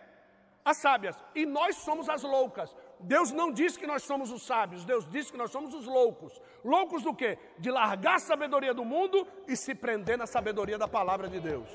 As 0.63 0.77
sábias. 0.77 1.17
E 1.35 1.45
nós 1.45 1.75
somos 1.77 2.07
as 2.07 2.23
loucas. 2.23 2.75
Deus 2.99 3.31
não 3.31 3.51
diz 3.51 3.75
que 3.75 3.85
nós 3.85 4.03
somos 4.03 4.31
os 4.31 4.45
sábios, 4.45 4.85
Deus 4.85 5.05
diz 5.09 5.29
que 5.29 5.37
nós 5.37 5.51
somos 5.51 5.73
os 5.73 5.85
loucos. 5.85 6.41
Loucos 6.63 7.03
do 7.03 7.13
quê? 7.13 7.37
De 7.57 7.69
largar 7.69 8.15
a 8.15 8.19
sabedoria 8.19 8.73
do 8.73 8.85
mundo 8.85 9.27
e 9.47 9.57
se 9.57 9.75
prender 9.75 10.17
na 10.17 10.25
sabedoria 10.25 10.77
da 10.77 10.87
palavra 10.87 11.27
de 11.27 11.39
Deus. 11.39 11.69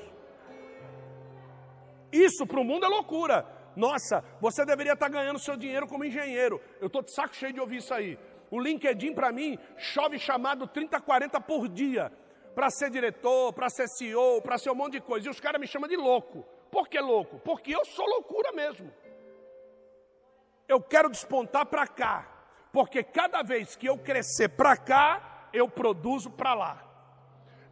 Isso 2.11 2.47
para 2.47 2.59
o 2.59 2.63
mundo 2.63 2.85
é 2.85 2.89
loucura. 2.89 3.45
Nossa, 3.79 4.21
você 4.41 4.65
deveria 4.65 4.91
estar 4.91 5.07
ganhando 5.07 5.39
seu 5.39 5.55
dinheiro 5.55 5.87
como 5.87 6.03
engenheiro. 6.03 6.61
Eu 6.81 6.87
estou 6.87 7.01
de 7.01 7.11
saco 7.11 7.33
cheio 7.33 7.53
de 7.53 7.61
ouvir 7.61 7.77
isso 7.77 7.93
aí. 7.93 8.19
O 8.51 8.59
LinkedIn 8.59 9.13
para 9.13 9.31
mim 9.31 9.57
chove 9.77 10.19
chamado 10.19 10.67
30, 10.67 10.99
40 10.99 11.39
por 11.39 11.69
dia 11.69 12.11
para 12.53 12.69
ser 12.69 12.89
diretor, 12.89 13.53
para 13.53 13.69
ser 13.69 13.87
CEO, 13.87 14.41
para 14.41 14.57
ser 14.57 14.69
um 14.69 14.75
monte 14.75 14.93
de 14.93 15.01
coisa. 15.01 15.27
E 15.27 15.29
os 15.29 15.39
caras 15.39 15.61
me 15.61 15.65
chamam 15.65 15.87
de 15.87 15.95
louco. 15.95 16.45
Por 16.69 16.89
que 16.89 16.99
louco? 16.99 17.39
Porque 17.39 17.73
eu 17.73 17.85
sou 17.85 18.05
loucura 18.05 18.51
mesmo. 18.51 18.91
Eu 20.67 20.81
quero 20.81 21.09
despontar 21.09 21.65
para 21.65 21.87
cá. 21.87 22.27
Porque 22.73 23.01
cada 23.01 23.41
vez 23.43 23.77
que 23.77 23.87
eu 23.87 23.97
crescer 23.97 24.49
para 24.49 24.75
cá, 24.75 25.47
eu 25.53 25.69
produzo 25.69 26.29
para 26.29 26.53
lá. 26.53 26.88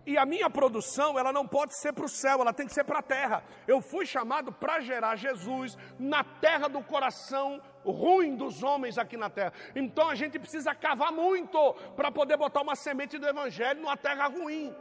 E 0.07 0.17
a 0.17 0.25
minha 0.25 0.49
produção, 0.49 1.19
ela 1.19 1.33
não 1.33 1.45
pode 1.45 1.77
ser 1.77 1.91
para 1.91 2.05
o 2.05 2.07
céu, 2.07 2.39
ela 2.39 2.53
tem 2.53 2.65
que 2.65 2.73
ser 2.73 2.85
para 2.85 2.99
a 2.99 3.01
terra. 3.01 3.43
Eu 3.67 3.81
fui 3.81 4.05
chamado 4.05 4.53
para 4.53 4.79
gerar 4.79 5.17
Jesus 5.17 5.77
na 5.99 6.23
terra 6.23 6.69
do 6.69 6.81
coração 6.81 7.61
ruim 7.83 8.37
dos 8.37 8.63
homens 8.63 8.97
aqui 8.97 9.17
na 9.17 9.29
terra. 9.29 9.51
Então 9.75 10.07
a 10.07 10.15
gente 10.15 10.39
precisa 10.39 10.73
cavar 10.73 11.11
muito 11.11 11.73
para 11.97 12.09
poder 12.09 12.37
botar 12.37 12.61
uma 12.61 12.73
semente 12.73 13.17
do 13.17 13.27
evangelho 13.27 13.81
numa 13.81 13.97
terra 13.97 14.27
ruim. 14.27 14.73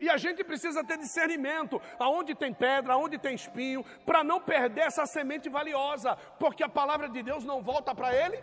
E 0.00 0.08
a 0.08 0.16
gente 0.16 0.42
precisa 0.42 0.82
ter 0.82 0.96
discernimento 0.96 1.82
aonde 1.98 2.34
tem 2.34 2.54
pedra, 2.54 2.94
aonde 2.94 3.18
tem 3.18 3.34
espinho, 3.34 3.84
para 4.06 4.24
não 4.24 4.40
perder 4.40 4.84
essa 4.86 5.04
semente 5.04 5.50
valiosa, 5.50 6.16
porque 6.38 6.62
a 6.62 6.68
palavra 6.68 7.10
de 7.10 7.22
Deus 7.22 7.44
não 7.44 7.60
volta 7.60 7.94
para 7.94 8.16
ele. 8.16 8.42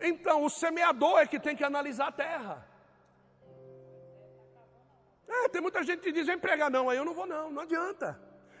Então, 0.00 0.44
o 0.44 0.48
semeador 0.48 1.18
é 1.18 1.26
que 1.26 1.40
tem 1.40 1.56
que 1.56 1.64
analisar 1.64 2.06
a 2.06 2.12
terra. 2.12 2.69
É, 5.36 5.48
tem 5.48 5.62
muita 5.66 5.82
gente 5.88 6.00
que 6.00 6.12
diz, 6.16 6.26
vem 6.26 6.38
pregar, 6.38 6.70
não, 6.76 6.90
aí 6.90 6.98
eu 6.98 7.04
não 7.04 7.14
vou 7.14 7.26
não, 7.26 7.50
não 7.52 7.62
adianta. 7.62 8.08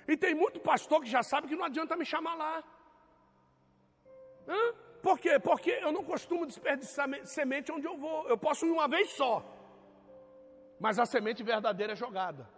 E 0.06 0.16
tem 0.16 0.34
muito 0.34 0.60
pastor 0.60 1.00
que 1.02 1.10
já 1.16 1.22
sabe 1.22 1.48
que 1.48 1.56
não 1.56 1.64
adianta 1.64 1.96
me 1.96 2.06
chamar 2.06 2.34
lá. 2.34 2.64
Hã? 4.48 4.62
Por 5.02 5.18
quê? 5.18 5.38
Porque 5.38 5.72
eu 5.86 5.92
não 5.96 6.04
costumo 6.04 6.46
desperdiçar 6.46 7.08
semente 7.26 7.72
onde 7.72 7.86
eu 7.86 7.96
vou. 7.96 8.28
Eu 8.28 8.38
posso 8.38 8.66
ir 8.66 8.70
uma 8.70 8.86
vez 8.86 9.10
só. 9.20 9.34
Mas 10.78 10.98
a 10.98 11.06
semente 11.06 11.42
verdadeira 11.42 11.94
é 11.94 11.96
jogada. 11.96 12.48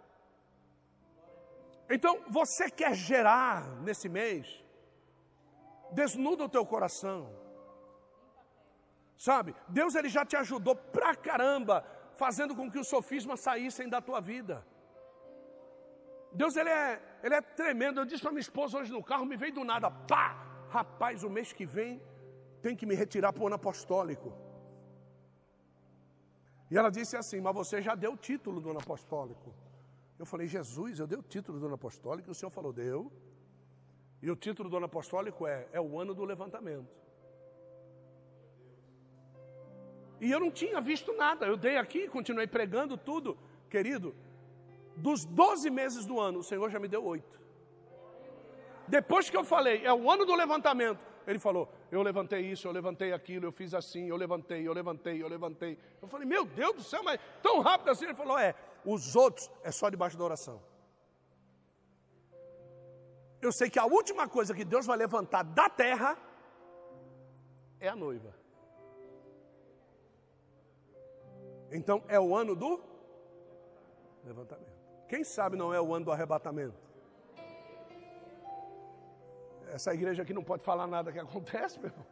Então, 1.89 2.23
você 2.29 2.69
quer 2.69 2.93
gerar 2.93 3.81
nesse 3.81 4.07
mês? 4.09 4.63
Desnuda 5.91 6.45
o 6.45 6.49
teu 6.49 6.65
coração. 6.65 7.19
Sabe? 9.17 9.55
Deus 9.67 9.95
ele 9.95 10.09
já 10.09 10.25
te 10.25 10.35
ajudou 10.35 10.75
pra 10.75 11.15
caramba, 11.15 11.85
fazendo 12.23 12.53
com 12.59 12.71
que 12.71 12.79
os 12.83 12.89
sofismas 12.95 13.39
saíssem 13.47 13.87
da 13.93 13.99
tua 14.07 14.19
vida. 14.31 14.55
Deus 16.41 16.55
ele 16.61 16.69
é, 16.69 17.19
ele 17.25 17.35
é 17.39 17.41
tremendo. 17.41 17.99
Eu 17.99 18.05
disse 18.09 18.23
para 18.23 18.31
minha 18.35 18.47
esposa 18.49 18.77
hoje 18.79 18.91
no 18.97 19.03
carro, 19.09 19.25
me 19.31 19.37
veio 19.41 19.53
do 19.59 19.65
nada, 19.71 19.89
pá! 20.11 20.25
Rapaz, 20.77 21.23
o 21.27 21.29
mês 21.37 21.49
que 21.57 21.65
vem 21.77 21.91
tem 22.63 22.75
que 22.79 22.85
me 22.89 22.95
retirar 23.03 23.31
para 23.33 23.43
o 23.43 23.47
ano 23.47 23.57
apostólico. 23.61 24.29
E 26.71 26.77
ela 26.79 26.89
disse 26.97 27.15
assim: 27.21 27.39
Mas 27.45 27.53
você 27.61 27.81
já 27.87 27.93
deu 28.03 28.13
o 28.13 28.17
título 28.29 28.59
do 28.63 28.69
ano 28.71 28.79
apostólico. 28.85 29.49
Eu 30.17 30.25
falei: 30.25 30.47
Jesus, 30.47 30.99
eu 30.99 31.07
dei 31.11 31.19
o 31.19 31.27
título 31.35 31.59
do 31.59 31.65
ano 31.67 31.75
apostólico. 31.75 32.29
E 32.29 32.31
o 32.31 32.39
senhor 32.39 32.49
falou: 32.49 32.71
Deu. 32.73 33.11
E 34.25 34.31
o 34.31 34.35
título 34.45 34.69
do 34.71 34.77
ano 34.77 34.87
apostólico 34.87 35.45
é: 35.45 35.67
É 35.71 35.81
o 35.81 35.99
ano 35.99 36.15
do 36.19 36.25
levantamento. 36.33 37.02
E 40.23 40.31
eu 40.31 40.39
não 40.39 40.49
tinha 40.49 40.79
visto 40.79 41.11
nada. 41.13 41.45
Eu 41.45 41.57
dei 41.57 41.75
aqui, 41.77 42.07
continuei 42.07 42.47
pregando 42.47 42.95
tudo. 42.95 43.37
Querido, 43.69 44.15
dos 44.95 45.25
12 45.25 45.69
meses 45.69 46.05
do 46.05 46.17
ano, 46.17 46.39
o 46.39 46.43
Senhor 46.43 46.69
já 46.69 46.79
me 46.79 46.87
deu 46.87 47.03
oito. 47.03 47.41
Depois 48.87 49.29
que 49.29 49.35
eu 49.35 49.43
falei, 49.43 49.83
é 49.83 49.93
o 49.93 50.09
ano 50.09 50.25
do 50.25 50.33
levantamento, 50.33 50.99
ele 51.27 51.39
falou: 51.39 51.67
Eu 51.91 52.01
levantei 52.01 52.39
isso, 52.39 52.65
eu 52.65 52.71
levantei 52.71 53.11
aquilo, 53.11 53.45
eu 53.47 53.51
fiz 53.51 53.73
assim, 53.73 54.07
eu 54.07 54.15
levantei, 54.15 54.65
eu 54.65 54.71
levantei, 54.71 55.21
eu 55.21 55.27
levantei. 55.27 55.77
Eu 56.01 56.07
falei: 56.07 56.25
Meu 56.25 56.45
Deus 56.45 56.73
do 56.73 56.83
céu, 56.83 57.03
mas 57.03 57.19
tão 57.41 57.59
rápido 57.59 57.89
assim? 57.89 58.05
Ele 58.05 58.15
falou: 58.15 58.37
É, 58.39 58.55
os 58.85 59.17
outros 59.17 59.51
é 59.61 59.71
só 59.71 59.89
debaixo 59.89 60.17
da 60.17 60.23
oração. 60.23 60.63
Eu 63.41 63.51
sei 63.51 63.69
que 63.69 63.77
a 63.77 63.85
última 63.85 64.25
coisa 64.29 64.53
que 64.53 64.63
Deus 64.63 64.85
vai 64.85 64.97
levantar 64.97 65.43
da 65.43 65.67
terra 65.67 66.17
é 67.77 67.89
a 67.89 67.95
noiva. 67.95 68.42
Então 71.73 72.03
é 72.07 72.19
o 72.19 72.35
ano 72.35 72.55
do 72.55 72.79
levantamento. 74.23 74.71
Quem 75.09 75.23
sabe 75.23 75.57
não 75.57 75.73
é 75.73 75.81
o 75.81 75.93
ano 75.93 76.05
do 76.05 76.11
arrebatamento? 76.11 76.79
Essa 79.67 79.91
igreja 79.91 80.21
aqui 80.21 80.33
não 80.33 80.43
pode 80.43 80.63
falar 80.63 80.85
nada 80.85 81.11
que 81.11 81.17
acontece, 81.19 81.79
meu 81.79 81.89
irmão. 81.89 82.05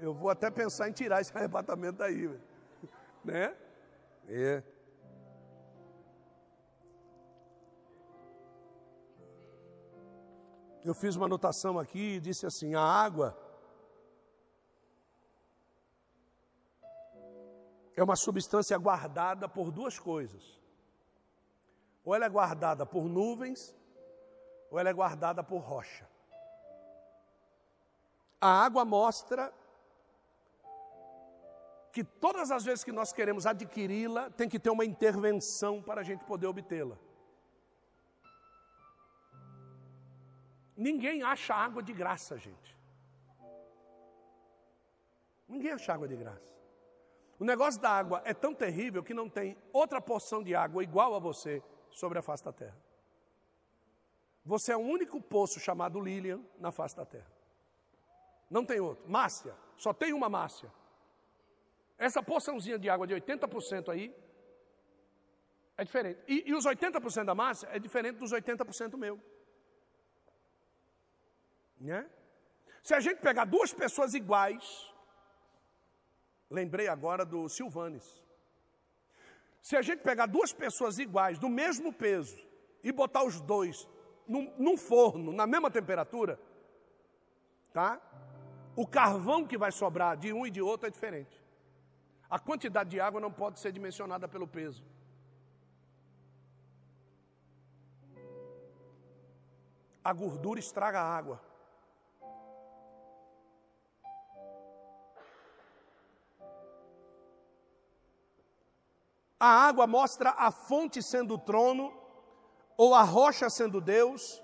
Eu 0.00 0.14
vou 0.14 0.30
até 0.30 0.50
pensar 0.50 0.88
em 0.88 0.92
tirar 0.92 1.20
esse 1.20 1.36
arrebatamento 1.36 1.98
daí, 1.98 2.28
né? 3.22 3.54
É. 4.26 4.62
Eu 10.82 10.94
fiz 10.94 11.16
uma 11.16 11.26
anotação 11.26 11.78
aqui 11.78 12.14
e 12.16 12.20
disse 12.20 12.46
assim: 12.46 12.74
a 12.74 12.80
água 12.80 13.36
é 17.98 18.02
uma 18.02 18.16
substância 18.16 18.76
guardada 18.78 19.48
por 19.48 19.70
duas 19.70 19.98
coisas 19.98 20.58
ou 22.08 22.14
ela 22.14 22.24
é 22.24 22.28
guardada 22.30 22.86
por 22.86 23.04
nuvens, 23.06 23.76
ou 24.70 24.78
ela 24.78 24.88
é 24.88 24.92
guardada 24.94 25.44
por 25.44 25.58
rocha. 25.58 26.08
A 28.40 28.64
água 28.64 28.82
mostra 28.82 29.52
que 31.92 32.02
todas 32.02 32.50
as 32.50 32.64
vezes 32.64 32.82
que 32.82 32.92
nós 32.92 33.12
queremos 33.12 33.44
adquiri-la, 33.44 34.30
tem 34.30 34.48
que 34.48 34.58
ter 34.58 34.70
uma 34.70 34.86
intervenção 34.86 35.82
para 35.82 36.00
a 36.00 36.04
gente 36.04 36.24
poder 36.24 36.46
obtê-la. 36.46 36.96
Ninguém 40.74 41.22
acha 41.22 41.54
água 41.54 41.82
de 41.82 41.92
graça, 41.92 42.38
gente. 42.38 42.74
Ninguém 45.46 45.72
acha 45.72 45.92
água 45.92 46.08
de 46.08 46.16
graça. 46.16 46.57
O 47.38 47.44
negócio 47.44 47.80
da 47.80 47.90
água 47.90 48.20
é 48.24 48.34
tão 48.34 48.52
terrível 48.52 49.02
que 49.02 49.14
não 49.14 49.28
tem 49.28 49.56
outra 49.72 50.00
porção 50.00 50.42
de 50.42 50.54
água 50.54 50.82
igual 50.82 51.14
a 51.14 51.18
você 51.18 51.62
sobre 51.90 52.18
a 52.18 52.22
face 52.22 52.44
da 52.44 52.52
terra. 52.52 52.76
Você 54.44 54.72
é 54.72 54.76
o 54.76 54.80
único 54.80 55.20
poço 55.20 55.60
chamado 55.60 56.00
Lilian 56.00 56.40
na 56.58 56.72
face 56.72 56.96
da 56.96 57.04
terra. 57.04 57.30
Não 58.50 58.64
tem 58.64 58.80
outro. 58.80 59.08
Márcia, 59.08 59.54
só 59.76 59.92
tem 59.92 60.12
uma 60.12 60.28
Márcia. 60.28 60.72
Essa 61.96 62.22
porçãozinha 62.22 62.78
de 62.78 62.88
água 62.88 63.06
de 63.06 63.14
80% 63.14 63.90
aí 63.90 64.14
é 65.76 65.84
diferente. 65.84 66.20
E, 66.26 66.48
e 66.48 66.54
os 66.54 66.64
80% 66.64 67.24
da 67.24 67.34
Márcia 67.34 67.68
é 67.70 67.78
diferente 67.78 68.16
dos 68.16 68.32
80% 68.32 68.96
meu. 68.96 69.20
Né? 71.78 72.08
Se 72.82 72.94
a 72.94 73.00
gente 73.00 73.20
pegar 73.20 73.44
duas 73.44 73.72
pessoas 73.72 74.14
iguais, 74.14 74.92
lembrei 76.50 76.88
agora 76.88 77.24
do 77.24 77.48
Silvanes. 77.48 78.06
Se 79.60 79.76
a 79.76 79.82
gente 79.82 80.02
pegar 80.02 80.26
duas 80.26 80.52
pessoas 80.52 80.98
iguais, 80.98 81.38
do 81.38 81.48
mesmo 81.48 81.92
peso, 81.92 82.38
e 82.82 82.92
botar 82.92 83.24
os 83.24 83.40
dois 83.40 83.88
num, 84.26 84.52
num 84.58 84.76
forno, 84.76 85.32
na 85.32 85.46
mesma 85.46 85.70
temperatura, 85.70 86.40
tá? 87.72 88.00
O 88.76 88.86
carvão 88.86 89.46
que 89.46 89.58
vai 89.58 89.72
sobrar 89.72 90.16
de 90.16 90.32
um 90.32 90.46
e 90.46 90.50
de 90.50 90.62
outro 90.62 90.86
é 90.86 90.90
diferente. 90.90 91.36
A 92.30 92.38
quantidade 92.38 92.90
de 92.90 93.00
água 93.00 93.20
não 93.20 93.32
pode 93.32 93.58
ser 93.58 93.72
dimensionada 93.72 94.28
pelo 94.28 94.46
peso. 94.46 94.84
A 100.04 100.12
gordura 100.12 100.60
estraga 100.60 101.00
a 101.00 101.16
água. 101.16 101.47
A 109.38 109.46
água 109.46 109.86
mostra 109.86 110.30
a 110.30 110.50
fonte 110.50 111.02
sendo 111.02 111.34
o 111.34 111.38
trono, 111.38 111.92
ou 112.76 112.94
a 112.94 113.02
rocha 113.02 113.48
sendo 113.50 113.80
Deus, 113.80 114.42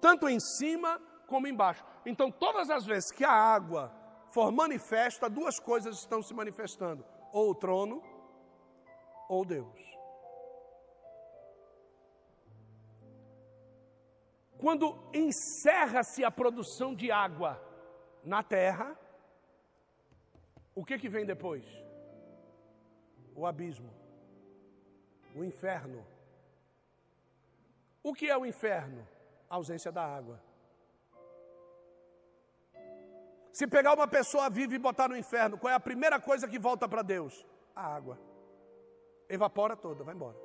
tanto 0.00 0.28
em 0.28 0.38
cima 0.38 1.00
como 1.26 1.46
embaixo. 1.46 1.84
Então, 2.04 2.30
todas 2.30 2.70
as 2.70 2.84
vezes 2.84 3.10
que 3.10 3.24
a 3.24 3.32
água 3.32 3.92
for 4.30 4.52
manifesta, 4.52 5.30
duas 5.30 5.58
coisas 5.58 5.98
estão 5.98 6.22
se 6.22 6.34
manifestando: 6.34 7.04
ou 7.32 7.50
o 7.50 7.54
trono, 7.54 8.02
ou 9.28 9.44
Deus. 9.44 9.94
Quando 14.58 14.98
encerra-se 15.12 16.24
a 16.24 16.30
produção 16.30 16.94
de 16.94 17.10
água 17.10 17.60
na 18.24 18.42
terra, 18.42 18.98
o 20.74 20.84
que, 20.84 20.98
que 20.98 21.08
vem 21.08 21.26
depois? 21.26 21.83
O 23.34 23.46
abismo, 23.46 23.90
o 25.34 25.44
inferno. 25.44 26.06
O 28.02 28.12
que 28.12 28.28
é 28.28 28.36
o 28.36 28.46
inferno? 28.46 29.06
A 29.48 29.56
ausência 29.56 29.90
da 29.90 30.04
água. 30.04 30.40
Se 33.52 33.66
pegar 33.66 33.94
uma 33.94 34.08
pessoa 34.08 34.50
viva 34.50 34.74
e 34.74 34.78
botar 34.78 35.08
no 35.08 35.16
inferno, 35.16 35.56
qual 35.56 35.70
é 35.70 35.74
a 35.74 35.80
primeira 35.80 36.20
coisa 36.20 36.48
que 36.48 36.58
volta 36.58 36.88
para 36.88 37.02
Deus? 37.02 37.46
A 37.74 37.86
água. 37.94 38.18
Evapora 39.28 39.76
toda, 39.76 40.04
vai 40.04 40.14
embora. 40.14 40.36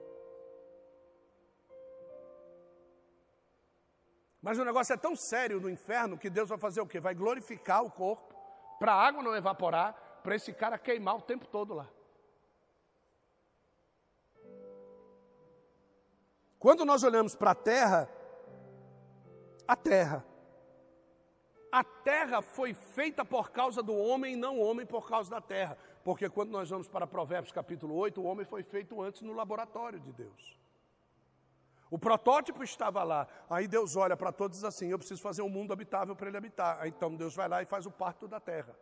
Mas 4.41 4.57
o 4.57 4.63
negócio 4.63 4.93
é 4.93 4.97
tão 4.97 5.15
sério 5.15 5.59
no 5.59 5.69
inferno 5.69 6.17
que 6.17 6.29
Deus 6.29 6.47
vai 6.47 6.57
fazer 6.57 6.81
o 6.81 6.87
quê? 6.87 6.99
Vai 6.99 7.13
glorificar 7.13 7.83
o 7.83 7.91
corpo, 7.91 8.33
para 8.79 8.93
a 8.93 9.07
água 9.07 9.21
não 9.21 9.35
evaporar, 9.35 10.21
para 10.23 10.35
esse 10.35 10.53
cara 10.53 10.77
queimar 10.77 11.17
o 11.17 11.21
tempo 11.21 11.45
todo 11.47 11.73
lá. 11.73 11.89
Quando 16.59 16.83
nós 16.83 17.03
olhamos 17.03 17.35
para 17.35 17.51
a 17.51 17.55
terra, 17.55 18.09
a 19.65 19.75
terra, 19.77 20.25
a 21.71 21.83
terra 21.83 22.41
foi 22.41 22.73
feita 22.73 23.23
por 23.23 23.49
causa 23.49 23.81
do 23.81 23.95
homem 23.95 24.35
não 24.35 24.59
o 24.59 24.61
homem 24.61 24.85
por 24.85 25.07
causa 25.07 25.29
da 25.29 25.39
terra. 25.39 25.77
Porque 26.03 26.29
quando 26.29 26.49
nós 26.49 26.69
vamos 26.69 26.87
para 26.87 27.07
Provérbios 27.07 27.53
capítulo 27.53 27.95
8, 27.95 28.19
o 28.19 28.25
homem 28.25 28.45
foi 28.45 28.61
feito 28.61 29.01
antes 29.01 29.21
no 29.21 29.33
laboratório 29.33 29.99
de 29.99 30.11
Deus. 30.11 30.59
O 31.89 31.97
protótipo 31.97 32.63
estava 32.63 33.03
lá. 33.03 33.27
Aí 33.49 33.67
Deus 33.67 33.95
olha 33.95 34.17
para 34.17 34.31
todos 34.31 34.63
assim: 34.63 34.89
Eu 34.89 34.99
preciso 34.99 35.21
fazer 35.21 35.41
um 35.41 35.49
mundo 35.49 35.71
habitável 35.71 36.15
para 36.15 36.27
ele 36.27 36.37
habitar. 36.37 36.85
Então 36.87 37.15
Deus 37.15 37.35
vai 37.35 37.47
lá 37.47 37.61
e 37.61 37.65
faz 37.65 37.85
o 37.85 37.91
parto 37.91 38.27
da 38.27 38.39
terra. 38.39 38.75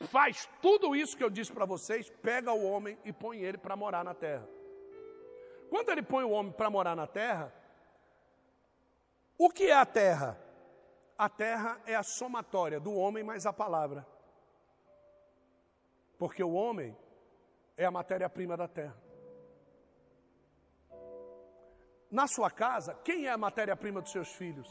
Faz 0.00 0.48
tudo 0.60 0.96
isso 0.96 1.16
que 1.16 1.22
eu 1.22 1.30
disse 1.30 1.52
para 1.52 1.64
vocês, 1.64 2.10
pega 2.22 2.52
o 2.52 2.64
homem 2.64 2.98
e 3.04 3.12
põe 3.12 3.38
ele 3.40 3.58
para 3.58 3.76
morar 3.76 4.02
na 4.02 4.14
terra. 4.14 4.48
Quando 5.70 5.88
ele 5.88 6.02
põe 6.02 6.24
o 6.24 6.30
homem 6.30 6.52
para 6.52 6.68
morar 6.68 6.94
na 6.94 7.06
terra, 7.06 7.50
o 9.38 9.48
que 9.48 9.68
é 9.68 9.74
a 9.74 9.86
terra? 9.86 10.50
a 11.20 11.28
terra 11.28 11.78
é 11.84 11.94
a 11.94 12.02
somatória 12.02 12.80
do 12.80 12.94
homem 12.94 13.22
mais 13.22 13.44
a 13.44 13.52
palavra. 13.52 14.06
Porque 16.16 16.42
o 16.42 16.54
homem 16.54 16.96
é 17.76 17.84
a 17.84 17.90
matéria-prima 17.90 18.56
da 18.56 18.66
terra. 18.66 18.96
Na 22.10 22.26
sua 22.26 22.50
casa, 22.50 22.94
quem 23.04 23.26
é 23.26 23.30
a 23.30 23.36
matéria-prima 23.36 24.00
dos 24.00 24.10
seus 24.10 24.32
filhos? 24.32 24.66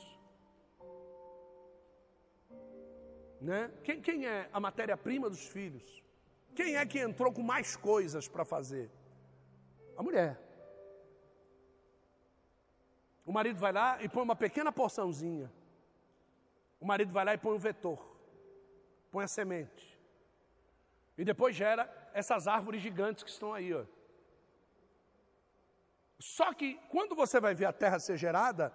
Né? 3.39 3.71
Quem, 3.83 4.01
quem 4.01 4.25
é 4.25 4.49
a 4.51 4.59
matéria-prima 4.59 5.29
dos 5.29 5.47
filhos? 5.49 6.03
Quem 6.55 6.77
é 6.77 6.83
que 6.83 6.97
entrou 6.97 7.31
com 7.31 7.43
mais 7.43 7.75
coisas 7.75 8.27
para 8.27 8.43
fazer? 8.43 8.89
A 9.95 10.01
mulher. 10.01 10.48
O 13.29 13.31
marido 13.31 13.59
vai 13.59 13.71
lá 13.71 14.01
e 14.01 14.09
põe 14.09 14.23
uma 14.23 14.35
pequena 14.35 14.71
porçãozinha. 14.71 15.51
O 16.79 16.85
marido 16.91 17.13
vai 17.13 17.23
lá 17.23 17.35
e 17.35 17.37
põe 17.37 17.55
um 17.55 17.59
vetor, 17.59 18.03
põe 19.11 19.23
a 19.23 19.27
semente. 19.27 19.95
E 21.15 21.23
depois 21.23 21.55
gera 21.55 21.87
essas 22.11 22.47
árvores 22.47 22.81
gigantes 22.81 23.23
que 23.23 23.29
estão 23.29 23.53
aí, 23.53 23.71
ó. 23.71 23.85
Só 26.17 26.51
que 26.55 26.79
quando 26.89 27.15
você 27.15 27.39
vai 27.39 27.53
ver 27.53 27.65
a 27.65 27.71
terra 27.71 27.99
ser 27.99 28.17
gerada, 28.17 28.73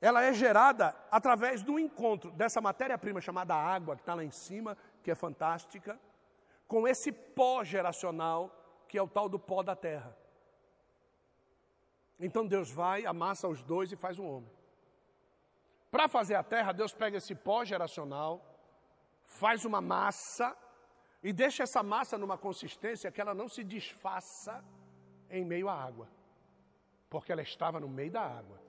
ela 0.00 0.22
é 0.22 0.32
gerada 0.32 0.96
através 1.10 1.62
do 1.62 1.78
encontro 1.78 2.30
dessa 2.30 2.58
matéria-prima 2.58 3.20
chamada 3.20 3.54
água, 3.54 3.96
que 3.96 4.00
está 4.00 4.14
lá 4.14 4.24
em 4.24 4.30
cima, 4.30 4.78
que 5.02 5.10
é 5.10 5.14
fantástica, 5.14 6.00
com 6.66 6.88
esse 6.88 7.12
pó 7.12 7.62
geracional, 7.62 8.50
que 8.88 8.96
é 8.96 9.02
o 9.02 9.06
tal 9.06 9.28
do 9.28 9.38
pó 9.38 9.62
da 9.62 9.76
terra. 9.76 10.16
Então 12.20 12.46
Deus 12.46 12.70
vai, 12.70 13.06
amassa 13.06 13.48
os 13.48 13.62
dois 13.62 13.90
e 13.90 13.96
faz 13.96 14.18
um 14.18 14.26
homem. 14.26 14.52
Para 15.90 16.06
fazer 16.06 16.34
a 16.34 16.42
terra, 16.42 16.72
Deus 16.72 16.92
pega 16.92 17.16
esse 17.16 17.34
pó 17.34 17.64
geracional, 17.64 18.32
faz 19.22 19.64
uma 19.64 19.80
massa 19.80 20.56
e 21.22 21.32
deixa 21.32 21.62
essa 21.62 21.82
massa 21.82 22.18
numa 22.18 22.38
consistência 22.38 23.10
que 23.10 23.20
ela 23.20 23.34
não 23.34 23.48
se 23.48 23.64
desfaça 23.64 24.64
em 25.28 25.44
meio 25.44 25.68
à 25.68 25.74
água, 25.74 26.08
porque 27.08 27.32
ela 27.32 27.42
estava 27.42 27.80
no 27.80 27.88
meio 27.88 28.12
da 28.12 28.22
água. 28.22 28.60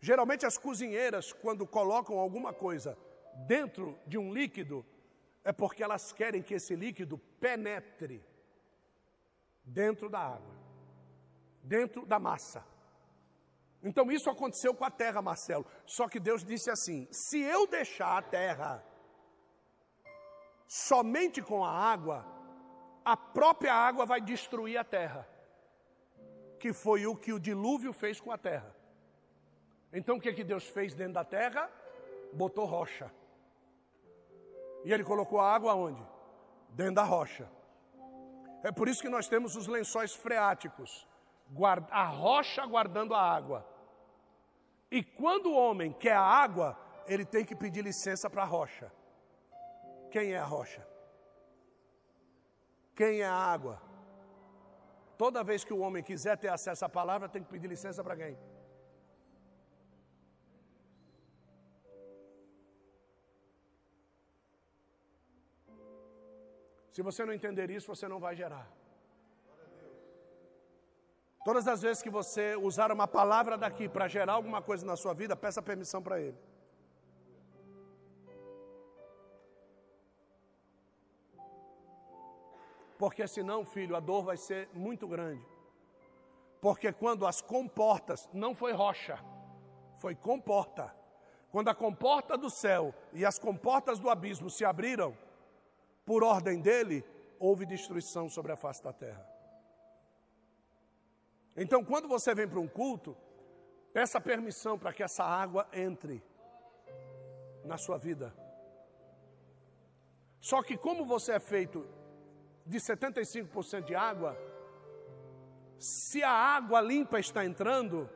Geralmente 0.00 0.44
as 0.44 0.58
cozinheiras, 0.58 1.32
quando 1.32 1.66
colocam 1.66 2.18
alguma 2.18 2.52
coisa 2.52 2.98
dentro 3.46 3.98
de 4.06 4.18
um 4.18 4.32
líquido, 4.32 4.84
é 5.42 5.52
porque 5.52 5.82
elas 5.82 6.12
querem 6.12 6.42
que 6.42 6.54
esse 6.54 6.74
líquido 6.74 7.16
penetre 7.40 8.22
dentro 9.64 10.10
da 10.10 10.20
água, 10.20 10.53
dentro 11.64 12.06
da 12.06 12.20
massa. 12.20 12.64
Então 13.82 14.12
isso 14.12 14.30
aconteceu 14.30 14.72
com 14.74 14.84
a 14.84 14.90
terra, 14.90 15.20
Marcelo. 15.20 15.66
Só 15.84 16.08
que 16.08 16.20
Deus 16.20 16.44
disse 16.44 16.70
assim: 16.70 17.08
se 17.10 17.40
eu 17.40 17.66
deixar 17.66 18.16
a 18.18 18.22
terra 18.22 18.84
somente 20.68 21.42
com 21.42 21.64
a 21.64 21.70
água, 21.70 22.24
a 23.04 23.16
própria 23.16 23.74
água 23.74 24.06
vai 24.06 24.20
destruir 24.20 24.78
a 24.78 24.84
terra 24.84 25.28
que 26.64 26.72
foi 26.72 27.06
o 27.06 27.14
que 27.14 27.30
o 27.30 27.38
dilúvio 27.38 27.92
fez 27.92 28.18
com 28.18 28.32
a 28.32 28.38
terra. 28.38 28.74
Então 29.92 30.16
o 30.16 30.20
que, 30.20 30.32
que 30.32 30.42
Deus 30.42 30.66
fez 30.66 30.94
dentro 30.94 31.12
da 31.12 31.22
terra? 31.22 31.70
Botou 32.32 32.64
rocha. 32.64 33.12
E 34.82 34.90
ele 34.90 35.04
colocou 35.04 35.38
a 35.38 35.54
água 35.54 35.74
onde? 35.74 36.02
Dentro 36.70 36.94
da 36.94 37.02
rocha. 37.02 37.46
É 38.62 38.72
por 38.72 38.88
isso 38.88 39.02
que 39.02 39.10
nós 39.10 39.28
temos 39.28 39.56
os 39.56 39.66
lençóis 39.66 40.14
freáticos, 40.14 41.06
a 41.90 42.04
rocha 42.04 42.64
guardando 42.66 43.14
a 43.14 43.20
água. 43.20 43.66
E 44.90 45.02
quando 45.02 45.46
o 45.50 45.56
homem 45.56 45.92
quer 45.92 46.16
a 46.16 46.22
água, 46.22 46.78
ele 47.06 47.24
tem 47.24 47.44
que 47.44 47.54
pedir 47.54 47.82
licença 47.82 48.30
para 48.30 48.42
a 48.42 48.46
rocha. 48.46 48.92
Quem 50.10 50.32
é 50.32 50.38
a 50.38 50.44
rocha? 50.44 50.86
Quem 52.94 53.20
é 53.20 53.26
a 53.26 53.34
água? 53.34 53.82
Toda 55.18 55.44
vez 55.44 55.64
que 55.64 55.72
o 55.72 55.80
homem 55.80 56.02
quiser 56.02 56.36
ter 56.38 56.48
acesso 56.48 56.84
à 56.84 56.88
palavra, 56.88 57.28
tem 57.28 57.42
que 57.42 57.50
pedir 57.50 57.68
licença 57.68 58.02
para 58.02 58.16
quem? 58.16 58.38
Se 66.92 67.02
você 67.02 67.24
não 67.24 67.32
entender 67.32 67.70
isso, 67.70 67.88
você 67.92 68.06
não 68.06 68.20
vai 68.20 68.36
gerar. 68.36 68.70
Todas 71.44 71.68
as 71.68 71.82
vezes 71.82 72.02
que 72.02 72.08
você 72.08 72.56
usar 72.56 72.90
uma 72.90 73.06
palavra 73.06 73.58
daqui 73.58 73.86
para 73.86 74.08
gerar 74.08 74.32
alguma 74.32 74.62
coisa 74.62 74.86
na 74.86 74.96
sua 74.96 75.12
vida, 75.12 75.36
peça 75.36 75.60
permissão 75.60 76.02
para 76.02 76.18
ele. 76.18 76.38
Porque 82.98 83.28
senão, 83.28 83.66
filho, 83.66 83.94
a 83.94 84.00
dor 84.00 84.24
vai 84.24 84.38
ser 84.38 84.70
muito 84.72 85.06
grande. 85.06 85.46
Porque 86.62 86.90
quando 86.90 87.26
as 87.26 87.42
comportas, 87.42 88.26
não 88.32 88.54
foi 88.54 88.72
rocha, 88.72 89.22
foi 89.98 90.14
comporta. 90.14 90.96
Quando 91.52 91.68
a 91.68 91.74
comporta 91.74 92.38
do 92.38 92.48
céu 92.48 92.94
e 93.12 93.22
as 93.26 93.38
comportas 93.38 93.98
do 93.98 94.08
abismo 94.08 94.48
se 94.48 94.64
abriram, 94.64 95.14
por 96.06 96.24
ordem 96.24 96.62
dele, 96.62 97.04
houve 97.38 97.66
destruição 97.66 98.30
sobre 98.30 98.52
a 98.52 98.56
face 98.56 98.82
da 98.82 98.94
terra. 98.94 99.33
Então, 101.56 101.84
quando 101.84 102.08
você 102.08 102.34
vem 102.34 102.48
para 102.48 102.58
um 102.58 102.66
culto, 102.66 103.16
peça 103.92 104.20
permissão 104.20 104.78
para 104.78 104.92
que 104.92 105.02
essa 105.02 105.24
água 105.24 105.68
entre 105.72 106.22
na 107.64 107.78
sua 107.78 107.96
vida. 107.96 108.34
Só 110.40 110.62
que, 110.62 110.76
como 110.76 111.06
você 111.06 111.32
é 111.32 111.40
feito 111.40 111.86
de 112.66 112.78
75% 112.78 113.84
de 113.84 113.94
água, 113.94 114.36
se 115.78 116.22
a 116.22 116.30
água 116.30 116.80
limpa 116.80 117.18
está 117.18 117.44
entrando, 117.44 118.10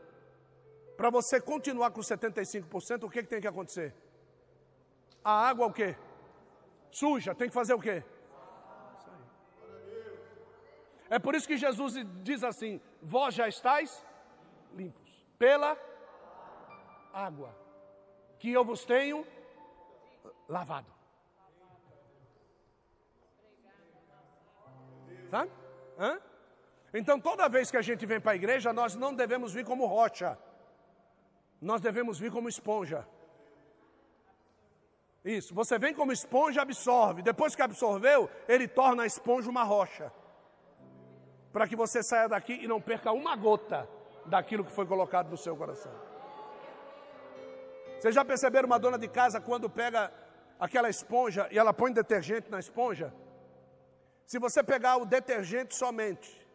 para 0.97 1.11
você 1.11 1.41
continuar 1.41 1.91
com 1.93 2.01
75%, 2.01 3.05
o 3.05 3.11
que, 3.11 3.22
que 3.22 3.28
tem 3.28 3.41
que 3.41 3.47
acontecer? 3.47 3.95
A 5.22 5.49
água 5.49 5.66
o 5.66 5.72
quê? 5.72 5.97
Suja, 6.91 7.34
tem 7.34 7.49
que 7.49 7.55
fazer 7.55 7.74
o 7.74 7.80
quê? 7.80 8.03
É 11.11 11.19
por 11.19 11.35
isso 11.35 11.49
que 11.49 11.57
Jesus 11.57 11.95
diz 12.23 12.45
assim: 12.45 12.81
Vós 13.03 13.35
já 13.35 13.49
estáis 13.49 14.05
limpos 14.75 15.27
pela 15.39 15.77
água 17.13 17.55
que 18.39 18.53
eu 18.53 18.65
vos 18.65 18.85
tenho 18.85 19.27
lavado. 20.49 20.93
Sabe? 25.31 25.51
Hã? 25.99 26.21
Então, 26.95 27.21
toda 27.21 27.49
vez 27.49 27.71
que 27.71 27.77
a 27.77 27.83
gente 27.83 28.07
vem 28.07 28.21
para 28.21 28.33
a 28.33 28.37
igreja, 28.37 28.73
nós 28.73 28.95
não 28.95 29.15
devemos 29.15 29.53
vir 29.53 29.65
como 29.65 29.87
rocha, 29.87 30.39
nós 31.61 31.81
devemos 31.81 32.19
vir 32.19 32.33
como 32.33 32.49
esponja. 32.49 33.07
Isso, 35.25 35.55
você 35.55 35.79
vem 35.79 35.93
como 35.93 36.13
esponja, 36.13 36.63
absorve. 36.63 37.21
Depois 37.21 37.55
que 37.55 37.61
absorveu, 37.61 38.31
ele 38.49 38.67
torna 38.67 39.03
a 39.03 39.07
esponja 39.07 39.51
uma 39.51 39.65
rocha. 39.65 40.11
Para 41.53 41.67
que 41.67 41.77
você 41.77 42.03
saia 42.03 42.29
daqui 42.29 42.53
e 42.53 42.69
não 42.69 42.81
perca 42.81 43.13
uma 43.13 43.35
gota 43.37 43.89
daquilo 44.27 44.65
que 44.65 44.73
foi 44.73 44.87
colocado 44.87 45.31
no 45.31 45.37
seu 45.37 45.57
coração. 45.57 45.93
Vocês 47.99 48.15
já 48.15 48.25
perceberam 48.25 48.67
uma 48.67 48.79
dona 48.79 48.99
de 48.99 49.09
casa 49.09 49.41
quando 49.41 49.69
pega 49.69 50.13
aquela 50.61 50.89
esponja 50.89 51.49
e 51.51 51.59
ela 51.59 51.73
põe 51.73 51.93
detergente 51.93 52.51
na 52.51 52.59
esponja? 52.59 53.13
Se 54.27 54.39
você 54.39 54.63
pegar 54.63 54.99
o 54.99 55.07
detergente 55.07 55.75
somente 55.75 56.47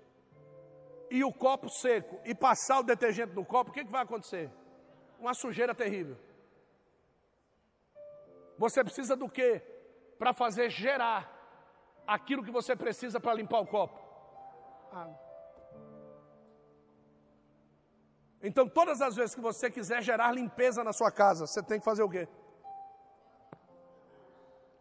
e 1.10 1.24
o 1.24 1.34
copo 1.34 1.70
seco 1.70 2.20
e 2.24 2.36
passar 2.36 2.80
o 2.80 2.84
detergente 2.84 3.34
no 3.34 3.44
copo, 3.44 3.72
o 3.72 3.74
que, 3.74 3.84
que 3.84 3.92
vai 3.92 4.04
acontecer? 4.04 4.50
Uma 5.20 5.34
sujeira 5.34 5.74
terrível. 5.74 6.18
Você 8.58 8.84
precisa 8.84 9.16
do 9.16 9.28
que? 9.28 9.62
Para 10.18 10.34
fazer 10.34 10.70
gerar 10.70 11.30
aquilo 12.06 12.44
que 12.44 12.52
você 12.52 12.76
precisa 12.76 13.20
para 13.20 13.34
limpar 13.34 13.60
o 13.60 13.68
copo? 13.68 14.03
Água. 14.94 15.20
Então, 18.42 18.68
todas 18.68 19.02
as 19.02 19.16
vezes 19.16 19.36
que 19.36 19.42
você 19.42 19.72
quiser 19.72 20.02
gerar 20.02 20.32
limpeza 20.32 20.84
na 20.84 20.94
sua 20.94 21.12
casa, 21.12 21.48
você 21.48 21.62
tem 21.64 21.80
que 21.80 21.86
fazer 21.86 22.04
o 22.04 22.10
quê? 22.10 22.28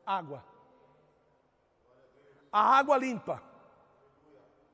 Água 0.05 0.53
a 2.53 2.77
água 2.79 2.99
limpa 2.99 3.43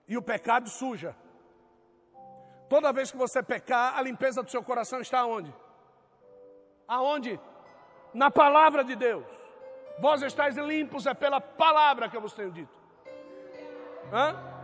e 0.08 0.18
o 0.18 0.22
pecado 0.22 0.68
suja. 0.68 1.14
Toda 2.68 2.92
vez 2.92 3.10
que 3.10 3.16
você 3.16 3.42
pecar, 3.42 3.96
a 3.96 4.02
limpeza 4.02 4.42
do 4.42 4.50
seu 4.50 4.62
coração 4.62 5.00
está 5.00 5.24
onde? 5.24 5.54
Aonde? 6.88 7.40
Na 8.12 8.30
palavra 8.30 8.82
de 8.82 8.96
Deus. 8.96 9.24
Vós 10.00 10.22
estáis 10.22 10.56
limpos 10.56 11.06
é 11.06 11.14
pela 11.14 11.40
palavra 11.40 12.08
que 12.08 12.16
eu 12.16 12.20
vos 12.20 12.32
tenho 12.32 12.50
dito. 12.50 12.76
Hã? 14.12 14.57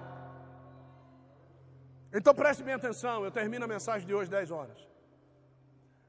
Então 2.16 2.32
preste 2.32 2.62
bem 2.62 2.74
atenção, 2.74 3.24
eu 3.24 3.30
termino 3.32 3.64
a 3.64 3.68
mensagem 3.68 4.06
de 4.06 4.14
hoje 4.14 4.30
10 4.30 4.52
horas. 4.52 4.78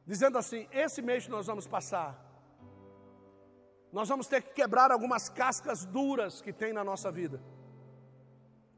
dizendo 0.05 0.37
assim: 0.37 0.67
esse 0.71 1.01
mês 1.01 1.25
que 1.25 1.31
nós 1.31 1.47
vamos 1.47 1.65
passar, 1.65 2.11
nós 3.91 4.07
vamos 4.07 4.27
ter 4.27 4.43
que 4.43 4.53
quebrar 4.53 4.91
algumas 4.91 5.29
cascas 5.29 5.83
duras 5.83 6.41
que 6.43 6.53
tem 6.53 6.71
na 6.71 6.83
nossa 6.83 7.11
vida. 7.11 7.41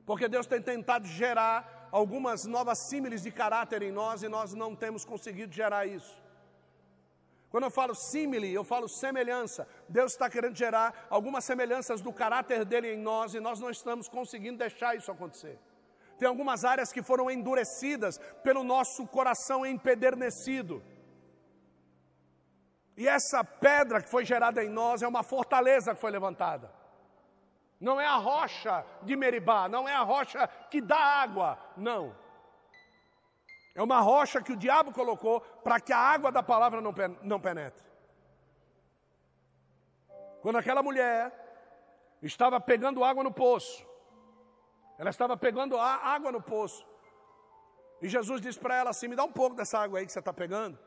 Porque 0.06 0.30
Deus 0.30 0.48
tem 0.48 0.62
tentado 0.62 1.06
gerar 1.06 1.90
algumas 1.92 2.46
novas 2.46 2.78
símiles 2.78 3.24
de 3.24 3.32
caráter 3.32 3.82
em 3.82 3.92
nós 3.92 4.24
e 4.24 4.30
nós 4.30 4.54
não 4.54 4.74
temos 4.74 5.04
conseguido 5.04 5.52
gerar 5.52 5.86
isso. 5.86 6.16
Quando 7.50 7.66
eu 7.66 7.72
falo 7.72 7.94
símile, 7.94 8.54
eu 8.54 8.64
falo 8.64 8.88
semelhança. 8.88 9.68
Deus 9.90 10.14
está 10.14 10.30
querendo 10.30 10.56
gerar 10.56 11.08
algumas 11.10 11.44
semelhanças 11.44 12.00
do 12.00 12.14
caráter 12.14 12.64
dele 12.64 12.94
em 12.94 12.98
nós 12.98 13.34
e 13.34 13.42
nós 13.42 13.60
não 13.60 13.70
estamos 13.70 14.08
conseguindo 14.08 14.58
deixar 14.60 14.96
isso 14.96 15.12
acontecer. 15.12 15.60
Tem 16.18 16.28
algumas 16.28 16.66
áreas 16.66 16.92
que 16.92 17.04
foram 17.04 17.30
endurecidas 17.30 18.18
pelo 18.44 18.64
nosso 18.64 19.06
coração 19.08 19.66
empedernecido. 19.66 20.84
E 22.96 23.08
essa 23.08 23.44
pedra 23.44 24.02
que 24.02 24.10
foi 24.10 24.26
gerada 24.26 24.64
em 24.64 24.70
nós 24.70 25.04
é 25.04 25.08
uma 25.08 25.22
fortaleza 25.22 25.94
que 25.94 26.02
foi 26.02 26.10
levantada. 26.10 26.72
Não 27.80 28.02
é 28.02 28.08
a 28.08 28.16
rocha 28.16 28.84
de 29.04 29.16
Meribá, 29.16 29.70
não 29.70 29.88
é 29.88 29.94
a 29.94 30.02
rocha 30.02 30.48
que 30.72 30.82
dá 30.82 30.98
água, 30.98 31.60
não. 31.78 32.16
É 33.76 33.84
uma 33.84 34.00
rocha 34.00 34.42
que 34.42 34.52
o 34.52 34.58
diabo 34.58 34.92
colocou 34.92 35.42
para 35.64 35.80
que 35.80 35.94
a 35.94 36.00
água 36.00 36.32
da 36.32 36.42
palavra 36.42 36.82
não, 36.82 36.92
não 37.22 37.40
penetre. 37.40 37.86
Quando 40.42 40.58
aquela 40.58 40.82
mulher 40.82 41.32
estava 42.24 42.60
pegando 42.60 43.04
água 43.04 43.24
no 43.24 43.32
poço, 43.32 43.87
ela 44.98 45.10
estava 45.10 45.38
pegando 45.38 45.78
água 45.78 46.32
no 46.32 46.42
poço, 46.42 46.86
e 48.02 48.08
Jesus 48.08 48.42
disse 48.42 48.60
para 48.60 48.76
ela 48.76 48.90
assim: 48.92 49.08
Me 49.08 49.16
dá 49.16 49.24
um 49.24 49.32
pouco 49.32 49.56
dessa 49.56 49.80
água 49.80 50.00
aí 50.00 50.06
que 50.06 50.12
você 50.12 50.20
está 50.20 50.34
pegando. 50.34 50.78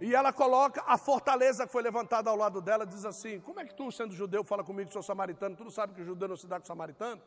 E 0.00 0.14
ela 0.14 0.32
coloca 0.32 0.82
a 0.86 0.98
fortaleza 0.98 1.66
que 1.66 1.72
foi 1.72 1.82
levantada 1.82 2.28
ao 2.28 2.36
lado 2.36 2.60
dela, 2.60 2.86
diz 2.86 3.04
assim: 3.04 3.40
Como 3.40 3.60
é 3.60 3.64
que 3.64 3.74
tu, 3.74 3.90
sendo 3.92 4.14
judeu, 4.14 4.44
fala 4.44 4.64
comigo 4.64 4.88
que 4.88 4.92
sou 4.92 5.02
samaritano? 5.02 5.56
Tu 5.56 5.64
não 5.64 5.70
sabe 5.70 5.94
que 5.94 6.02
o 6.02 6.04
judeu 6.04 6.28
não 6.28 6.36
se 6.36 6.46
dá 6.46 6.58
com 6.58 6.64
o 6.64 6.66
samaritano? 6.66 7.20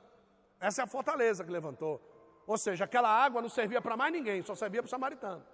Essa 0.59 0.81
é 0.81 0.83
a 0.83 0.87
fortaleza 0.87 1.43
que 1.43 1.51
levantou. 1.51 2.01
Ou 2.45 2.57
seja, 2.57 2.85
aquela 2.85 3.09
água 3.09 3.41
não 3.41 3.49
servia 3.49 3.81
para 3.81 3.95
mais 3.95 4.11
ninguém, 4.11 4.41
só 4.41 4.55
servia 4.55 4.81
para 4.81 4.87
o 4.87 4.89
samaritano. 4.89 5.45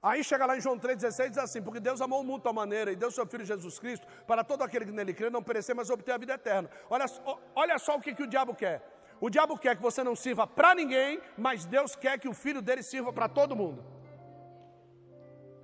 Aí 0.00 0.22
chega 0.22 0.46
lá 0.46 0.56
em 0.56 0.60
João 0.60 0.78
3,16 0.78 1.28
diz 1.30 1.38
assim: 1.38 1.60
Porque 1.60 1.80
Deus 1.80 2.00
amou 2.00 2.20
o 2.20 2.24
mundo 2.24 2.38
de 2.38 2.44
tal 2.44 2.52
maneira 2.52 2.92
e 2.92 2.96
deu 2.96 3.10
seu 3.10 3.26
Filho 3.26 3.44
Jesus 3.44 3.78
Cristo 3.78 4.06
para 4.26 4.44
todo 4.44 4.62
aquele 4.62 4.84
que 4.84 4.92
nele 4.92 5.12
crê 5.12 5.28
não 5.28 5.42
perecer, 5.42 5.74
mas 5.74 5.90
obter 5.90 6.12
a 6.12 6.18
vida 6.18 6.34
eterna. 6.34 6.70
Olha, 6.88 7.06
olha 7.54 7.78
só 7.78 7.96
o 7.96 8.00
que, 8.00 8.14
que 8.14 8.22
o 8.22 8.26
diabo 8.26 8.54
quer. 8.54 8.80
O 9.20 9.28
diabo 9.28 9.58
quer 9.58 9.74
que 9.74 9.82
você 9.82 10.04
não 10.04 10.14
sirva 10.14 10.46
para 10.46 10.74
ninguém, 10.74 11.20
mas 11.36 11.64
Deus 11.64 11.96
quer 11.96 12.18
que 12.18 12.28
o 12.28 12.32
filho 12.32 12.62
dele 12.62 12.82
sirva 12.82 13.12
para 13.12 13.28
todo 13.28 13.56
mundo. 13.56 13.84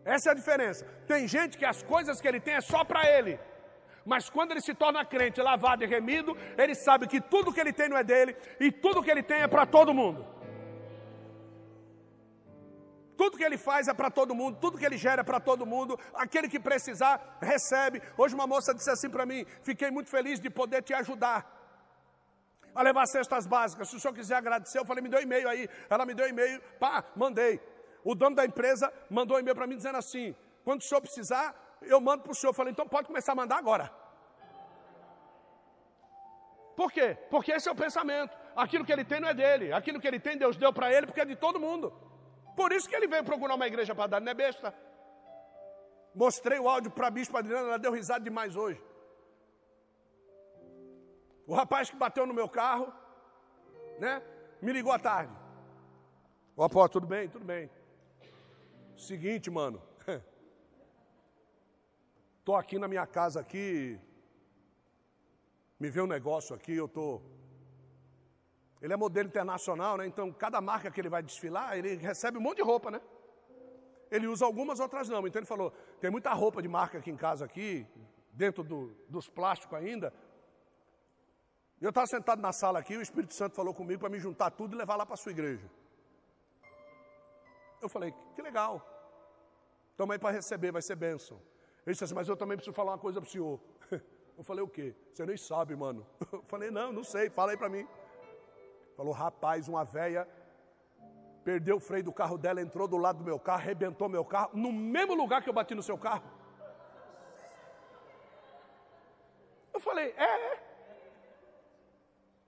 Essa 0.05 0.31
é 0.31 0.33
a 0.33 0.35
diferença. 0.35 0.85
Tem 1.07 1.29
gente 1.29 1.57
que 1.57 1.65
as 1.65 1.83
coisas 1.83 2.21
que 2.21 2.27
ele 2.27 2.41
tem 2.41 2.55
é 2.55 2.61
só 2.61 2.83
para 2.83 3.09
ele. 3.09 3.39
Mas 4.05 4.29
quando 4.29 4.51
ele 4.51 4.61
se 4.61 4.75
torna 4.75 5.05
crente, 5.05 5.41
lavado 5.41 5.85
e 5.85 5.87
remido, 5.87 6.37
ele 6.59 6.75
sabe 6.75 7.07
que 7.07 7.21
tudo 7.21 7.53
que 7.53 7.61
ele 7.61 7.73
tem 7.73 7.89
não 7.89 7.97
é 7.97 8.05
dele 8.05 8.37
e 8.61 8.71
tudo 8.71 9.03
que 9.03 9.11
ele 9.11 9.23
tem 9.23 9.43
é 9.43 9.49
para 9.49 9.65
todo 9.65 9.95
mundo. 9.95 10.27
Tudo 13.17 13.37
que 13.37 13.45
ele 13.45 13.57
faz 13.57 13.89
é 13.89 13.95
para 13.95 14.11
todo 14.11 14.35
mundo, 14.35 14.59
tudo 14.61 14.79
que 14.79 14.85
ele 14.85 14.97
gera 14.97 15.21
é 15.21 15.25
para 15.25 15.41
todo 15.41 15.65
mundo. 15.65 15.99
Aquele 16.15 16.49
que 16.49 16.59
precisar, 16.59 17.39
recebe. 17.41 18.03
Hoje 18.17 18.35
uma 18.35 18.47
moça 18.47 18.75
disse 18.75 18.91
assim 18.91 19.09
para 19.09 19.25
mim: 19.25 19.47
Fiquei 19.63 19.91
muito 19.91 20.11
feliz 20.11 20.41
de 20.41 20.51
poder 20.51 20.83
te 20.83 20.93
ajudar 20.95 21.53
a 22.75 22.83
levar 22.83 23.07
cestas 23.07 23.47
básicas. 23.47 23.89
Se 23.89 23.97
o 23.97 24.01
senhor 24.01 24.15
quiser 24.15 24.37
agradecer, 24.37 24.79
eu 24.79 24.85
falei: 24.85 25.03
Me 25.03 25.09
deu 25.09 25.23
e-mail 25.23 25.49
aí. 25.49 25.69
Ela 25.89 26.05
me 26.05 26.15
deu 26.15 26.29
e-mail, 26.29 26.61
pá, 26.81 27.05
mandei 27.15 27.61
o 28.05 28.15
dono 28.15 28.37
da 28.37 28.45
empresa 28.45 28.93
mandou 29.09 29.37
um 29.37 29.41
e-mail 29.41 29.57
para 29.57 29.67
mim 29.67 29.77
dizendo 29.77 29.97
assim: 29.97 30.37
quando 30.63 30.81
o 30.83 30.85
senhor 30.85 31.01
precisar, 31.01 31.55
eu 31.81 32.01
mando 32.01 32.23
para 32.23 32.33
o 32.33 32.35
senhor. 32.35 32.51
Eu 32.51 32.55
falei, 32.55 32.73
então 32.73 32.87
pode 32.87 33.07
começar 33.07 33.33
a 33.33 33.35
mandar 33.35 33.57
agora. 33.57 33.91
Por 36.77 36.93
quê? 36.93 37.17
Porque 37.31 37.53
esse 37.53 37.69
é 37.69 37.73
o 37.73 37.75
pensamento. 37.75 38.37
Aquilo 38.55 38.85
que 38.85 38.93
ele 38.93 39.05
tem 39.05 39.21
não 39.21 39.29
é 39.29 39.35
dele. 39.35 39.73
Aquilo 39.73 40.01
que 40.01 40.07
ele 40.07 40.21
tem, 40.21 40.37
Deus 40.37 40.57
deu 40.57 40.73
para 40.73 40.93
ele, 40.93 41.07
porque 41.07 41.21
é 41.21 41.25
de 41.25 41.37
todo 41.37 41.59
mundo. 41.59 41.93
Por 42.57 42.73
isso 42.73 42.89
que 42.89 42.95
ele 42.95 43.07
veio 43.07 43.25
procurar 43.25 43.55
uma 43.55 43.67
igreja 43.67 43.95
para 43.95 44.07
dar, 44.07 44.21
não 44.21 44.31
é 44.31 44.35
besta. 44.35 44.75
Mostrei 46.15 46.59
o 46.59 46.69
áudio 46.69 46.91
para 46.91 47.09
a 47.09 47.11
bispa 47.11 47.41
Adriana, 47.41 47.69
ela 47.69 47.79
deu 47.79 47.93
risada 47.93 48.23
demais 48.23 48.55
hoje. 48.55 48.81
O 51.47 51.55
rapaz 51.55 51.91
que 51.91 51.97
bateu 51.97 52.25
no 52.27 52.33
meu 52.33 52.49
carro, 52.49 52.93
né? 53.99 54.23
Me 54.63 54.73
ligou 54.73 54.93
à 54.93 54.99
tarde. 54.99 55.33
Ó, 56.57 56.69
pô, 56.69 56.89
tudo 56.89 57.07
bem? 57.07 57.29
Tudo 57.29 57.45
bem. 57.45 57.69
Seguinte, 58.97 59.51
mano. 59.51 59.83
Tô 62.45 62.55
aqui 62.55 62.79
na 62.79 62.87
minha 62.87 63.07
casa 63.07 63.41
aqui. 63.41 63.99
Me 65.79 65.91
vê 65.91 66.01
um 66.01 66.07
negócio 66.07 66.55
aqui, 66.55 66.75
eu 66.75 66.89
tô. 66.89 67.21
Ele 68.85 68.93
é 68.93 68.97
modelo 68.99 69.27
internacional, 69.27 69.97
né? 69.97 70.07
Então, 70.07 70.31
cada 70.31 70.61
marca 70.61 70.91
que 70.91 71.01
ele 71.01 71.09
vai 71.09 71.23
desfilar, 71.23 71.75
ele 71.75 71.95
recebe 71.95 72.37
um 72.37 72.41
monte 72.43 72.57
de 72.57 72.63
roupa, 72.63 72.91
né? 72.91 73.01
Ele 74.11 74.27
usa 74.27 74.45
algumas, 74.45 74.79
outras 74.79 75.09
não. 75.09 75.27
Então 75.27 75.41
ele 75.41 75.47
falou: 75.47 75.73
tem 76.03 76.11
muita 76.11 76.31
roupa 76.35 76.61
de 76.61 76.69
marca 76.69 76.99
aqui 76.99 77.11
em 77.11 77.17
casa 77.17 77.47
aqui, 77.47 77.87
dentro 78.31 78.63
do, 78.63 78.95
dos 79.09 79.27
plásticos 79.27 79.79
ainda. 79.79 80.13
Eu 81.81 81.89
estava 81.89 82.07
sentado 82.07 82.43
na 82.43 82.53
sala 82.53 82.79
aqui, 82.79 82.95
o 82.95 83.01
Espírito 83.01 83.33
Santo 83.33 83.57
falou 83.57 83.73
comigo 83.73 84.01
para 84.01 84.11
me 84.11 84.19
juntar 84.19 84.51
tudo 84.51 84.75
e 84.75 84.79
levar 84.79 84.97
lá 84.97 85.07
para 85.07 85.15
a 85.15 85.17
sua 85.17 85.33
igreja. 85.33 85.65
Eu 87.81 87.89
falei, 87.89 88.15
que 88.35 88.43
legal. 88.43 88.87
Toma 89.97 90.13
aí 90.13 90.19
para 90.19 90.31
receber, 90.31 90.73
vai 90.73 90.83
ser 90.83 90.97
bênção. 90.97 91.41
Ele 91.87 91.95
disse 91.95 92.05
assim, 92.05 92.15
mas 92.15 92.29
eu 92.29 92.37
também 92.37 92.59
preciso 92.59 92.75
falar 92.75 92.93
uma 92.93 92.99
coisa 92.99 93.19
para 93.19 93.29
o 93.29 93.31
senhor. 93.31 93.59
Eu 94.37 94.43
falei, 94.43 94.65
o 94.65 94.69
quê? 94.69 94.95
Você 95.13 95.25
nem 95.25 95.37
sabe, 95.37 95.77
mano. 95.77 96.05
Eu 96.31 96.43
falei, 96.49 96.69
não, 96.71 96.93
não 96.93 97.05
sei, 97.05 97.31
fala 97.31 97.53
aí 97.53 97.57
para 97.57 97.69
mim. 97.69 97.87
Falou, 98.97 99.13
rapaz, 99.13 99.69
uma 99.69 99.85
véia 99.85 100.29
perdeu 101.45 101.77
o 101.77 101.81
freio 101.81 102.05
do 102.05 102.13
carro 102.13 102.39
dela, 102.39 102.61
entrou 102.61 102.89
do 102.89 102.97
lado 102.97 103.19
do 103.19 103.25
meu 103.25 103.39
carro, 103.39 103.61
arrebentou 103.61 104.09
meu 104.09 104.25
carro, 104.25 104.51
no 104.55 104.73
mesmo 104.73 105.15
lugar 105.15 105.43
que 105.43 105.49
eu 105.49 105.53
bati 105.53 105.75
no 105.75 105.83
seu 105.83 105.99
carro. 105.99 106.25
Eu 109.73 109.81
falei, 109.81 110.15
é. 110.17 110.63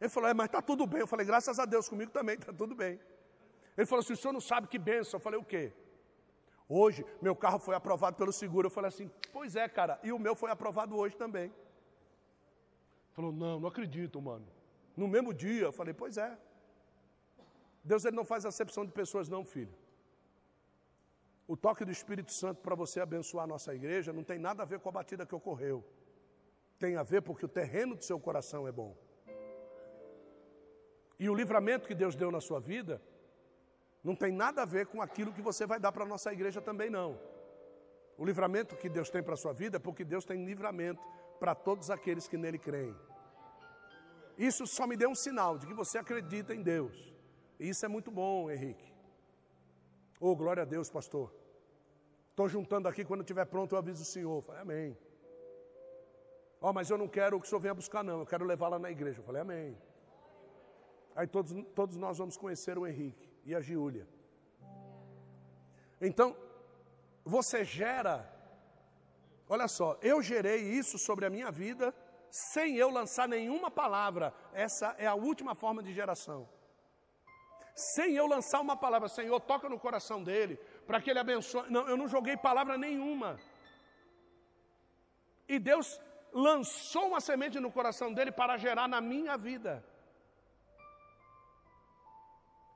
Ele 0.01 0.11
falou, 0.11 0.31
é, 0.31 0.35
mas 0.35 0.47
está 0.47 0.63
tudo 0.63 0.87
bem. 0.87 1.01
Eu 1.01 1.07
falei, 1.07 1.27
graças 1.27 1.59
a 1.59 1.65
Deus, 1.65 1.89
comigo 1.89 2.11
também 2.11 2.37
está 2.37 2.53
tudo 2.53 2.75
bem. 2.75 3.01
Ele 3.77 3.87
falou 3.87 4.01
assim: 4.01 4.15
o 4.15 4.17
senhor 4.17 4.33
não 4.33 4.41
sabe 4.41 4.69
que 4.69 4.79
benção. 4.79 5.19
Eu 5.19 5.23
falei: 5.23 5.39
o 5.39 5.45
quê? 5.45 5.73
Hoje, 6.69 7.05
meu 7.21 7.37
carro 7.37 7.59
foi 7.59 7.75
aprovado 7.75 8.17
pelo 8.17 8.33
seguro. 8.33 8.67
Eu 8.67 8.71
falei 8.71 8.89
assim: 8.89 9.11
pois 9.33 9.55
é, 9.55 9.69
cara, 9.69 10.01
e 10.03 10.13
o 10.13 10.19
meu 10.19 10.35
foi 10.35 10.51
aprovado 10.51 10.97
hoje 10.97 11.17
também. 11.17 11.53
Falou: 13.13 13.33
não, 13.33 13.61
não 13.61 13.69
acredito, 13.69 14.21
mano. 14.21 14.47
No 14.97 15.07
mesmo 15.07 15.35
dia, 15.35 15.65
eu 15.65 15.73
falei: 15.73 15.93
pois 15.93 16.17
é. 16.17 16.37
Deus 17.85 18.05
ele 18.05 18.17
não 18.17 18.25
faz 18.25 18.45
acepção 18.45 18.85
de 18.85 18.93
pessoas, 18.93 19.29
não, 19.29 19.45
filho. 19.45 19.73
O 21.47 21.57
toque 21.57 21.85
do 21.85 21.93
Espírito 21.93 22.33
Santo 22.33 22.61
para 22.61 22.75
você 22.75 23.01
abençoar 23.01 23.45
a 23.45 23.47
nossa 23.47 23.73
igreja 23.73 24.13
não 24.13 24.25
tem 24.25 24.39
nada 24.39 24.63
a 24.65 24.67
ver 24.67 24.81
com 24.81 24.89
a 24.89 24.93
batida 24.93 25.25
que 25.25 25.35
ocorreu. 25.35 25.85
Tem 26.79 26.97
a 26.97 27.05
ver 27.05 27.23
porque 27.23 27.45
o 27.45 27.49
terreno 27.49 27.95
do 27.95 28.05
seu 28.05 28.19
coração 28.19 28.67
é 28.67 28.73
bom. 28.73 28.97
E 31.19 31.31
o 31.31 31.35
livramento 31.35 31.87
que 31.87 31.95
Deus 31.95 32.17
deu 32.17 32.31
na 32.31 32.41
sua 32.41 32.59
vida 32.59 33.01
não 34.03 34.15
tem 34.15 34.33
nada 34.33 34.63
a 34.63 34.65
ver 34.65 34.87
com 34.87 35.01
aquilo 35.01 35.33
que 35.33 35.41
você 35.41 35.65
vai 35.67 35.79
dar 35.79 35.93
para 35.93 36.05
a 36.05 36.09
nossa 36.09 36.33
igreja 36.33 36.61
também, 36.61 36.91
não. 36.91 37.19
O 38.19 38.25
livramento 38.25 38.77
que 38.77 38.89
Deus 38.89 39.09
tem 39.09 39.23
para 39.23 39.35
a 39.35 39.37
sua 39.37 39.53
vida 39.53 39.77
é 39.77 39.81
porque 39.81 40.05
Deus 40.05 40.25
tem 40.25 40.45
livramento 40.45 41.03
para 41.39 41.55
todos 41.55 41.91
aqueles 41.91 42.27
que 42.27 42.37
nele 42.37 42.59
creem. 42.59 42.95
Isso 44.37 44.67
só 44.67 44.87
me 44.87 44.97
deu 44.97 45.11
um 45.11 45.15
sinal 45.15 45.59
de 45.59 45.67
que 45.67 45.75
você 45.75 45.99
acredita 45.99 46.55
em 46.55 46.63
Deus. 46.63 47.15
E 47.59 47.69
isso 47.69 47.85
é 47.85 47.89
muito 47.89 48.11
bom, 48.11 48.51
Henrique. 48.51 48.93
Oh, 50.21 50.37
glória 50.37 50.63
a 50.63 50.67
Deus, 50.67 50.91
pastor. 50.91 51.33
Estou 52.31 52.49
juntando 52.49 52.87
aqui, 52.87 53.05
quando 53.05 53.21
estiver 53.21 53.47
pronto 53.47 53.75
eu 53.75 53.79
aviso 53.79 54.03
o 54.03 54.05
senhor. 54.05 54.37
Eu 54.37 54.43
falei, 54.43 54.63
amém. 54.63 54.99
Oh, 56.61 56.73
mas 56.73 56.91
eu 56.91 56.99
não 56.99 57.09
quero 57.09 57.41
que 57.41 57.47
o 57.47 57.49
senhor 57.49 57.61
venha 57.61 57.75
buscar, 57.75 58.03
não. 58.05 58.21
Eu 58.21 58.27
quero 58.27 58.45
levá-la 58.45 58.79
na 58.79 58.91
igreja. 58.91 59.21
Eu 59.21 59.25
falei, 59.25 59.41
amém. 59.41 59.79
Aí 61.15 61.27
todos, 61.27 61.55
todos 61.75 61.97
nós 61.97 62.19
vamos 62.19 62.37
conhecer 62.37 62.77
o 62.77 62.87
Henrique 62.87 63.31
e 63.45 63.55
a 63.55 63.61
Giúlia. 63.61 64.07
Então, 65.99 66.37
você 67.25 67.65
gera, 67.65 68.31
olha 69.49 69.67
só, 69.67 69.99
eu 70.03 70.21
gerei 70.21 70.61
isso 70.63 70.99
sobre 70.99 71.25
a 71.25 71.31
minha 71.31 71.51
vida 71.51 71.95
sem 72.37 72.77
eu 72.77 72.91
lançar 72.91 73.27
nenhuma 73.27 73.71
palavra. 73.71 74.35
Essa 74.53 74.95
é 74.99 75.07
a 75.07 75.15
última 75.15 75.55
forma 75.55 75.83
de 75.83 75.93
geração. 75.95 76.47
Sem 77.75 78.15
eu 78.15 78.27
lançar 78.27 78.61
uma 78.61 78.77
palavra, 78.77 79.09
Senhor, 79.09 79.41
toca 79.41 79.71
no 79.71 79.79
coração 79.79 80.23
dele, 80.23 80.57
para 80.87 81.01
que 81.01 81.11
ele 81.11 81.19
abençoe. 81.19 81.71
Não, 81.71 81.89
eu 81.89 81.97
não 81.97 82.07
joguei 82.07 82.37
palavra 82.37 82.77
nenhuma. 82.77 83.39
E 85.49 85.59
Deus 85.59 85.99
lançou 86.31 87.09
uma 87.09 87.21
semente 87.21 87.59
no 87.59 87.73
coração 87.73 88.13
dele 88.13 88.31
para 88.31 88.59
gerar 88.59 88.87
na 88.87 89.01
minha 89.01 89.39
vida. 89.39 89.83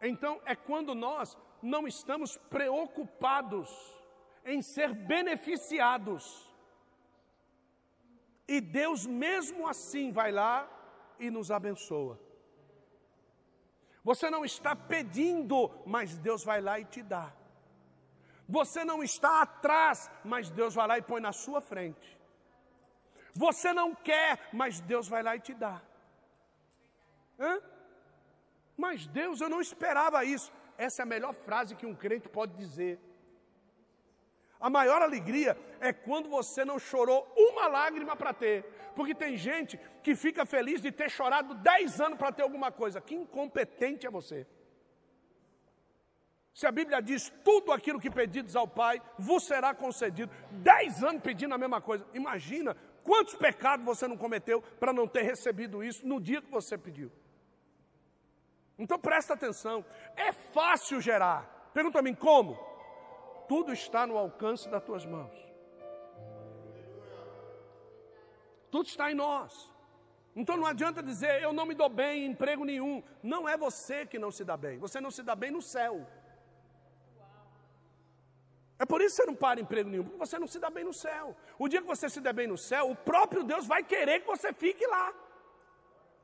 Então 0.00 0.40
é 0.46 0.56
quando 0.56 0.94
nós 0.94 1.36
não 1.62 1.86
estamos 1.86 2.38
preocupados 2.48 3.68
em 4.46 4.62
ser 4.62 4.94
beneficiados. 4.94 6.49
E 8.54 8.60
Deus, 8.60 9.06
mesmo 9.06 9.68
assim, 9.72 10.10
vai 10.10 10.32
lá 10.32 10.68
e 11.20 11.30
nos 11.30 11.52
abençoa. 11.52 12.18
Você 14.02 14.28
não 14.28 14.44
está 14.44 14.74
pedindo, 14.74 15.70
mas 15.86 16.18
Deus 16.18 16.42
vai 16.42 16.60
lá 16.60 16.80
e 16.80 16.84
te 16.84 17.00
dá. 17.00 17.32
Você 18.48 18.84
não 18.84 19.04
está 19.04 19.42
atrás, 19.42 20.10
mas 20.24 20.50
Deus 20.50 20.74
vai 20.74 20.88
lá 20.88 20.98
e 20.98 21.02
põe 21.10 21.20
na 21.20 21.32
sua 21.32 21.60
frente. 21.60 22.18
Você 23.32 23.72
não 23.72 23.94
quer, 23.94 24.48
mas 24.52 24.80
Deus 24.80 25.06
vai 25.06 25.22
lá 25.22 25.36
e 25.36 25.40
te 25.40 25.54
dá. 25.54 25.80
Hã? 27.38 27.62
Mas 28.76 29.06
Deus, 29.06 29.40
eu 29.40 29.48
não 29.48 29.60
esperava 29.60 30.24
isso. 30.24 30.50
Essa 30.76 31.02
é 31.02 31.04
a 31.04 31.12
melhor 31.14 31.34
frase 31.34 31.76
que 31.76 31.86
um 31.86 31.94
crente 31.94 32.28
pode 32.28 32.54
dizer. 32.56 32.98
A 34.60 34.68
maior 34.68 35.00
alegria 35.00 35.56
é 35.80 35.92
quando 35.92 36.28
você 36.28 36.64
não 36.64 36.78
chorou 36.78 37.32
uma 37.34 37.66
lágrima 37.66 38.14
para 38.14 38.34
ter. 38.34 38.64
Porque 38.94 39.14
tem 39.14 39.36
gente 39.36 39.80
que 40.02 40.14
fica 40.14 40.44
feliz 40.44 40.82
de 40.82 40.92
ter 40.92 41.10
chorado 41.10 41.54
dez 41.54 42.00
anos 42.00 42.18
para 42.18 42.30
ter 42.30 42.42
alguma 42.42 42.70
coisa. 42.70 43.00
Que 43.00 43.14
incompetente 43.14 44.06
é 44.06 44.10
você. 44.10 44.46
Se 46.52 46.66
a 46.66 46.72
Bíblia 46.72 47.00
diz 47.00 47.32
tudo 47.42 47.72
aquilo 47.72 47.98
que 47.98 48.10
pedides 48.10 48.54
ao 48.54 48.68
Pai, 48.68 49.00
vos 49.18 49.44
será 49.44 49.74
concedido. 49.74 50.30
Dez 50.50 51.02
anos 51.02 51.22
pedindo 51.22 51.54
a 51.54 51.58
mesma 51.58 51.80
coisa. 51.80 52.04
Imagina 52.12 52.76
quantos 53.02 53.34
pecados 53.34 53.86
você 53.86 54.06
não 54.06 54.16
cometeu 54.16 54.60
para 54.78 54.92
não 54.92 55.08
ter 55.08 55.22
recebido 55.22 55.82
isso 55.82 56.06
no 56.06 56.20
dia 56.20 56.42
que 56.42 56.50
você 56.50 56.76
pediu. 56.76 57.10
Então 58.78 58.98
presta 58.98 59.32
atenção. 59.32 59.82
É 60.14 60.32
fácil 60.32 61.00
gerar. 61.00 61.70
Pergunta 61.72 62.00
a 62.00 62.02
mim 62.02 62.14
como? 62.14 62.69
Tudo 63.50 63.72
está 63.72 64.06
no 64.06 64.16
alcance 64.16 64.68
das 64.68 64.82
tuas 64.88 65.04
mãos. 65.04 65.36
Tudo 68.70 68.86
está 68.86 69.10
em 69.10 69.16
nós. 69.26 69.52
Então 70.36 70.56
não 70.56 70.66
adianta 70.72 71.02
dizer 71.02 71.42
eu 71.42 71.52
não 71.52 71.66
me 71.66 71.74
dou 71.74 71.88
bem 71.88 72.14
em 72.22 72.30
emprego 72.30 72.64
nenhum. 72.64 73.02
Não 73.20 73.48
é 73.48 73.56
você 73.56 74.06
que 74.06 74.20
não 74.24 74.30
se 74.30 74.44
dá 74.44 74.56
bem. 74.56 74.78
Você 74.78 75.00
não 75.00 75.10
se 75.10 75.24
dá 75.24 75.34
bem 75.34 75.50
no 75.50 75.60
céu. 75.60 76.06
É 78.78 78.86
por 78.86 79.00
isso 79.02 79.16
que 79.16 79.22
você 79.22 79.30
não 79.30 79.34
para 79.34 79.58
em 79.58 79.64
emprego 79.64 79.90
nenhum, 79.90 80.04
porque 80.04 80.24
você 80.24 80.38
não 80.38 80.46
se 80.46 80.60
dá 80.60 80.70
bem 80.70 80.84
no 80.84 80.94
céu. 80.94 81.36
O 81.58 81.68
dia 81.68 81.82
que 81.82 81.88
você 81.94 82.08
se 82.08 82.20
der 82.20 82.32
bem 82.32 82.46
no 82.46 82.56
céu, 82.56 82.84
o 82.88 82.94
próprio 82.94 83.42
Deus 83.42 83.66
vai 83.66 83.82
querer 83.82 84.20
que 84.20 84.28
você 84.28 84.52
fique 84.52 84.86
lá. 84.86 85.12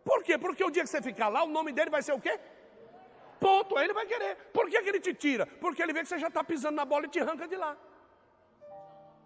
Por 0.05 0.23
quê? 0.23 0.39
Porque 0.39 0.63
o 0.63 0.71
dia 0.71 0.85
que 0.85 0.89
você 0.89 1.03
ficar 1.03 1.29
lá, 1.29 1.43
o 1.43 1.49
nome 1.49 1.73
dele 1.73 1.91
vai 1.91 2.03
ser 2.03 2.13
o 2.13 2.21
quê? 2.21 2.39
Ponto. 3.41 3.77
Aí 3.77 3.85
ele 3.85 3.93
vai 3.93 4.07
querer. 4.07 4.37
Por 4.53 4.69
que, 4.71 4.83
que 4.83 4.89
ele 4.89 5.01
te 5.01 5.15
tira? 5.15 5.47
Porque 5.47 5.83
ele 5.83 5.93
vê 5.93 6.01
que 6.01 6.09
você 6.09 6.19
já 6.19 6.29
está 6.29 6.43
pisando 6.43 6.77
na 6.77 6.85
bola 6.85 7.07
e 7.07 7.09
te 7.09 7.21
arranca 7.21 7.47
de 7.47 7.57
lá. 7.57 7.77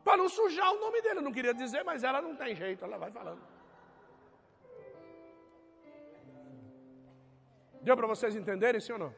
Para 0.05 0.17
não 0.17 0.29
sujar 0.29 0.73
o 0.73 0.81
nome 0.81 1.01
dele. 1.03 1.19
Eu 1.19 1.23
não 1.23 1.33
queria 1.33 1.55
dizer, 1.55 1.85
mas 1.85 2.03
ela 2.03 2.21
não 2.21 2.35
tem 2.37 2.55
jeito. 2.55 2.85
Ela 2.85 2.99
vai 2.99 3.11
falando. 3.11 3.43
Deu 7.83 7.97
para 7.97 8.07
vocês 8.07 8.37
entenderem, 8.37 8.81
sim 8.81 8.93
ou 8.93 8.99
não? 8.99 9.15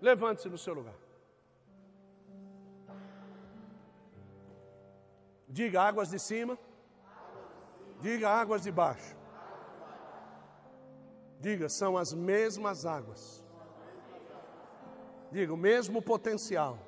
Levante-se 0.00 0.48
no 0.48 0.58
seu 0.58 0.74
lugar. 0.74 0.94
Diga 5.48 5.82
águas 5.82 6.10
de 6.10 6.18
cima. 6.18 6.58
Diga 8.00 8.28
águas 8.28 8.62
de 8.62 8.70
baixo. 8.70 9.16
Diga, 11.40 11.68
são 11.68 11.96
as 11.96 12.12
mesmas 12.12 12.84
águas 12.84 13.44
diga, 15.30 15.52
o 15.52 15.56
mesmo 15.56 16.00
potencial 16.00 16.78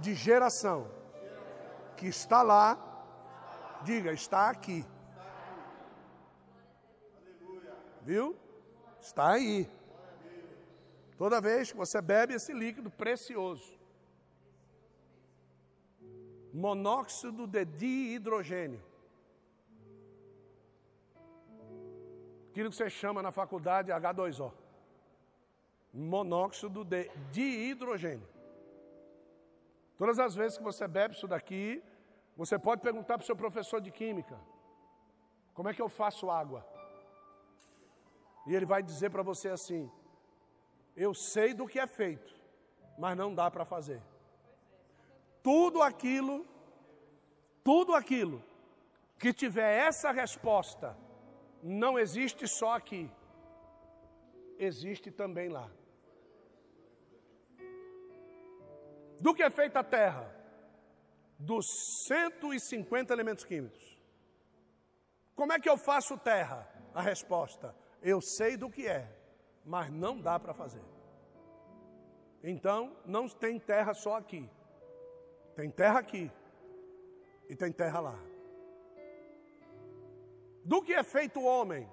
de 0.00 0.14
geração 0.14 0.90
que 1.96 2.06
está 2.06 2.42
lá, 2.42 2.78
diga, 3.82 4.12
está 4.12 4.50
aqui. 4.50 4.84
Viu? 8.02 8.36
Está 9.00 9.32
aí. 9.32 9.68
Toda 11.16 11.40
vez 11.40 11.72
que 11.72 11.78
você 11.78 12.00
bebe 12.00 12.34
esse 12.34 12.52
líquido 12.52 12.90
precioso, 12.90 13.74
monóxido 16.52 17.46
de 17.46 17.64
dihidrogênio, 17.64 18.82
aquilo 22.50 22.70
que 22.70 22.76
você 22.76 22.90
chama 22.90 23.22
na 23.22 23.32
faculdade 23.32 23.90
H2O 23.90 24.65
monóxido 25.96 26.84
de 26.84 27.10
dihidrogênio. 27.32 28.28
Todas 29.96 30.18
as 30.18 30.34
vezes 30.34 30.58
que 30.58 30.64
você 30.64 30.86
bebe 30.86 31.14
isso 31.14 31.26
daqui, 31.26 31.82
você 32.36 32.58
pode 32.58 32.82
perguntar 32.82 33.16
para 33.16 33.22
o 33.22 33.26
seu 33.26 33.34
professor 33.34 33.80
de 33.80 33.90
química: 33.90 34.38
como 35.54 35.70
é 35.70 35.74
que 35.74 35.80
eu 35.80 35.88
faço 35.88 36.30
água? 36.30 36.66
E 38.46 38.54
ele 38.54 38.66
vai 38.66 38.82
dizer 38.82 39.10
para 39.10 39.22
você 39.22 39.48
assim: 39.48 39.90
eu 40.94 41.14
sei 41.14 41.54
do 41.54 41.66
que 41.66 41.80
é 41.80 41.86
feito, 41.86 42.34
mas 42.98 43.16
não 43.16 43.34
dá 43.34 43.50
para 43.50 43.64
fazer. 43.64 44.02
Tudo 45.42 45.80
aquilo, 45.80 46.44
tudo 47.64 47.94
aquilo 47.94 48.42
que 49.18 49.32
tiver 49.32 49.78
essa 49.78 50.12
resposta, 50.12 50.94
não 51.62 51.98
existe 51.98 52.46
só 52.46 52.74
aqui, 52.74 53.10
existe 54.58 55.10
também 55.10 55.48
lá. 55.48 55.70
Do 59.20 59.34
que 59.34 59.42
é 59.42 59.50
feita 59.50 59.80
a 59.80 59.84
terra? 59.84 60.34
Dos 61.38 61.66
150 62.06 63.12
elementos 63.12 63.44
químicos. 63.44 63.96
Como 65.34 65.52
é 65.52 65.60
que 65.60 65.68
eu 65.68 65.76
faço 65.76 66.16
terra? 66.18 66.68
A 66.94 67.02
resposta: 67.02 67.74
eu 68.02 68.20
sei 68.20 68.56
do 68.56 68.70
que 68.70 68.86
é, 68.86 69.10
mas 69.64 69.90
não 69.90 70.20
dá 70.20 70.38
para 70.38 70.54
fazer. 70.54 70.84
Então, 72.42 72.96
não 73.04 73.28
tem 73.28 73.58
terra 73.58 73.92
só 73.92 74.16
aqui. 74.16 74.48
Tem 75.54 75.70
terra 75.70 75.98
aqui 75.98 76.30
e 77.48 77.56
tem 77.56 77.72
terra 77.72 78.00
lá. 78.00 78.18
Do 80.64 80.82
que 80.82 80.92
é 80.92 81.02
feito 81.02 81.40
o 81.40 81.44
homem? 81.44 81.88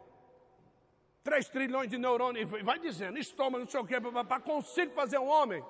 3 1.24 1.48
trilhões 1.50 1.90
de 1.90 1.98
neurônios, 1.98 2.50
vai 2.64 2.80
dizendo, 2.80 3.18
estômago, 3.18 3.64
não 3.64 3.70
sei 3.70 3.80
o 3.80 3.86
que, 3.86 4.00
para 4.02 4.40
consigo 4.42 4.92
fazer 4.94 5.18
um 5.18 5.28
homem. 5.28 5.64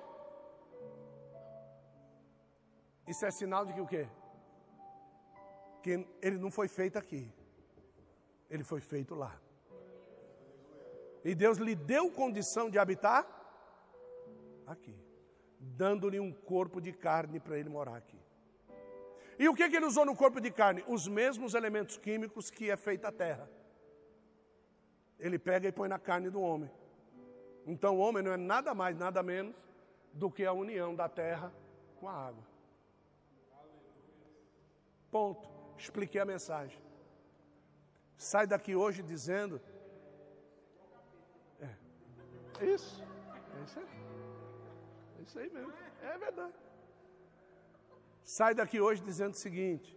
Isso 3.06 3.24
é 3.26 3.30
sinal 3.30 3.66
de 3.66 3.72
que 3.72 3.80
o 3.80 3.86
quê? 3.86 4.06
Que 5.82 6.06
ele 6.22 6.38
não 6.38 6.50
foi 6.50 6.68
feito 6.68 6.98
aqui. 6.98 7.30
Ele 8.48 8.64
foi 8.64 8.80
feito 8.80 9.14
lá. 9.14 9.38
E 11.24 11.34
Deus 11.34 11.58
lhe 11.58 11.74
deu 11.74 12.10
condição 12.10 12.68
de 12.68 12.78
habitar 12.78 13.26
aqui, 14.66 14.94
dando-lhe 15.58 16.20
um 16.20 16.32
corpo 16.32 16.80
de 16.80 16.92
carne 16.92 17.40
para 17.40 17.58
ele 17.58 17.68
morar 17.68 17.96
aqui. 17.96 18.18
E 19.38 19.48
o 19.48 19.54
que, 19.54 19.68
que 19.68 19.76
ele 19.76 19.86
usou 19.86 20.04
no 20.04 20.14
corpo 20.14 20.40
de 20.40 20.50
carne? 20.50 20.84
Os 20.86 21.08
mesmos 21.08 21.54
elementos 21.54 21.96
químicos 21.96 22.50
que 22.50 22.70
é 22.70 22.76
feita 22.76 23.08
a 23.08 23.12
terra. 23.12 23.50
Ele 25.18 25.38
pega 25.38 25.66
e 25.68 25.72
põe 25.72 25.88
na 25.88 25.98
carne 25.98 26.30
do 26.30 26.40
homem. 26.40 26.70
Então 27.66 27.96
o 27.96 27.98
homem 27.98 28.22
não 28.22 28.32
é 28.32 28.36
nada 28.36 28.74
mais, 28.74 28.96
nada 28.96 29.22
menos 29.22 29.56
do 30.12 30.30
que 30.30 30.44
a 30.44 30.52
união 30.52 30.94
da 30.94 31.08
terra 31.08 31.52
com 31.98 32.08
a 32.08 32.12
água. 32.12 32.53
Ponto. 35.14 35.48
Expliquei 35.78 36.20
a 36.20 36.24
mensagem. 36.24 36.80
Sai 38.16 38.46
daqui 38.52 38.74
hoje 38.74 39.00
dizendo. 39.00 39.60
É, 41.66 41.70
é 42.62 42.64
isso. 42.76 42.94
É 43.56 43.62
isso 43.64 43.78
aí. 43.78 43.86
É 45.18 45.22
isso 45.22 45.38
aí 45.38 45.50
mesmo. 45.56 45.72
É 46.12 46.18
verdade. 46.18 46.54
Sai 48.24 48.54
daqui 48.60 48.80
hoje 48.80 49.02
dizendo 49.10 49.34
o 49.34 49.42
seguinte: 49.46 49.96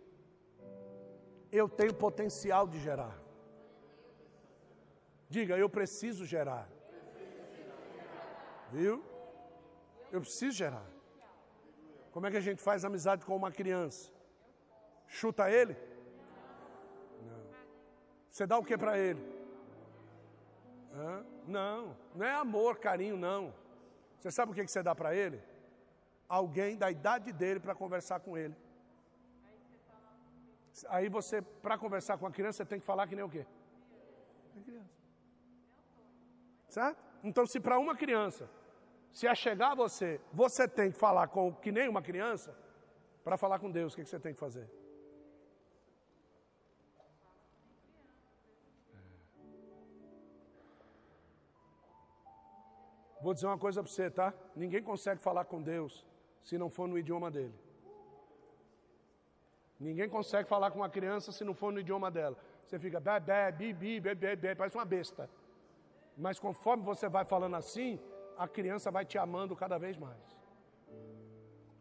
eu 1.52 1.68
tenho 1.68 1.96
potencial 1.96 2.68
de 2.68 2.80
gerar. 2.80 3.16
Diga, 5.28 5.58
eu 5.58 5.70
preciso 5.78 6.26
gerar. 6.26 6.70
Viu? 8.72 9.04
Eu 10.12 10.22
preciso 10.22 10.56
gerar. 10.56 10.88
Como 12.12 12.28
é 12.28 12.32
que 12.32 12.38
a 12.38 12.46
gente 12.50 12.62
faz 12.62 12.86
amizade 12.86 13.26
com 13.26 13.36
uma 13.36 13.52
criança? 13.52 14.16
Chuta 15.08 15.50
ele? 15.50 15.76
Não. 17.22 17.44
Você 18.30 18.46
dá 18.46 18.58
o 18.58 18.64
que 18.64 18.78
para 18.78 18.98
ele? 18.98 19.22
Hã? 20.94 21.26
Não, 21.48 21.96
não 22.14 22.26
é 22.26 22.34
amor, 22.34 22.78
carinho, 22.78 23.16
não. 23.16 23.54
Você 24.20 24.32
sabe 24.32 24.52
o 24.52 24.56
que 24.56 24.68
você 24.68 24.84
dá 24.84 24.94
para 24.94 25.16
ele? 25.16 25.42
Alguém 26.28 26.78
da 26.78 26.92
idade 26.92 27.32
dele 27.32 27.60
para 27.60 27.74
conversar 27.74 28.20
com 28.20 28.38
ele. 28.38 28.56
Aí 30.90 31.08
você, 31.10 31.42
para 31.42 31.78
conversar 31.78 32.18
com 32.18 32.28
a 32.28 32.32
criança, 32.32 32.58
você 32.58 32.66
tem 32.66 32.80
que 32.80 32.86
falar 32.86 33.08
que 33.08 33.16
nem 33.16 33.24
o 33.24 33.30
quê? 33.30 33.46
É 34.58 34.62
criança. 34.62 34.98
Certo? 36.68 37.04
Então, 37.24 37.46
se 37.46 37.60
para 37.60 37.80
uma 37.80 37.96
criança 37.96 38.50
se 39.12 39.28
achegar 39.28 39.72
a 39.72 39.76
você, 39.76 40.22
você 40.32 40.68
tem 40.68 40.92
que 40.92 40.98
falar 40.98 41.28
com 41.28 41.54
que 41.54 41.72
nem 41.72 41.88
uma 41.88 42.02
criança, 42.02 42.56
para 43.24 43.38
falar 43.38 43.60
com 43.60 43.72
Deus, 43.72 43.94
o 43.94 43.96
que 43.96 44.06
você 44.06 44.20
tem 44.20 44.34
que 44.34 44.40
fazer? 44.40 44.70
Vou 53.28 53.34
dizer 53.34 53.48
uma 53.48 53.58
coisa 53.58 53.84
para 53.84 53.92
você, 53.92 54.10
tá? 54.10 54.34
Ninguém 54.56 54.82
consegue 54.82 55.20
falar 55.22 55.44
com 55.44 55.62
Deus 55.62 56.06
se 56.42 56.58
não 56.58 56.70
for 56.70 56.88
no 56.88 56.98
idioma 56.98 57.30
dele. 57.30 57.54
Ninguém 59.78 60.08
consegue 60.08 60.48
falar 60.48 60.72
com 60.72 60.80
uma 60.80 60.90
criança 60.90 61.34
se 61.34 61.44
não 61.44 61.54
for 61.54 61.74
no 61.74 61.82
idioma 61.82 62.10
dela. 62.10 62.38
Você 62.66 62.80
fica 62.80 63.02
bebê, 63.02 63.52
bibi, 63.52 64.00
bebê, 64.00 64.34
bebê, 64.38 64.56
parece 64.56 64.78
uma 64.78 64.86
besta. 64.86 65.30
Mas 66.16 66.40
conforme 66.40 66.86
você 66.86 67.10
vai 67.10 67.26
falando 67.26 67.58
assim, 67.58 68.00
a 68.38 68.48
criança 68.48 68.90
vai 68.90 69.04
te 69.04 69.18
amando 69.18 69.58
cada 69.58 69.78
vez 69.78 69.98
mais. 69.98 70.24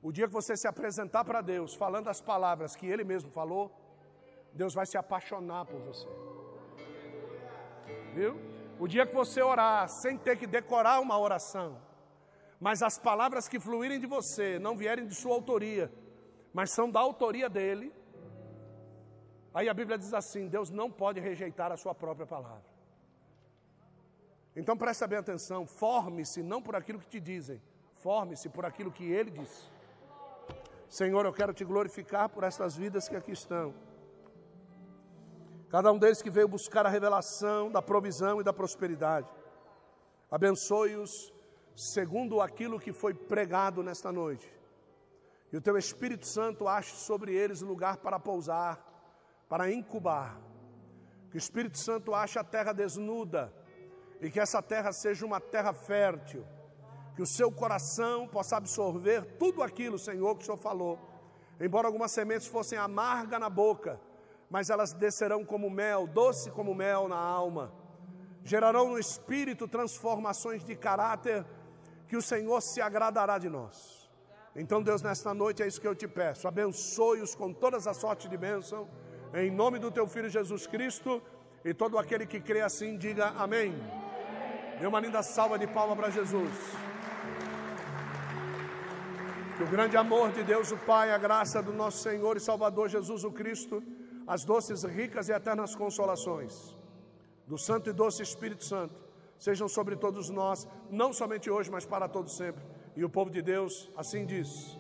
O 0.03 0.11
dia 0.11 0.27
que 0.27 0.35
você 0.35 0.57
se 0.57 0.67
apresentar 0.67 1.25
para 1.25 1.43
Deus, 1.43 1.77
falando 1.77 2.09
as 2.09 2.21
palavras 2.21 2.75
que 2.75 2.89
Ele 2.89 3.05
mesmo 3.05 3.31
falou, 3.31 3.71
Deus 4.53 4.75
vai 4.75 4.85
se 4.85 4.99
apaixonar 4.99 5.65
por 5.65 5.79
você. 5.79 6.09
Viu? 8.17 8.56
O 8.79 8.87
dia 8.87 9.07
que 9.07 9.15
você 9.15 9.41
orar 9.43 9.89
sem 9.89 10.19
ter 10.19 10.37
que 10.37 10.47
decorar 10.47 11.01
uma 11.01 11.19
oração, 11.19 11.81
mas 12.61 12.83
as 12.83 12.99
palavras 12.99 13.49
que 13.49 13.59
fluírem 13.59 13.99
de 13.99 14.07
você 14.07 14.59
não 14.59 14.77
vierem 14.77 15.07
de 15.07 15.15
sua 15.15 15.35
autoria, 15.35 15.91
mas 16.53 16.71
são 16.71 16.91
da 16.91 17.01
autoria 17.01 17.49
dele, 17.49 17.93
aí 19.55 19.69
a 19.69 19.75
Bíblia 19.75 19.97
diz 19.97 20.13
assim: 20.13 20.47
Deus 20.47 20.71
não 20.71 20.91
pode 20.91 21.21
rejeitar 21.21 21.73
a 21.73 21.77
sua 21.77 21.95
própria 21.95 22.27
palavra. 22.27 22.65
Então 24.55 24.77
presta 24.77 25.07
bem 25.07 25.19
atenção, 25.19 25.67
forme-se 25.67 26.43
não 26.43 26.63
por 26.63 26.77
aquilo 26.77 26.99
que 26.99 27.09
te 27.09 27.21
dizem, 27.21 27.61
forme-se 27.95 28.49
por 28.49 28.65
aquilo 28.65 28.91
que 28.91 29.05
ele 29.05 29.31
disse. 29.31 29.71
Senhor, 30.89 31.25
eu 31.27 31.33
quero 31.33 31.53
te 31.53 31.65
glorificar 31.65 32.29
por 32.29 32.45
estas 32.45 32.77
vidas 32.77 33.09
que 33.09 33.17
aqui 33.17 33.33
estão. 33.33 33.75
Cada 35.69 35.91
um 35.93 35.99
deles 35.99 36.23
que 36.23 36.31
veio 36.31 36.47
buscar 36.47 36.87
a 36.87 36.89
revelação 36.89 37.71
da 37.71 37.83
provisão 37.83 38.41
e 38.41 38.45
da 38.45 38.53
prosperidade. 38.53 39.29
Abençoe-os 40.31 41.33
segundo 41.75 42.41
aquilo 42.41 42.81
que 42.81 42.93
foi 42.93 43.13
pregado 43.13 43.83
nesta 43.83 44.13
noite. 44.13 44.53
E 45.53 45.57
o 45.57 45.61
teu 45.61 45.77
Espírito 45.77 46.27
Santo 46.27 46.69
ache 46.69 46.95
sobre 46.97 47.35
eles 47.35 47.61
lugar 47.61 47.99
para 47.99 48.19
pousar, 48.19 48.81
para 49.49 49.71
incubar. 49.71 50.41
Que 51.31 51.37
o 51.37 51.39
Espírito 51.39 51.79
Santo 51.79 52.15
ache 52.15 52.39
a 52.39 52.45
terra 52.45 52.73
desnuda 52.73 53.53
e 54.21 54.31
que 54.31 54.41
essa 54.41 54.63
terra 54.63 54.93
seja 54.93 55.27
uma 55.27 55.41
terra 55.41 55.73
fértil. 55.73 56.45
Que 57.15 57.23
o 57.23 57.27
seu 57.27 57.51
coração 57.51 58.29
possa 58.29 58.57
absorver 58.57 59.37
tudo 59.39 59.63
aquilo, 59.63 59.99
Senhor, 59.99 60.37
que 60.37 60.43
o 60.43 60.45
Senhor 60.45 60.59
falou. 60.59 60.99
Embora 61.59 61.87
algumas 61.89 62.13
sementes 62.13 62.47
fossem 62.47 62.79
amargas 62.79 63.41
na 63.41 63.49
boca, 63.49 63.99
mas 64.49 64.71
elas 64.71 64.93
descerão 64.93 65.45
como 65.45 65.69
mel, 65.69 66.07
doce 66.07 66.51
como 66.51 66.75
mel 66.75 67.09
na 67.09 67.19
alma. 67.19 67.73
Gerarão 68.45 68.91
no 68.91 68.99
espírito 68.99 69.67
transformações 69.67 70.65
de 70.65 70.77
caráter 70.77 71.45
que 72.07 72.17
o 72.17 72.23
Senhor 72.23 72.61
se 72.61 72.81
agradará 72.81 73.39
de 73.39 73.49
nós. 73.49 74.09
Então, 74.55 74.83
Deus, 74.83 75.03
nesta 75.03 75.35
noite 75.35 75.63
é 75.63 75.67
isso 75.67 75.81
que 75.81 75.89
eu 75.89 75.95
te 75.95 76.09
peço. 76.09 76.49
Abençoe-os 76.49 77.35
com 77.35 77.53
todas 77.53 77.87
as 77.87 77.97
sortes 77.97 78.31
de 78.31 78.37
bênção, 78.37 78.89
em 79.35 79.51
nome 79.51 79.79
do 79.79 79.91
teu 79.91 80.07
filho 80.07 80.31
Jesus 80.31 80.67
Cristo. 80.67 81.23
E 81.65 81.75
todo 81.75 81.99
aquele 81.99 82.25
que 82.25 82.41
crê 82.41 82.61
assim, 82.61 82.97
diga 82.97 83.35
amém. 83.37 83.75
Dê 84.79 84.87
uma 84.87 85.01
linda 85.01 85.23
salva 85.23 85.59
de 85.59 85.67
palma 85.67 85.97
para 85.97 86.11
Jesus. 86.11 86.55
Que 89.57 89.63
o 89.65 89.67
grande 89.67 89.97
amor 89.97 90.31
de 90.33 90.43
Deus, 90.43 90.71
o 90.71 90.77
Pai, 90.77 91.11
a 91.11 91.19
graça 91.19 91.63
do 91.63 91.73
nosso 91.73 91.99
Senhor 91.99 92.37
e 92.37 92.41
Salvador 92.41 92.89
Jesus 92.89 93.25
o 93.25 93.33
Cristo, 93.33 93.83
as 94.27 94.45
doces, 94.45 94.83
ricas 94.85 95.29
e 95.29 95.33
eternas 95.33 95.75
consolações 95.75 96.77
do 97.47 97.57
Santo 97.57 97.89
e 97.89 97.93
Doce 97.93 98.23
Espírito 98.23 98.65
Santo 98.65 99.07
sejam 99.39 99.69
sobre 99.69 99.97
todos 99.97 100.31
nós, 100.31 100.67
não 100.91 101.13
somente 101.13 101.51
hoje, 101.51 101.71
mas 101.71 101.87
para 101.87 102.09
todos 102.09 102.37
sempre. 102.37 102.63
E 102.97 103.05
o 103.05 103.09
povo 103.09 103.31
de 103.31 103.43
Deus 103.43 103.91
assim 103.97 104.25
diz. 104.25 104.77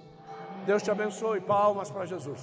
Deus 0.64 0.82
te 0.82 0.90
abençoe. 0.90 1.40
Palmas 1.40 1.90
para 1.90 2.06
Jesus. 2.06 2.40